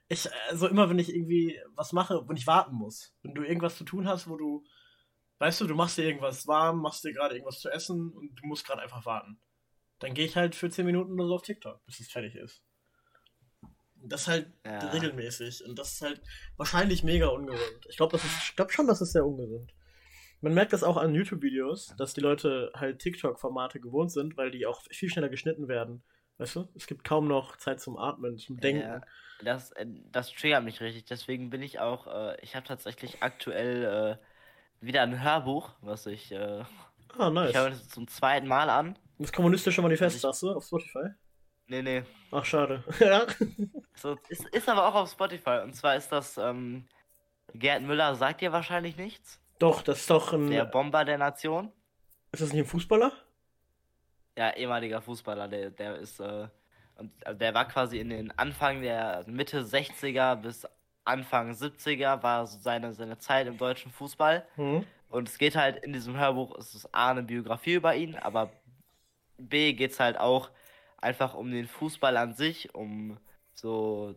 Ich, 0.07 0.27
also 0.49 0.67
immer, 0.67 0.89
wenn 0.89 0.97
ich 0.97 1.13
irgendwie 1.13 1.61
was 1.75 1.93
mache, 1.93 2.27
wenn 2.27 2.37
ich 2.37 2.47
warten 2.47 2.73
muss. 2.73 3.13
Wenn 3.21 3.35
du 3.35 3.43
irgendwas 3.43 3.77
zu 3.77 3.83
tun 3.83 4.07
hast, 4.07 4.27
wo 4.27 4.35
du, 4.35 4.65
weißt 5.37 5.61
du, 5.61 5.67
du 5.67 5.75
machst 5.75 5.99
dir 5.99 6.05
irgendwas 6.05 6.47
warm, 6.47 6.81
machst 6.81 7.03
dir 7.03 7.13
gerade 7.13 7.35
irgendwas 7.35 7.59
zu 7.59 7.69
essen 7.69 8.13
und 8.13 8.33
du 8.33 8.47
musst 8.47 8.65
gerade 8.65 8.81
einfach 8.81 9.05
warten. 9.05 9.39
Dann 9.99 10.15
gehe 10.15 10.25
ich 10.25 10.35
halt 10.35 10.55
für 10.55 10.71
10 10.71 10.87
Minuten 10.87 11.13
oder 11.13 11.27
so 11.27 11.35
auf 11.35 11.43
TikTok, 11.43 11.85
bis 11.85 11.99
es 11.99 12.07
fertig 12.07 12.33
ist. 12.33 12.63
Das 14.09 14.27
halt 14.27 14.47
Ja. 14.65 14.79
regelmäßig. 14.89 15.63
Und 15.65 15.77
das 15.79 15.93
ist 15.93 16.01
halt 16.01 16.21
wahrscheinlich 16.57 17.03
mega 17.03 17.27
ungesund. 17.27 17.85
Ich 17.89 17.97
glaube, 17.97 18.11
das 18.13 18.23
ist, 18.23 18.49
ich 18.49 18.55
glaube 18.55 18.71
schon, 18.71 18.87
das 18.87 19.01
ist 19.01 19.11
sehr 19.13 19.25
ungesund. 19.25 19.71
Man 20.41 20.53
merkt 20.53 20.73
das 20.73 20.83
auch 20.83 20.97
an 20.97 21.15
YouTube-Videos, 21.15 21.95
dass 21.97 22.13
die 22.13 22.21
Leute 22.21 22.71
halt 22.75 22.99
TikTok-Formate 22.99 23.79
gewohnt 23.79 24.11
sind, 24.11 24.37
weil 24.37 24.51
die 24.51 24.65
auch 24.65 24.81
viel 24.91 25.09
schneller 25.09 25.29
geschnitten 25.29 25.67
werden. 25.67 26.03
Weißt 26.37 26.55
du? 26.57 26.67
Es 26.75 26.85
gibt 26.87 27.03
kaum 27.05 27.27
noch 27.27 27.55
Zeit 27.57 27.79
zum 27.79 27.97
Atmen, 27.97 28.37
zum 28.37 28.59
Denken. 28.59 28.81
Ja, 28.81 29.01
das, 29.43 29.71
äh, 29.71 29.85
das 30.11 30.31
triggert 30.31 30.63
mich 30.63 30.81
richtig. 30.81 31.05
Deswegen 31.05 31.49
bin 31.49 31.61
ich 31.63 31.79
auch, 31.79 32.07
äh, 32.07 32.37
ich 32.41 32.55
habe 32.55 32.67
tatsächlich 32.67 33.23
aktuell 33.23 34.19
äh, 34.19 34.85
wieder 34.85 35.01
ein 35.01 35.23
Hörbuch, 35.23 35.71
was 35.81 36.05
ich, 36.05 36.31
äh, 36.33 36.63
Ah, 37.17 37.29
nice. 37.29 37.51
ich 37.51 37.57
höre 37.57 37.69
das 37.69 37.87
zum 37.89 38.07
zweiten 38.09 38.47
Mal 38.47 38.69
an. 38.69 38.99
Das 39.17 39.31
kommunistische 39.31 39.81
Manifest, 39.81 40.19
sagst 40.19 40.43
du, 40.43 40.51
auf 40.51 40.65
Spotify? 40.65 41.07
Nee, 41.67 41.81
nee. 41.81 42.03
Ach, 42.31 42.45
schade. 42.45 42.83
ja. 42.99 43.25
So, 43.95 44.17
ist, 44.29 44.45
ist 44.49 44.69
aber 44.69 44.87
auch 44.87 44.95
auf 44.95 45.11
Spotify. 45.11 45.61
Und 45.63 45.73
zwar 45.75 45.95
ist 45.95 46.11
das, 46.11 46.37
ähm, 46.37 46.85
Gerd 47.53 47.83
Müller 47.83 48.15
sagt 48.15 48.41
dir 48.41 48.51
wahrscheinlich 48.51 48.97
nichts. 48.97 49.39
Doch, 49.59 49.81
das 49.81 50.01
ist 50.01 50.09
doch 50.09 50.33
ein. 50.33 50.49
Der 50.49 50.65
Bomber 50.65 51.05
der 51.05 51.17
Nation. 51.17 51.71
Ist 52.31 52.41
das 52.41 52.51
nicht 52.51 52.63
ein 52.63 52.67
Fußballer? 52.67 53.11
Ja, 54.37 54.53
ehemaliger 54.53 55.01
Fußballer, 55.01 55.47
der, 55.47 55.69
der 55.71 55.95
ist, 55.95 56.19
äh, 56.19 56.47
und 56.97 57.11
also 57.25 57.39
der 57.39 57.53
war 57.53 57.65
quasi 57.67 57.99
in 57.99 58.09
den 58.09 58.37
Anfang 58.37 58.81
der 58.81 59.23
Mitte 59.27 59.61
60er 59.61 60.35
bis 60.35 60.67
Anfang 61.05 61.51
70er 61.51 62.21
war 62.23 62.45
so 62.47 62.57
seine, 62.59 62.93
seine 62.93 63.17
Zeit 63.17 63.47
im 63.47 63.57
deutschen 63.57 63.91
Fußball. 63.91 64.45
Hm. 64.55 64.85
Und 65.09 65.29
es 65.29 65.37
geht 65.37 65.55
halt 65.55 65.83
in 65.83 65.93
diesem 65.93 66.17
Hörbuch, 66.17 66.57
es 66.57 66.75
ist 66.75 66.93
A, 66.93 67.11
eine 67.11 67.23
Biografie 67.23 67.75
über 67.75 67.95
ihn, 67.95 68.15
aber 68.15 68.51
B 69.37 69.73
geht 69.73 69.91
es 69.91 69.99
halt 69.99 70.17
auch 70.17 70.49
einfach 71.05 71.35
um 71.35 71.51
den 71.51 71.67
Fußball 71.67 72.17
an 72.17 72.33
sich, 72.33 72.73
um 72.73 73.17
so 73.53 74.15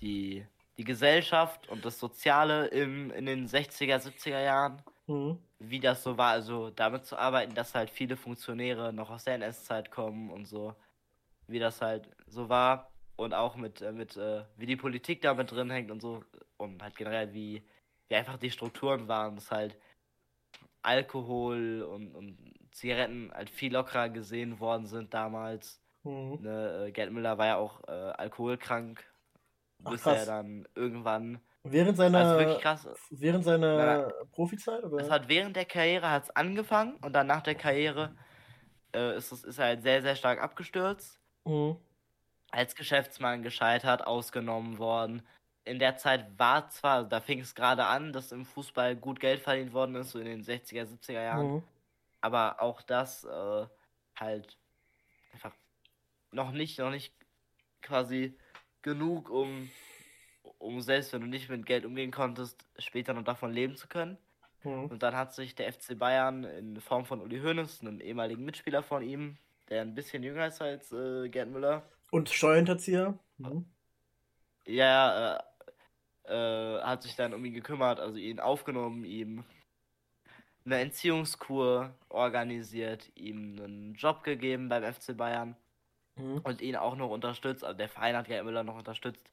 die, 0.00 0.46
die 0.76 0.84
Gesellschaft 0.84 1.68
und 1.68 1.84
das 1.84 1.98
Soziale 1.98 2.66
im, 2.66 3.10
in 3.10 3.26
den 3.26 3.48
60er, 3.48 3.98
70er 3.98 4.42
Jahren. 4.42 4.82
mhm. 5.06 5.38
wie 5.58 5.80
das 5.80 6.02
so 6.02 6.18
war, 6.18 6.32
also 6.32 6.70
damit 6.70 7.06
zu 7.06 7.16
arbeiten, 7.18 7.54
dass 7.54 7.74
halt 7.74 7.90
viele 7.90 8.16
Funktionäre 8.16 8.92
noch 8.92 9.10
aus 9.10 9.24
der 9.24 9.34
NS-Zeit 9.34 9.90
kommen 9.90 10.30
und 10.30 10.46
so, 10.46 10.74
wie 11.46 11.58
das 11.58 11.80
halt 11.80 12.08
so 12.26 12.48
war 12.48 12.90
und 13.16 13.32
auch 13.32 13.56
mit, 13.56 13.80
äh, 13.80 13.92
mit 13.92 14.16
äh, 14.16 14.44
wie 14.56 14.66
die 14.66 14.76
Politik 14.76 15.22
damit 15.22 15.50
drin 15.50 15.70
hängt 15.70 15.90
und 15.90 16.00
so 16.00 16.24
und 16.58 16.82
halt 16.82 16.96
generell 16.96 17.32
wie, 17.32 17.62
wie 18.08 18.14
einfach 18.14 18.36
die 18.36 18.50
Strukturen 18.50 19.08
waren, 19.08 19.36
dass 19.36 19.50
halt 19.50 19.78
Alkohol 20.82 21.82
und, 21.82 22.14
und 22.14 22.36
Zigaretten 22.74 23.30
halt 23.32 23.50
viel 23.50 23.72
lockerer 23.72 24.08
gesehen 24.08 24.58
worden 24.58 24.86
sind 24.86 25.14
damals. 25.14 25.80
Mhm. 26.02 26.38
Ne, 26.42 26.86
äh, 26.88 26.92
Gerd 26.92 27.12
Müller 27.12 27.38
war 27.38 27.46
ja 27.46 27.56
auch 27.56 27.82
äh, 27.86 27.92
alkoholkrank, 27.92 29.02
Ach, 29.84 29.92
bis 29.92 30.02
krass. 30.02 30.18
er 30.18 30.26
dann 30.26 30.68
irgendwann. 30.74 31.40
Während 31.62 31.96
seiner, 31.96 32.18
also 32.18 32.58
krass, 32.58 32.88
während 33.10 33.44
seiner 33.44 34.12
Profizeit? 34.32 34.84
Oder? 34.84 35.02
Es 35.02 35.10
hat 35.10 35.28
während 35.28 35.56
der 35.56 35.64
Karriere 35.64 36.10
hat's 36.10 36.30
angefangen 36.30 36.96
und 36.96 37.14
dann 37.14 37.26
nach 37.26 37.42
der 37.42 37.54
Karriere 37.54 38.14
äh, 38.94 39.16
ist, 39.16 39.32
ist 39.32 39.58
er 39.58 39.66
halt 39.66 39.82
sehr, 39.82 40.02
sehr 40.02 40.16
stark 40.16 40.42
abgestürzt. 40.42 41.20
Mhm. 41.44 41.76
Als 42.50 42.74
Geschäftsmann 42.74 43.42
gescheitert, 43.42 44.06
ausgenommen 44.06 44.78
worden. 44.78 45.22
In 45.64 45.78
der 45.78 45.96
Zeit 45.96 46.38
war 46.38 46.68
zwar, 46.68 47.04
da 47.04 47.20
fing 47.20 47.40
es 47.40 47.54
gerade 47.54 47.86
an, 47.86 48.12
dass 48.12 48.32
im 48.32 48.44
Fußball 48.44 48.96
gut 48.96 49.20
Geld 49.20 49.40
verdient 49.40 49.72
worden 49.72 49.94
ist, 49.94 50.10
so 50.10 50.18
in 50.18 50.26
den 50.26 50.42
60er, 50.42 50.84
70er 50.84 51.22
Jahren. 51.22 51.54
Mhm. 51.54 51.62
Aber 52.24 52.62
auch 52.62 52.80
das 52.80 53.24
äh, 53.24 53.66
halt 54.16 54.56
einfach 55.34 55.52
noch 56.32 56.52
nicht, 56.52 56.78
noch 56.78 56.90
nicht 56.90 57.14
quasi 57.82 58.38
genug, 58.80 59.28
um, 59.28 59.68
um 60.56 60.80
selbst 60.80 61.12
wenn 61.12 61.20
du 61.20 61.26
nicht 61.26 61.50
mit 61.50 61.66
Geld 61.66 61.84
umgehen 61.84 62.10
konntest, 62.10 62.66
später 62.78 63.12
noch 63.12 63.24
davon 63.24 63.52
leben 63.52 63.76
zu 63.76 63.88
können. 63.88 64.16
Mhm. 64.62 64.86
Und 64.86 65.02
dann 65.02 65.14
hat 65.14 65.34
sich 65.34 65.54
der 65.54 65.70
FC 65.70 65.98
Bayern 65.98 66.44
in 66.44 66.80
Form 66.80 67.04
von 67.04 67.20
Uli 67.20 67.40
Hoeneß, 67.40 67.82
einem 67.82 68.00
ehemaligen 68.00 68.46
Mitspieler 68.46 68.82
von 68.82 69.02
ihm, 69.02 69.36
der 69.68 69.82
ein 69.82 69.94
bisschen 69.94 70.22
jünger 70.22 70.46
ist 70.46 70.62
als 70.62 70.92
äh, 70.92 71.28
Gerd 71.28 71.50
Müller. 71.50 71.82
Und 72.10 72.30
Steuerhinterzieher. 72.30 73.18
Mhm. 73.36 73.66
Ja, 74.66 75.36
äh, 75.36 75.42
äh, 76.32 76.80
hat 76.80 77.02
sich 77.02 77.16
dann 77.16 77.34
um 77.34 77.44
ihn 77.44 77.52
gekümmert, 77.52 78.00
also 78.00 78.16
ihn 78.16 78.40
aufgenommen, 78.40 79.04
ihm 79.04 79.44
eine 80.64 80.80
Entziehungskur 80.80 81.94
organisiert, 82.08 83.10
ihm 83.14 83.58
einen 83.62 83.94
Job 83.94 84.22
gegeben 84.22 84.68
beim 84.68 84.82
FC 84.82 85.16
Bayern 85.16 85.56
mhm. 86.16 86.38
und 86.38 86.60
ihn 86.60 86.76
auch 86.76 86.96
noch 86.96 87.10
unterstützt. 87.10 87.64
Also 87.64 87.76
der 87.76 87.88
Verein 87.88 88.16
hat 88.16 88.26
Gerd 88.26 88.44
Müller 88.44 88.62
noch 88.62 88.76
unterstützt, 88.76 89.24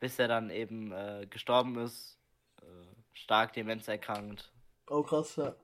bis 0.00 0.18
er 0.18 0.28
dann 0.28 0.50
eben 0.50 0.92
äh, 0.92 1.26
gestorben 1.28 1.78
ist, 1.78 2.18
äh, 2.60 2.64
stark 3.12 3.52
Demenz 3.54 3.88
erkrankt. 3.88 4.52
Oh 4.88 5.02
krass, 5.02 5.36
ja. 5.36 5.54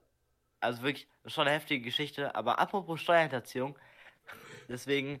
Also 0.59 0.81
wirklich 0.83 1.07
schon 1.25 1.47
eine 1.47 1.55
heftige 1.55 1.83
Geschichte. 1.83 2.33
Aber 2.35 2.59
apropos 2.59 3.01
Steuerhinterziehung, 3.01 3.77
deswegen 4.69 5.19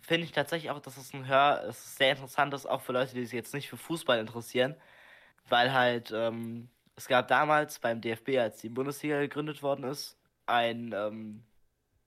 finde 0.00 0.24
ich 0.24 0.32
tatsächlich 0.32 0.70
auch, 0.70 0.80
dass 0.80 0.96
es 0.96 1.12
ein 1.14 1.26
Hör, 1.26 1.64
es 1.68 1.96
sehr 1.96 2.12
interessant 2.12 2.54
ist, 2.54 2.66
auch 2.66 2.80
für 2.80 2.92
Leute, 2.92 3.14
die 3.14 3.24
sich 3.24 3.32
jetzt 3.32 3.54
nicht 3.54 3.68
für 3.68 3.76
Fußball 3.76 4.18
interessieren, 4.18 4.76
weil 5.48 5.72
halt 5.72 6.12
ähm, 6.14 6.68
es 6.96 7.08
gab 7.08 7.28
damals 7.28 7.78
beim 7.78 8.00
DFB, 8.00 8.38
als 8.38 8.60
die 8.60 8.68
Bundesliga 8.68 9.20
gegründet 9.20 9.62
worden 9.62 9.84
ist, 9.84 10.18
ein 10.46 10.92
ähm, 10.94 11.44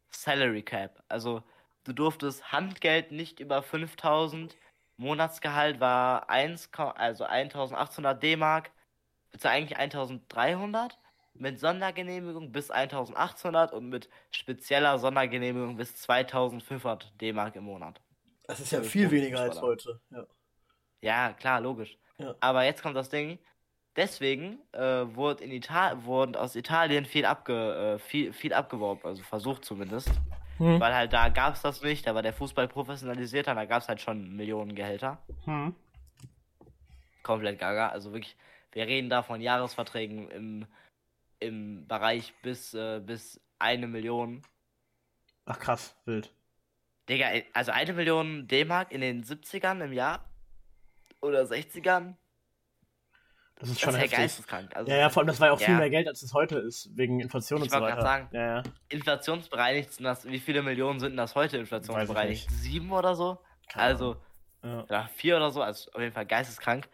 Salary 0.10 0.64
Cap. 0.64 1.04
Also 1.08 1.44
du 1.84 1.94
durftest 1.94 2.52
Handgeld 2.52 3.12
nicht 3.12 3.40
über 3.40 3.64
5000, 3.64 4.56
Monatsgehalt 4.98 5.80
war 5.80 6.30
1, 6.30 6.70
also 6.74 7.26
1800 7.26 8.22
D-Mark, 8.22 8.72
also 9.34 9.50
eigentlich 9.50 9.78
1300, 9.78 10.98
mit 11.34 11.60
Sondergenehmigung 11.60 12.52
bis 12.52 12.72
1800 12.72 13.74
und 13.74 13.90
mit 13.90 14.10
spezieller 14.32 14.98
Sondergenehmigung 15.00 15.76
bis 15.76 15.96
2500 15.98 17.20
D-Mark 17.20 17.56
im 17.58 17.66
Monat. 17.66 18.02
Das 18.44 18.60
ist 18.60 18.72
ja 18.72 18.80
das 18.80 18.88
viel 18.88 19.12
weniger 19.12 19.42
als 19.42 19.62
heute. 19.62 20.00
Ja. 20.12 20.26
ja, 21.02 21.34
klar, 21.34 21.60
logisch. 21.60 21.98
Ja. 22.18 22.36
Aber 22.40 22.64
jetzt 22.64 22.82
kommt 22.82 22.96
das 22.96 23.10
Ding. 23.10 23.40
Deswegen 23.96 24.60
äh, 24.74 25.06
wurde 25.16 25.44
in 25.44 25.52
Ital 25.52 26.04
wurden 26.04 26.36
aus 26.36 26.56
Italien 26.56 27.06
viel, 27.06 27.26
abge 27.26 27.96
äh, 27.96 28.00
viel, 28.00 28.34
viel 28.34 28.54
abgeworben, 28.54 29.06
also 29.06 29.24
versucht 29.24 29.64
zumindest. 29.64 30.10
Hm. 30.58 30.80
Weil 30.80 30.94
halt 30.94 31.14
da 31.14 31.30
gab 31.30 31.56
es 31.56 31.62
das 31.62 31.82
nicht, 31.82 32.06
da 32.06 32.14
war 32.14 32.22
der 32.22 32.34
Fußball 32.34 32.68
professionalisiert, 32.68 33.48
da 33.48 33.66
gab 33.66 33.82
es 33.82 33.88
halt 33.88 34.02
schon 34.02 34.36
Millionen 34.36 34.76
Gehälter. 34.76 35.18
Hm. 35.46 35.76
Komplett 37.24 37.60
gaga. 37.60 37.90
Also 37.90 38.12
wirklich, 38.12 38.36
wir 38.74 38.86
reden 38.86 39.10
da 39.10 39.24
von 39.24 39.42
Jahresverträgen 39.42 40.30
im, 40.30 40.68
im 41.40 41.88
Bereich 41.88 42.34
bis, 42.42 42.74
äh, 42.74 43.00
bis 43.00 43.40
eine 43.60 43.88
Million. 43.88 44.42
Ach 45.46 45.60
krass, 45.60 45.96
wild. 46.06 46.34
Digga, 47.08 47.28
also 47.54 47.72
eine 47.72 47.94
Million 47.94 48.48
D-Mark 48.48 48.92
in 48.92 49.02
den 49.02 49.24
70ern 49.24 49.84
im 49.84 49.94
Jahr 49.94 50.26
oder 51.22 51.44
60ern 51.44 52.16
das 53.58 53.70
ist 53.70 53.80
schon 53.80 53.94
das 53.94 54.04
ist 54.04 54.12
ja 54.12 54.18
geisteskrank. 54.18 54.76
Also, 54.76 54.92
ja, 54.92 54.98
ja, 54.98 55.10
vor 55.10 55.22
allem, 55.22 55.28
das 55.28 55.40
war 55.40 55.48
ja 55.48 55.54
auch 55.54 55.60
ja. 55.60 55.68
viel 55.68 55.78
mehr 55.78 55.90
Geld, 55.90 56.08
als 56.08 56.22
es 56.22 56.34
heute 56.34 56.58
ist, 56.60 56.90
wegen 56.98 57.22
Inflation 57.22 57.60
ich 57.60 57.66
und 57.66 57.72
so 57.72 57.80
weiter. 57.80 58.02
sagen, 58.02 58.28
ja, 58.32 58.58
ja. 58.58 58.64
inflationsbereinigt 58.90 59.94
sind 59.94 60.04
das, 60.04 60.26
wie 60.28 60.40
viele 60.40 60.62
Millionen 60.62 61.00
sind 61.00 61.16
das 61.16 61.36
heute 61.36 61.58
inflationsbereinigt? 61.58 62.50
Sieben 62.52 62.92
oder 62.92 63.16
so? 63.16 63.38
Keine 63.70 63.86
also, 63.86 64.18
ja, 64.64 65.08
vier 65.16 65.38
oder 65.38 65.52
so, 65.52 65.62
also 65.62 65.92
auf 65.94 66.02
jeden 66.02 66.14
Fall 66.14 66.26
geisteskrank. 66.26 66.90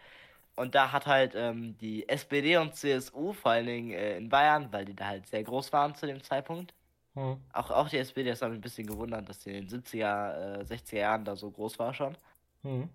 Und 0.55 0.75
da 0.75 0.91
hat 0.91 1.07
halt 1.07 1.33
ähm, 1.35 1.77
die 1.79 2.07
SPD 2.07 2.57
und 2.57 2.75
CSU, 2.75 3.33
vor 3.33 3.51
allen 3.51 3.65
Dingen 3.65 3.91
äh, 3.93 4.17
in 4.17 4.29
Bayern, 4.29 4.67
weil 4.71 4.85
die 4.85 4.95
da 4.95 5.07
halt 5.07 5.25
sehr 5.25 5.43
groß 5.43 5.71
waren 5.73 5.95
zu 5.95 6.05
dem 6.05 6.21
Zeitpunkt. 6.21 6.73
Hm. 7.15 7.37
Auch, 7.53 7.71
auch 7.71 7.89
die 7.89 7.97
SPD, 7.97 8.29
das 8.29 8.41
hat 8.41 8.49
mich 8.49 8.59
ein 8.59 8.61
bisschen 8.61 8.85
gewundert, 8.85 9.27
dass 9.27 9.39
die 9.39 9.51
in 9.51 9.67
den 9.67 9.81
70er, 9.81 10.59
äh, 10.59 10.63
60er 10.63 10.97
Jahren 10.97 11.25
da 11.25 11.35
so 11.35 11.49
groß 11.49 11.79
war 11.79 11.93
schon. 11.93 12.15
Hm 12.63 12.89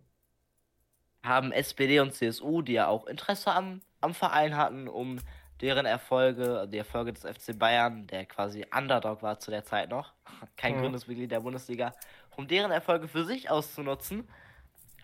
haben 1.27 1.53
SPD 1.53 2.01
und 2.01 2.15
CSU, 2.15 2.63
die 2.63 2.75
ja 2.75 2.89
auch 2.89 3.07
Interesse 3.07 3.53
am, 3.53 3.83
am 4.01 4.15
Verein 4.15 4.57
hatten, 4.57 4.89
um 4.89 5.19
deren 5.61 5.87
Erfolge, 5.87 6.69
die 6.71 6.79
Erfolge 6.79 7.13
des 7.13 7.23
FC 7.23 7.59
Bayern, 7.59 8.07
der 8.07 8.27
quasi 8.27 8.65
Underdog 8.77 9.23
war 9.23 9.39
zu 9.39 9.51
der 9.51 9.65
Zeit 9.65 9.91
noch, 9.91 10.13
kein 10.57 10.77
mhm. 10.77 10.83
Gründungsmitglied 10.83 11.31
der 11.31 11.41
Bundesliga, 11.41 11.93
um 12.37 12.47
deren 12.47 12.71
Erfolge 12.71 13.09
für 13.09 13.25
sich 13.25 13.51
auszunutzen, 13.51 14.29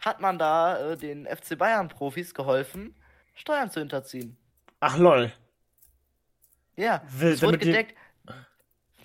hat 0.01 0.21
man 0.21 0.39
da 0.39 0.93
äh, 0.93 0.97
den 0.97 1.27
FC 1.27 1.57
Bayern-Profis 1.57 2.35
geholfen, 2.35 2.95
Steuern 3.35 3.71
zu 3.71 3.81
hinterziehen. 3.81 4.37
Ach 4.81 4.99
lol. 4.99 5.33
Ja, 6.77 7.03
Will, 7.09 7.33
es 7.33 7.43
wurde 7.43 7.59
gedeckt. 7.59 7.97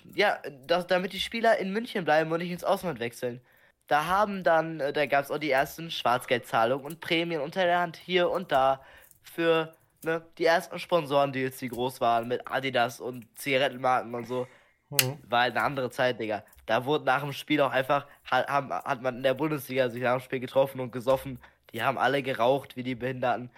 Die... 0.04 0.18
Ja, 0.18 0.38
das, 0.66 0.86
damit 0.86 1.12
die 1.12 1.20
Spieler 1.20 1.58
in 1.58 1.72
München 1.72 2.04
bleiben 2.04 2.32
und 2.32 2.38
nicht 2.38 2.50
ins 2.50 2.64
Ausland 2.64 2.98
wechseln. 2.98 3.40
Da 3.88 4.06
haben 4.06 4.44
dann, 4.44 4.80
äh, 4.80 4.92
da 4.92 5.06
gab 5.06 5.24
es 5.24 5.30
auch 5.30 5.38
die 5.38 5.50
ersten 5.50 5.90
Schwarzgeldzahlungen 5.90 6.84
und 6.84 7.00
Prämien 7.00 7.40
unter 7.40 7.64
der 7.64 7.80
Hand 7.80 7.96
hier 7.96 8.30
und 8.30 8.52
da 8.52 8.80
für 9.22 9.74
ne, 10.04 10.22
die 10.36 10.44
ersten 10.44 10.78
Sponsoren-Deals, 10.78 11.58
die 11.58 11.68
groß 11.68 12.00
waren 12.00 12.28
mit 12.28 12.46
Adidas 12.46 13.00
und 13.00 13.26
Zigarettenmarken 13.38 14.14
und 14.14 14.26
so. 14.26 14.46
Mhm. 14.90 15.18
War 15.28 15.40
halt 15.42 15.56
eine 15.56 15.64
andere 15.64 15.90
Zeit, 15.90 16.20
Digga. 16.20 16.44
Da 16.66 16.84
wurde 16.84 17.04
nach 17.04 17.22
dem 17.22 17.32
Spiel 17.32 17.60
auch 17.60 17.72
einfach, 17.72 18.06
hat, 18.24 18.46
haben, 18.48 18.70
hat 18.70 19.02
man 19.02 19.16
in 19.16 19.22
der 19.22 19.34
Bundesliga 19.34 19.88
sich 19.88 20.02
nach 20.02 20.18
dem 20.18 20.22
Spiel 20.22 20.40
getroffen 20.40 20.80
und 20.80 20.92
gesoffen. 20.92 21.40
Die 21.72 21.82
haben 21.82 21.98
alle 21.98 22.22
geraucht 22.22 22.76
wie 22.76 22.82
die 22.82 22.94
Behinderten. 22.94 23.50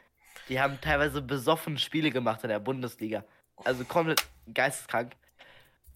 Die 0.49 0.61
haben 0.61 0.81
teilweise 0.81 1.23
besoffen 1.23 1.77
Spiele 1.79 2.11
gemacht 2.11 2.43
in 2.45 2.51
der 2.51 2.59
Bundesliga. 2.61 3.25
Also 3.65 3.85
komplett 3.85 4.25
geisteskrank. 4.53 5.13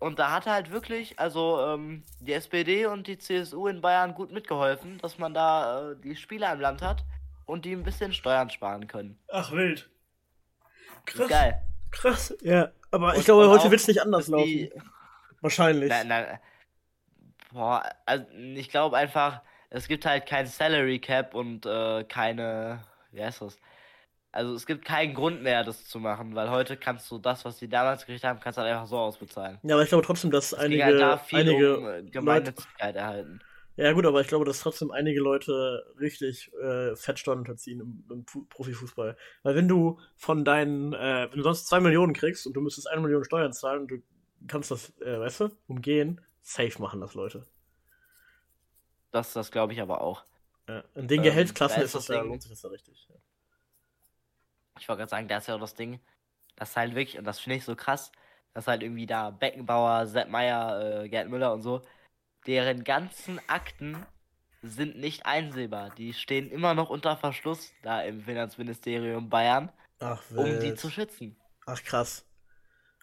Und 0.05 0.19
da 0.19 0.33
hat 0.33 0.45
halt 0.45 0.71
wirklich, 0.71 1.19
also 1.19 1.59
ähm, 1.67 2.03
die 2.21 2.35
SPD 2.35 2.85
und 2.85 3.07
die 3.07 3.17
CSU 3.17 3.69
in 3.69 3.81
Bayern 3.81 4.13
gut 4.13 4.33
mitgeholfen, 4.33 4.99
dass 4.99 5.17
man 5.17 5.33
da 5.33 5.93
äh, 5.93 5.97
die 5.97 6.15
Spieler 6.15 6.53
im 6.53 6.61
Land 6.61 6.83
hat 6.83 7.07
und 7.47 7.65
die 7.65 7.73
ein 7.73 7.85
bisschen 7.85 8.13
Steuern 8.13 8.51
sparen 8.51 8.87
können. 8.87 9.19
Ach, 9.33 9.51
wild. 9.51 9.89
Krass. 11.07 11.29
Geil. 11.31 11.63
Krass, 11.91 12.37
ja. 12.43 12.71
Aber 12.91 13.15
und, 13.15 13.19
ich 13.19 13.25
glaube, 13.25 13.49
heute 13.49 13.71
wird 13.71 13.81
es 13.81 13.89
nicht 13.89 14.03
anders 14.03 14.29
laufen. 14.29 14.45
Die... 14.45 14.71
Wahrscheinlich. 15.41 15.89
Nein, 15.89 16.09
nein. 16.09 16.39
Boah, 17.51 17.83
also 18.05 18.27
ich 18.35 18.69
glaube 18.69 18.99
einfach, 18.99 19.41
es 19.71 19.89
gibt 19.89 20.05
halt 20.05 20.27
kein 20.27 20.47
Salary 20.47 20.99
Cap 20.99 21.35
und 21.35 21.65
äh, 21.65 22.05
keine, 22.05 22.85
wie 23.11 23.25
heißt 23.25 23.41
das? 23.41 23.59
Also 24.35 24.53
es 24.55 24.66
gibt 24.66 24.85
keinen 24.85 25.14
Grund 25.14 25.45
mehr, 25.45 25.62
das 25.62 25.85
zu 25.85 26.01
machen, 26.01 26.35
weil 26.35 26.51
heute 26.51 26.76
kannst 26.76 27.09
du 27.09 27.18
das, 27.18 27.45
was 27.45 27.59
die 27.59 27.68
damals 27.68 28.05
gekriegt 28.05 28.24
haben, 28.24 28.41
kannst 28.41 28.59
du 28.59 28.62
halt 28.62 28.72
einfach 28.72 28.89
so 28.89 28.99
ausbezahlen. 28.99 29.61
Ja, 29.62 29.76
aber 29.76 29.85
ich 29.85 29.91
glaube 29.91 30.05
trotzdem, 30.05 30.32
dass 30.32 30.47
es 30.47 30.55
einige, 30.55 30.85
halt 30.85 31.01
da 31.01 31.24
einige 31.30 31.78
um, 31.78 31.87
äh, 31.87 32.03
Gemeinnützigkeit 32.03 32.97
erhalten. 32.97 33.39
Ja 33.76 33.93
gut, 33.93 34.05
aber 34.05 34.20
ich 34.20 34.26
glaube, 34.26 34.45
dass 34.45 34.59
trotzdem 34.59 34.91
einige 34.91 35.20
Leute 35.20 35.85
richtig 36.01 36.53
äh, 36.61 36.97
Fettsteuern 36.97 37.39
unterziehen 37.39 37.78
im, 37.78 38.05
im 38.11 38.49
Profifußball. 38.49 39.16
Weil 39.45 39.55
wenn 39.55 39.68
du 39.68 40.01
von 40.16 40.45
deinen, 40.45 40.95
äh, 40.95 41.28
wenn 41.30 41.39
du 41.39 41.45
sonst 41.45 41.68
zwei 41.68 41.78
Millionen 41.78 42.12
kriegst 42.12 42.45
und 42.49 42.55
du 42.55 42.61
müsstest 42.61 42.91
eine 42.91 43.03
Million 43.03 43.22
Steuern 43.22 43.53
zahlen 43.53 43.82
und 43.82 43.89
du 43.93 44.03
kannst 44.49 44.72
das, 44.72 44.93
äh, 45.01 45.20
weißt 45.20 45.43
du, 45.43 45.51
umgehen, 45.68 46.20
safe 46.43 46.82
machen 46.82 47.01
das 47.01 47.14
Leute. 47.14 47.47
Das, 49.12 49.32
das 49.32 49.53
glaube 49.53 49.74
ich 49.74 49.80
aber 49.80 50.01
auch. 50.01 50.24
Ja, 50.68 50.82
in 50.97 51.07
den 51.07 51.18
ähm, 51.18 51.24
Gehaltsklassen 51.24 51.82
ist 51.82 51.95
das, 51.95 52.09
ja, 52.09 52.20
lohnt 52.22 52.43
sich 52.43 52.51
das 52.51 52.62
ja 52.62 52.70
richtig. 52.70 53.09
Ich 54.79 54.89
wollte 54.89 55.01
gerade 55.01 55.11
sagen, 55.11 55.29
da 55.29 55.39
ist 55.39 55.49
ja 55.49 55.55
auch 55.57 55.61
das 55.61 55.75
Ding, 55.75 56.01
Das 56.57 56.70
ist 56.70 56.77
halt 56.77 56.95
wirklich, 56.95 57.18
und 57.18 57.25
das 57.25 57.41
finde 57.41 57.57
ich 57.57 57.64
so 57.64 57.75
krass, 57.77 58.12
dass 58.53 58.68
halt 58.68 58.83
irgendwie 58.83 59.07
da 59.07 59.31
Beckenbauer, 59.31 60.07
Sepp 60.07 60.29
Meier, 60.29 61.03
äh, 61.03 61.09
Gerd 61.09 61.29
Müller 61.29 61.53
und 61.53 61.62
so, 61.62 61.83
deren 62.47 62.85
ganzen 62.85 63.41
Akten 63.49 64.07
sind 64.62 64.97
nicht 64.97 65.27
einsehbar. 65.27 65.91
Die 65.91 66.12
stehen 66.12 66.51
immer 66.51 66.75
noch 66.75 66.91
unter 66.91 67.16
Verschluss 67.16 67.72
da 67.83 68.03
im 68.03 68.22
Finanzministerium 68.22 69.29
Bayern, 69.29 69.70
Ach, 69.99 70.22
um 70.31 70.59
die 70.61 70.75
zu 70.75 70.91
schützen. 70.91 71.37
Ach, 71.66 71.83
krass. 71.83 72.25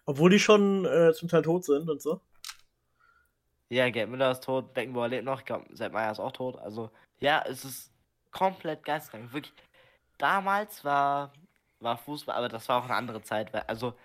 Obwohl 0.05 0.31
die 0.31 0.39
schon 0.39 0.85
äh, 0.85 1.13
zum 1.13 1.29
Teil 1.29 1.41
tot 1.43 1.65
sind 1.65 1.89
und 1.89 2.01
so. 2.01 2.21
Ja, 3.69 3.89
Gerd 3.89 4.09
Müller 4.09 4.31
ist 4.31 4.43
tot, 4.43 4.73
Beckenbauer 4.73 5.07
lebt 5.07 5.25
noch, 5.25 5.39
ich 5.39 5.45
glaube, 5.45 5.65
Sepp 5.75 5.93
Meier 5.93 6.11
ist 6.11 6.19
auch 6.19 6.31
tot. 6.31 6.57
Also, 6.57 6.89
ja, 7.19 7.43
es 7.47 7.63
ist 7.63 7.91
komplett 8.31 8.83
geisteskrank. 8.83 9.31
Wirklich, 9.31 9.53
damals 10.17 10.83
war, 10.83 11.31
war 11.81 11.97
Fußball, 11.97 12.35
aber 12.35 12.49
das 12.49 12.67
war 12.69 12.79
auch 12.79 12.85
eine 12.85 12.95
andere 12.95 13.21
Zeit. 13.23 13.53
weil- 13.53 13.63
Also, 13.67 13.95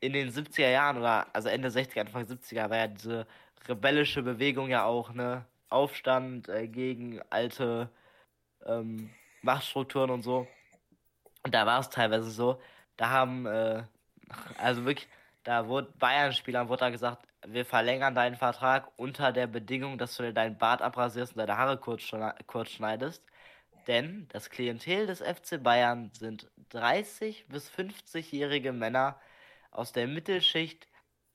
in 0.00 0.12
den 0.14 0.30
70er 0.32 0.70
Jahren 0.70 0.98
oder 0.98 1.26
also 1.34 1.48
Ende 1.48 1.70
60er, 1.70 2.02
Anfang 2.02 2.26
70er 2.26 2.70
war 2.70 2.78
ja 2.78 2.88
diese 2.88 3.26
rebellische 3.68 4.22
Bewegung 4.22 4.70
ja 4.70 4.84
auch, 4.84 5.12
ne? 5.14 5.46
Aufstand 5.70 6.48
äh, 6.48 6.68
gegen 6.68 7.20
alte 7.30 7.90
ähm, 8.66 9.10
Machtstrukturen 9.42 10.10
und 10.10 10.22
so. 10.22 10.48
Und 11.44 11.54
da 11.54 11.66
war 11.66 11.80
es 11.80 11.90
teilweise 11.90 12.30
so, 12.30 12.60
da 12.96 13.10
haben, 13.10 13.46
äh, 13.46 13.84
also 14.58 14.84
wirklich, 14.84 15.08
da 15.44 15.66
wurde 15.68 15.92
Bayern-Spielern 15.98 16.68
wurde 16.68 16.80
da 16.80 16.90
gesagt, 16.90 17.26
wir 17.46 17.64
verlängern 17.64 18.14
deinen 18.14 18.36
Vertrag 18.36 18.90
unter 18.98 19.32
der 19.32 19.46
Bedingung, 19.46 19.96
dass 19.98 20.16
du 20.16 20.22
dir 20.24 20.32
deinen 20.34 20.58
Bart 20.58 20.82
abrasierst 20.82 21.32
und 21.32 21.38
deine 21.38 21.56
Haare 21.56 21.78
kurz, 21.78 22.02
kurz 22.46 22.70
schneidest. 22.70 23.24
Denn 23.86 24.28
das 24.28 24.50
Klientel 24.50 25.06
des 25.06 25.20
FC 25.20 25.62
Bayern 25.62 26.10
sind 26.14 26.50
30 26.70 27.46
bis 27.48 27.70
50-jährige 27.70 28.72
Männer 28.72 29.20
aus 29.70 29.92
der 29.92 30.06
Mittelschicht, 30.06 30.86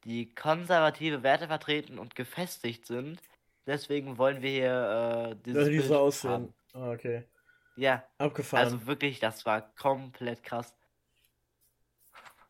die 0.03 0.33
konservative 0.35 1.23
Werte 1.23 1.47
vertreten 1.47 1.99
und 1.99 2.15
gefestigt 2.15 2.85
sind. 2.85 3.21
Deswegen 3.65 4.17
wollen 4.17 4.41
wir 4.41 4.49
hier 4.51 5.31
äh, 5.31 5.35
dieses 5.43 5.71
Bild 5.73 5.85
so 5.85 5.97
aussehen. 5.97 6.53
Ah, 6.73 6.91
okay. 6.91 7.27
Ja, 7.75 8.03
Abgefahren. 8.17 8.63
also 8.63 8.85
wirklich, 8.87 9.19
das 9.19 9.45
war 9.45 9.73
komplett 9.75 10.43
krass. 10.43 10.75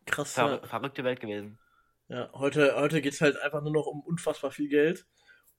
krass. 0.05 0.33
Ver 0.33 0.61
verrückte 0.63 1.03
Welt 1.03 1.19
gewesen. 1.19 1.59
ja, 2.09 2.29
heute, 2.33 2.75
heute 2.75 3.01
geht 3.01 3.13
es 3.13 3.21
halt 3.21 3.37
einfach 3.41 3.61
nur 3.61 3.71
noch 3.73 3.87
um 3.87 4.01
unfassbar 4.01 4.51
viel 4.51 4.69
Geld. 4.69 5.05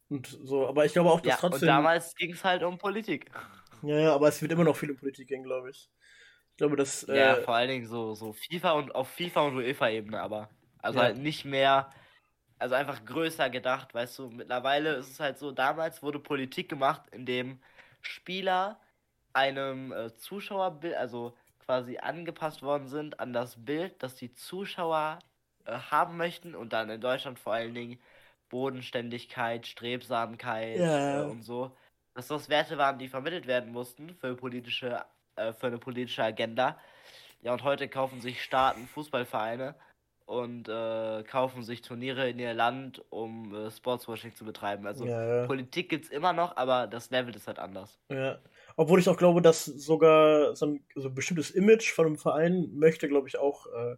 Und 0.08 0.26
so, 0.28 0.68
aber 0.68 0.84
ich 0.84 0.92
glaube 0.92 1.10
auch, 1.10 1.20
dass 1.20 1.40
Ja, 1.40 1.48
und 1.48 1.50
trotzdem. 1.52 1.66
damals 1.66 2.14
ging 2.14 2.32
es 2.32 2.44
halt 2.44 2.62
um 2.62 2.78
Politik. 2.78 3.30
Ja, 3.86 3.98
ja, 3.98 4.14
aber 4.14 4.28
es 4.28 4.40
wird 4.42 4.52
immer 4.52 4.64
noch 4.64 4.76
viel 4.76 4.90
um 4.90 4.96
Politik 4.96 5.28
gehen, 5.28 5.42
glaube 5.44 5.70
ich. 5.70 5.90
Ich 6.52 6.56
glaube, 6.58 6.76
dass. 6.76 7.04
Ja, 7.10 7.36
Äh, 7.36 7.36
vor 7.36 7.54
allen 7.54 7.68
Dingen 7.68 7.86
so, 7.86 8.14
so 8.14 8.32
FIFA 8.32 8.72
und 8.72 8.94
auf 8.94 9.08
FIFA 9.10 9.42
und 9.42 9.56
UEFA-Ebene, 9.56 10.20
aber. 10.20 10.50
Also 10.78 11.00
Ja. 11.00 11.00
halt 11.00 11.16
nicht 11.18 11.44
mehr, 11.44 11.90
also 12.58 12.74
einfach 12.74 13.04
größer 13.04 13.50
gedacht, 13.50 13.94
weißt 13.94 14.18
du. 14.20 14.30
Mittlerweile 14.30 14.94
ist 14.96 15.10
es 15.10 15.20
halt 15.20 15.38
so, 15.38 15.52
damals 15.52 16.02
wurde 16.02 16.18
Politik 16.20 16.68
gemacht, 16.68 17.02
indem 17.12 17.60
Spieler 18.02 18.80
einem 19.32 19.92
äh, 19.92 20.14
Zuschauerbild, 20.16 20.96
also 20.96 21.36
quasi 21.60 21.98
angepasst 21.98 22.62
worden 22.62 22.88
sind 22.88 23.20
an 23.20 23.32
das 23.32 23.64
Bild, 23.64 24.02
das 24.02 24.16
die 24.16 24.34
Zuschauer 24.34 25.20
äh, 25.66 25.72
haben 25.78 26.16
möchten 26.16 26.54
und 26.54 26.72
dann 26.72 26.90
in 26.90 27.00
Deutschland 27.00 27.38
vor 27.38 27.54
allen 27.54 27.74
Dingen 27.74 28.00
Bodenständigkeit, 28.48 29.66
Strebsamkeit 29.66 30.82
Ja. 30.82 31.12
äh, 31.12 31.22
und 31.22 31.42
so. 31.42 31.76
Dass 32.16 32.28
das 32.28 32.48
Werte 32.48 32.78
waren, 32.78 32.98
die 32.98 33.08
vermittelt 33.08 33.46
werden 33.46 33.72
mussten 33.72 34.14
für 34.14 34.34
politische, 34.34 35.04
äh, 35.36 35.52
für 35.52 35.66
eine 35.66 35.76
politische 35.76 36.24
Agenda. 36.24 36.78
Ja, 37.42 37.52
und 37.52 37.62
heute 37.62 37.88
kaufen 37.88 38.22
sich 38.22 38.42
Staaten 38.42 38.86
Fußballvereine 38.86 39.74
und 40.24 40.66
äh, 40.66 41.22
kaufen 41.24 41.62
sich 41.62 41.82
Turniere 41.82 42.30
in 42.30 42.38
ihr 42.38 42.54
Land, 42.54 43.04
um 43.10 43.54
äh, 43.54 43.70
Sportswashing 43.70 44.34
zu 44.34 44.46
betreiben. 44.46 44.86
Also 44.86 45.04
ja, 45.04 45.42
ja. 45.42 45.46
Politik 45.46 45.90
gibt's 45.90 46.08
immer 46.08 46.32
noch, 46.32 46.56
aber 46.56 46.86
das 46.86 47.10
Level 47.10 47.36
ist 47.36 47.48
halt 47.48 47.58
anders. 47.58 48.00
Ja. 48.08 48.38
Obwohl 48.76 48.98
ich 48.98 49.08
auch 49.10 49.18
glaube, 49.18 49.42
dass 49.42 49.66
sogar 49.66 50.56
so 50.56 50.66
ein, 50.66 50.84
so 50.94 51.08
ein 51.08 51.14
bestimmtes 51.14 51.50
Image 51.50 51.92
von 51.92 52.06
einem 52.06 52.16
Verein 52.16 52.70
möchte, 52.72 53.08
glaube 53.08 53.28
ich, 53.28 53.38
auch 53.38 53.66
äh, 53.66 53.96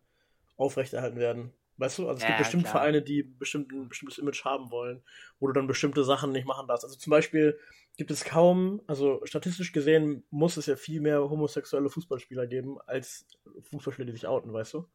aufrechterhalten 0.57 1.21
werden. 1.21 1.53
Weißt 1.79 1.99
du? 1.99 2.09
Also 2.09 2.18
es 2.18 2.22
Ja, 2.22 2.26
gibt 2.26 2.39
bestimmt 2.39 2.62
klar. 2.64 2.72
Vereine, 2.72 3.03
die 3.03 3.22
bestimmt 3.22 3.72
ein 3.72 3.89
bestimmtes 3.89 4.18
Image 4.18 4.45
haben 4.45 4.70
wollen, 4.70 5.03
wo 5.39 5.47
du 5.47 5.53
dann 5.53 5.66
bestimmte 5.66 6.05
Sachen 6.05 6.33
nicht 6.33 6.47
machen 6.47 6.66
darfst. 6.66 6.85
Also 6.85 6.97
zum 6.97 7.11
Beispiel 7.12 7.59
gibt 7.97 8.11
es 8.11 8.24
kaum, 8.24 8.83
also 8.87 9.20
statistisch 9.24 9.72
gesehen 9.72 10.24
muss 10.31 10.57
es 10.57 10.66
ja 10.66 10.76
viel 10.76 11.01
mehr 11.01 11.20
homosexuelle 11.31 11.89
Fußballspieler 11.89 12.47
geben, 12.47 12.79
als 12.87 13.26
Fußballspieler, 13.70 14.07
die 14.07 14.12
sich 14.12 14.26
outen, 14.26 14.53
weißt 14.53 14.74
du? 14.74 14.89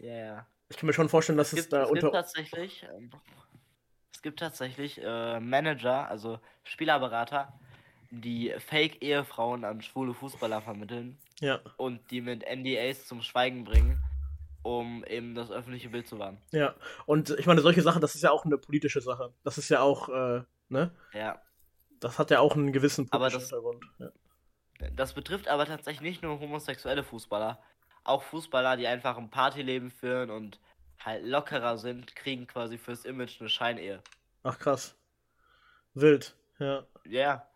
Ja, 0.00 0.14
ja. 0.14 0.46
Ich 0.68 0.76
kann 0.76 0.86
mir 0.86 0.92
schon 0.92 1.08
vorstellen, 1.08 1.38
dass 1.38 1.52
Es 1.52 1.58
es, 1.58 1.64
gibt, 1.64 1.72
da 1.72 1.82
es 1.82 1.88
gibt 1.92 2.02
unter. 2.04 2.10
tatsächlich, 2.12 2.86
ähm, 2.94 3.10
es 4.12 4.22
gibt 4.22 4.38
tatsächlich 4.40 5.00
äh, 5.02 5.40
Manager, 5.40 6.08
also 6.08 6.38
Spielerberater, 6.64 7.52
die 8.10 8.54
Fake-Ehefrauen 8.58 9.64
an 9.64 9.82
schwule 9.82 10.14
Fußballer 10.14 10.62
vermitteln 10.62 11.18
Ja, 11.40 11.60
und 11.76 12.10
die 12.10 12.20
mit 12.20 12.42
NDAs 12.44 13.06
zum 13.06 13.22
Schweigen 13.22 13.64
bringen, 13.64 14.02
um 14.62 15.04
eben 15.04 15.34
das 15.34 15.50
öffentliche 15.50 15.88
Bild 15.88 16.06
zu 16.06 16.18
wahren. 16.18 16.38
ja. 16.52 16.74
Und 17.06 17.30
ich 17.30 17.46
meine, 17.46 17.60
solche 17.62 17.82
Sachen, 17.82 18.00
das 18.02 18.14
ist 18.14 18.22
ja 18.22 18.30
auch 18.30 18.44
eine 18.44 18.58
politische 18.58 19.00
Sache. 19.00 19.32
Das 19.44 19.56
ist 19.58 19.68
ja 19.68 19.80
auch, 19.80 20.08
äh, 20.08 20.42
ne? 20.68 20.90
Ja. 21.12 21.40
Das 22.00 22.18
hat 22.18 22.30
ja 22.30 22.40
auch 22.40 22.54
einen 22.56 22.72
gewissen 22.72 23.08
politischen 23.08 23.40
das- 23.40 23.50
Hintergrund. 23.50 23.84
Ja. 23.98 24.10
Das 24.96 25.12
betrifft 25.12 25.48
aber 25.48 25.66
tatsächlich 25.66 26.00
nicht 26.02 26.22
nur 26.22 26.40
homosexuelle 26.40 27.02
Fußballer. 27.04 27.62
Auch 28.04 28.22
Fußballer, 28.22 28.76
die 28.78 28.86
einfach 28.86 29.18
ein 29.18 29.30
Partyleben 29.30 29.90
führen 29.90 30.30
und 30.30 30.58
halt 30.98 31.24
lockerer 31.26 31.76
sind, 31.76 32.14
kriegen 32.16 32.46
quasi 32.46 32.78
fürs 32.78 33.04
Image 33.04 33.40
eine 33.40 33.50
Scheinehe. 33.50 34.02
Ach 34.42 34.58
krass. 34.58 34.96
Wild, 35.94 36.34
ja. 36.58 36.86
Ja. 37.04 37.46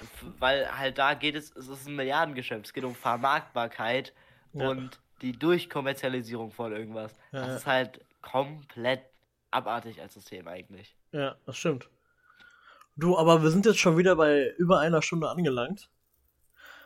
F- 0.00 0.24
Weil 0.38 0.78
halt 0.78 0.98
da 0.98 1.14
geht 1.14 1.34
es, 1.34 1.50
es 1.56 1.66
ist 1.68 1.88
ein 1.88 1.96
Milliardengeschäft. 1.96 2.66
Es 2.66 2.72
geht 2.72 2.84
um 2.84 2.94
Vermarktbarkeit 2.94 4.12
Ja. 4.52 4.68
und 4.68 5.00
die 5.22 5.32
Durchkommerzialisierung 5.32 6.50
von 6.52 6.72
irgendwas. 6.72 7.14
Ja, 7.32 7.46
das 7.46 7.56
ist 7.60 7.66
halt 7.66 8.04
komplett 8.22 9.02
abartig 9.50 10.00
als 10.00 10.14
System 10.14 10.46
eigentlich. 10.48 10.96
Ja, 11.12 11.36
das 11.46 11.56
stimmt. 11.56 11.88
Du, 12.96 13.16
aber 13.16 13.42
wir 13.42 13.50
sind 13.50 13.66
jetzt 13.66 13.78
schon 13.78 13.96
wieder 13.96 14.16
bei 14.16 14.48
über 14.58 14.80
einer 14.80 15.02
Stunde 15.02 15.28
angelangt. 15.30 15.90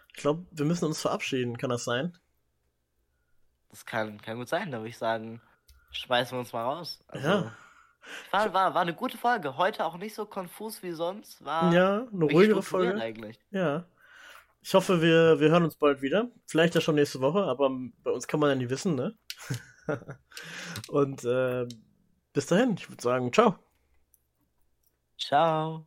Ich 0.08 0.20
glaube, 0.22 0.46
wir 0.52 0.64
müssen 0.64 0.84
uns 0.84 1.00
verabschieden, 1.00 1.56
kann 1.58 1.70
das 1.70 1.84
sein? 1.84 2.16
Das 3.70 3.84
kann, 3.84 4.20
kann 4.22 4.36
gut 4.36 4.48
sein, 4.48 4.70
da 4.70 4.78
würde 4.78 4.90
ich 4.90 4.98
sagen, 4.98 5.40
schmeißen 5.90 6.36
wir 6.36 6.40
uns 6.40 6.52
mal 6.52 6.62
raus. 6.62 7.00
Also, 7.08 7.26
Ja. 7.28 7.52
War, 8.30 8.52
war, 8.52 8.74
war 8.74 8.82
eine 8.82 8.92
gute 8.94 9.16
Folge. 9.16 9.56
Heute 9.56 9.84
auch 9.84 9.96
nicht 9.96 10.14
so 10.14 10.26
konfus 10.26 10.82
wie 10.82 10.92
sonst. 10.92 11.42
War 11.44 11.72
Ja, 11.72 12.06
eine 12.12 12.24
ruhigere 12.26 12.62
Folge. 12.62 13.00
eigentlich. 13.00 13.40
Ja. 13.50 13.84
Ich 14.64 14.72
hoffe, 14.72 15.02
wir, 15.02 15.40
wir 15.40 15.50
hören 15.50 15.64
uns 15.64 15.76
bald 15.76 16.00
wieder. 16.00 16.30
Vielleicht 16.46 16.74
ja 16.74 16.80
schon 16.80 16.94
nächste 16.94 17.20
Woche, 17.20 17.42
aber 17.42 17.70
bei 18.02 18.10
uns 18.10 18.26
kann 18.26 18.40
man 18.40 18.48
ja 18.48 18.56
nie 18.56 18.70
wissen, 18.70 18.94
ne? 18.94 19.14
Und 20.88 21.22
äh, 21.24 21.68
bis 22.32 22.46
dahin, 22.46 22.72
ich 22.78 22.88
würde 22.88 23.02
sagen, 23.02 23.30
ciao. 23.30 23.58
Ciao. 25.18 25.86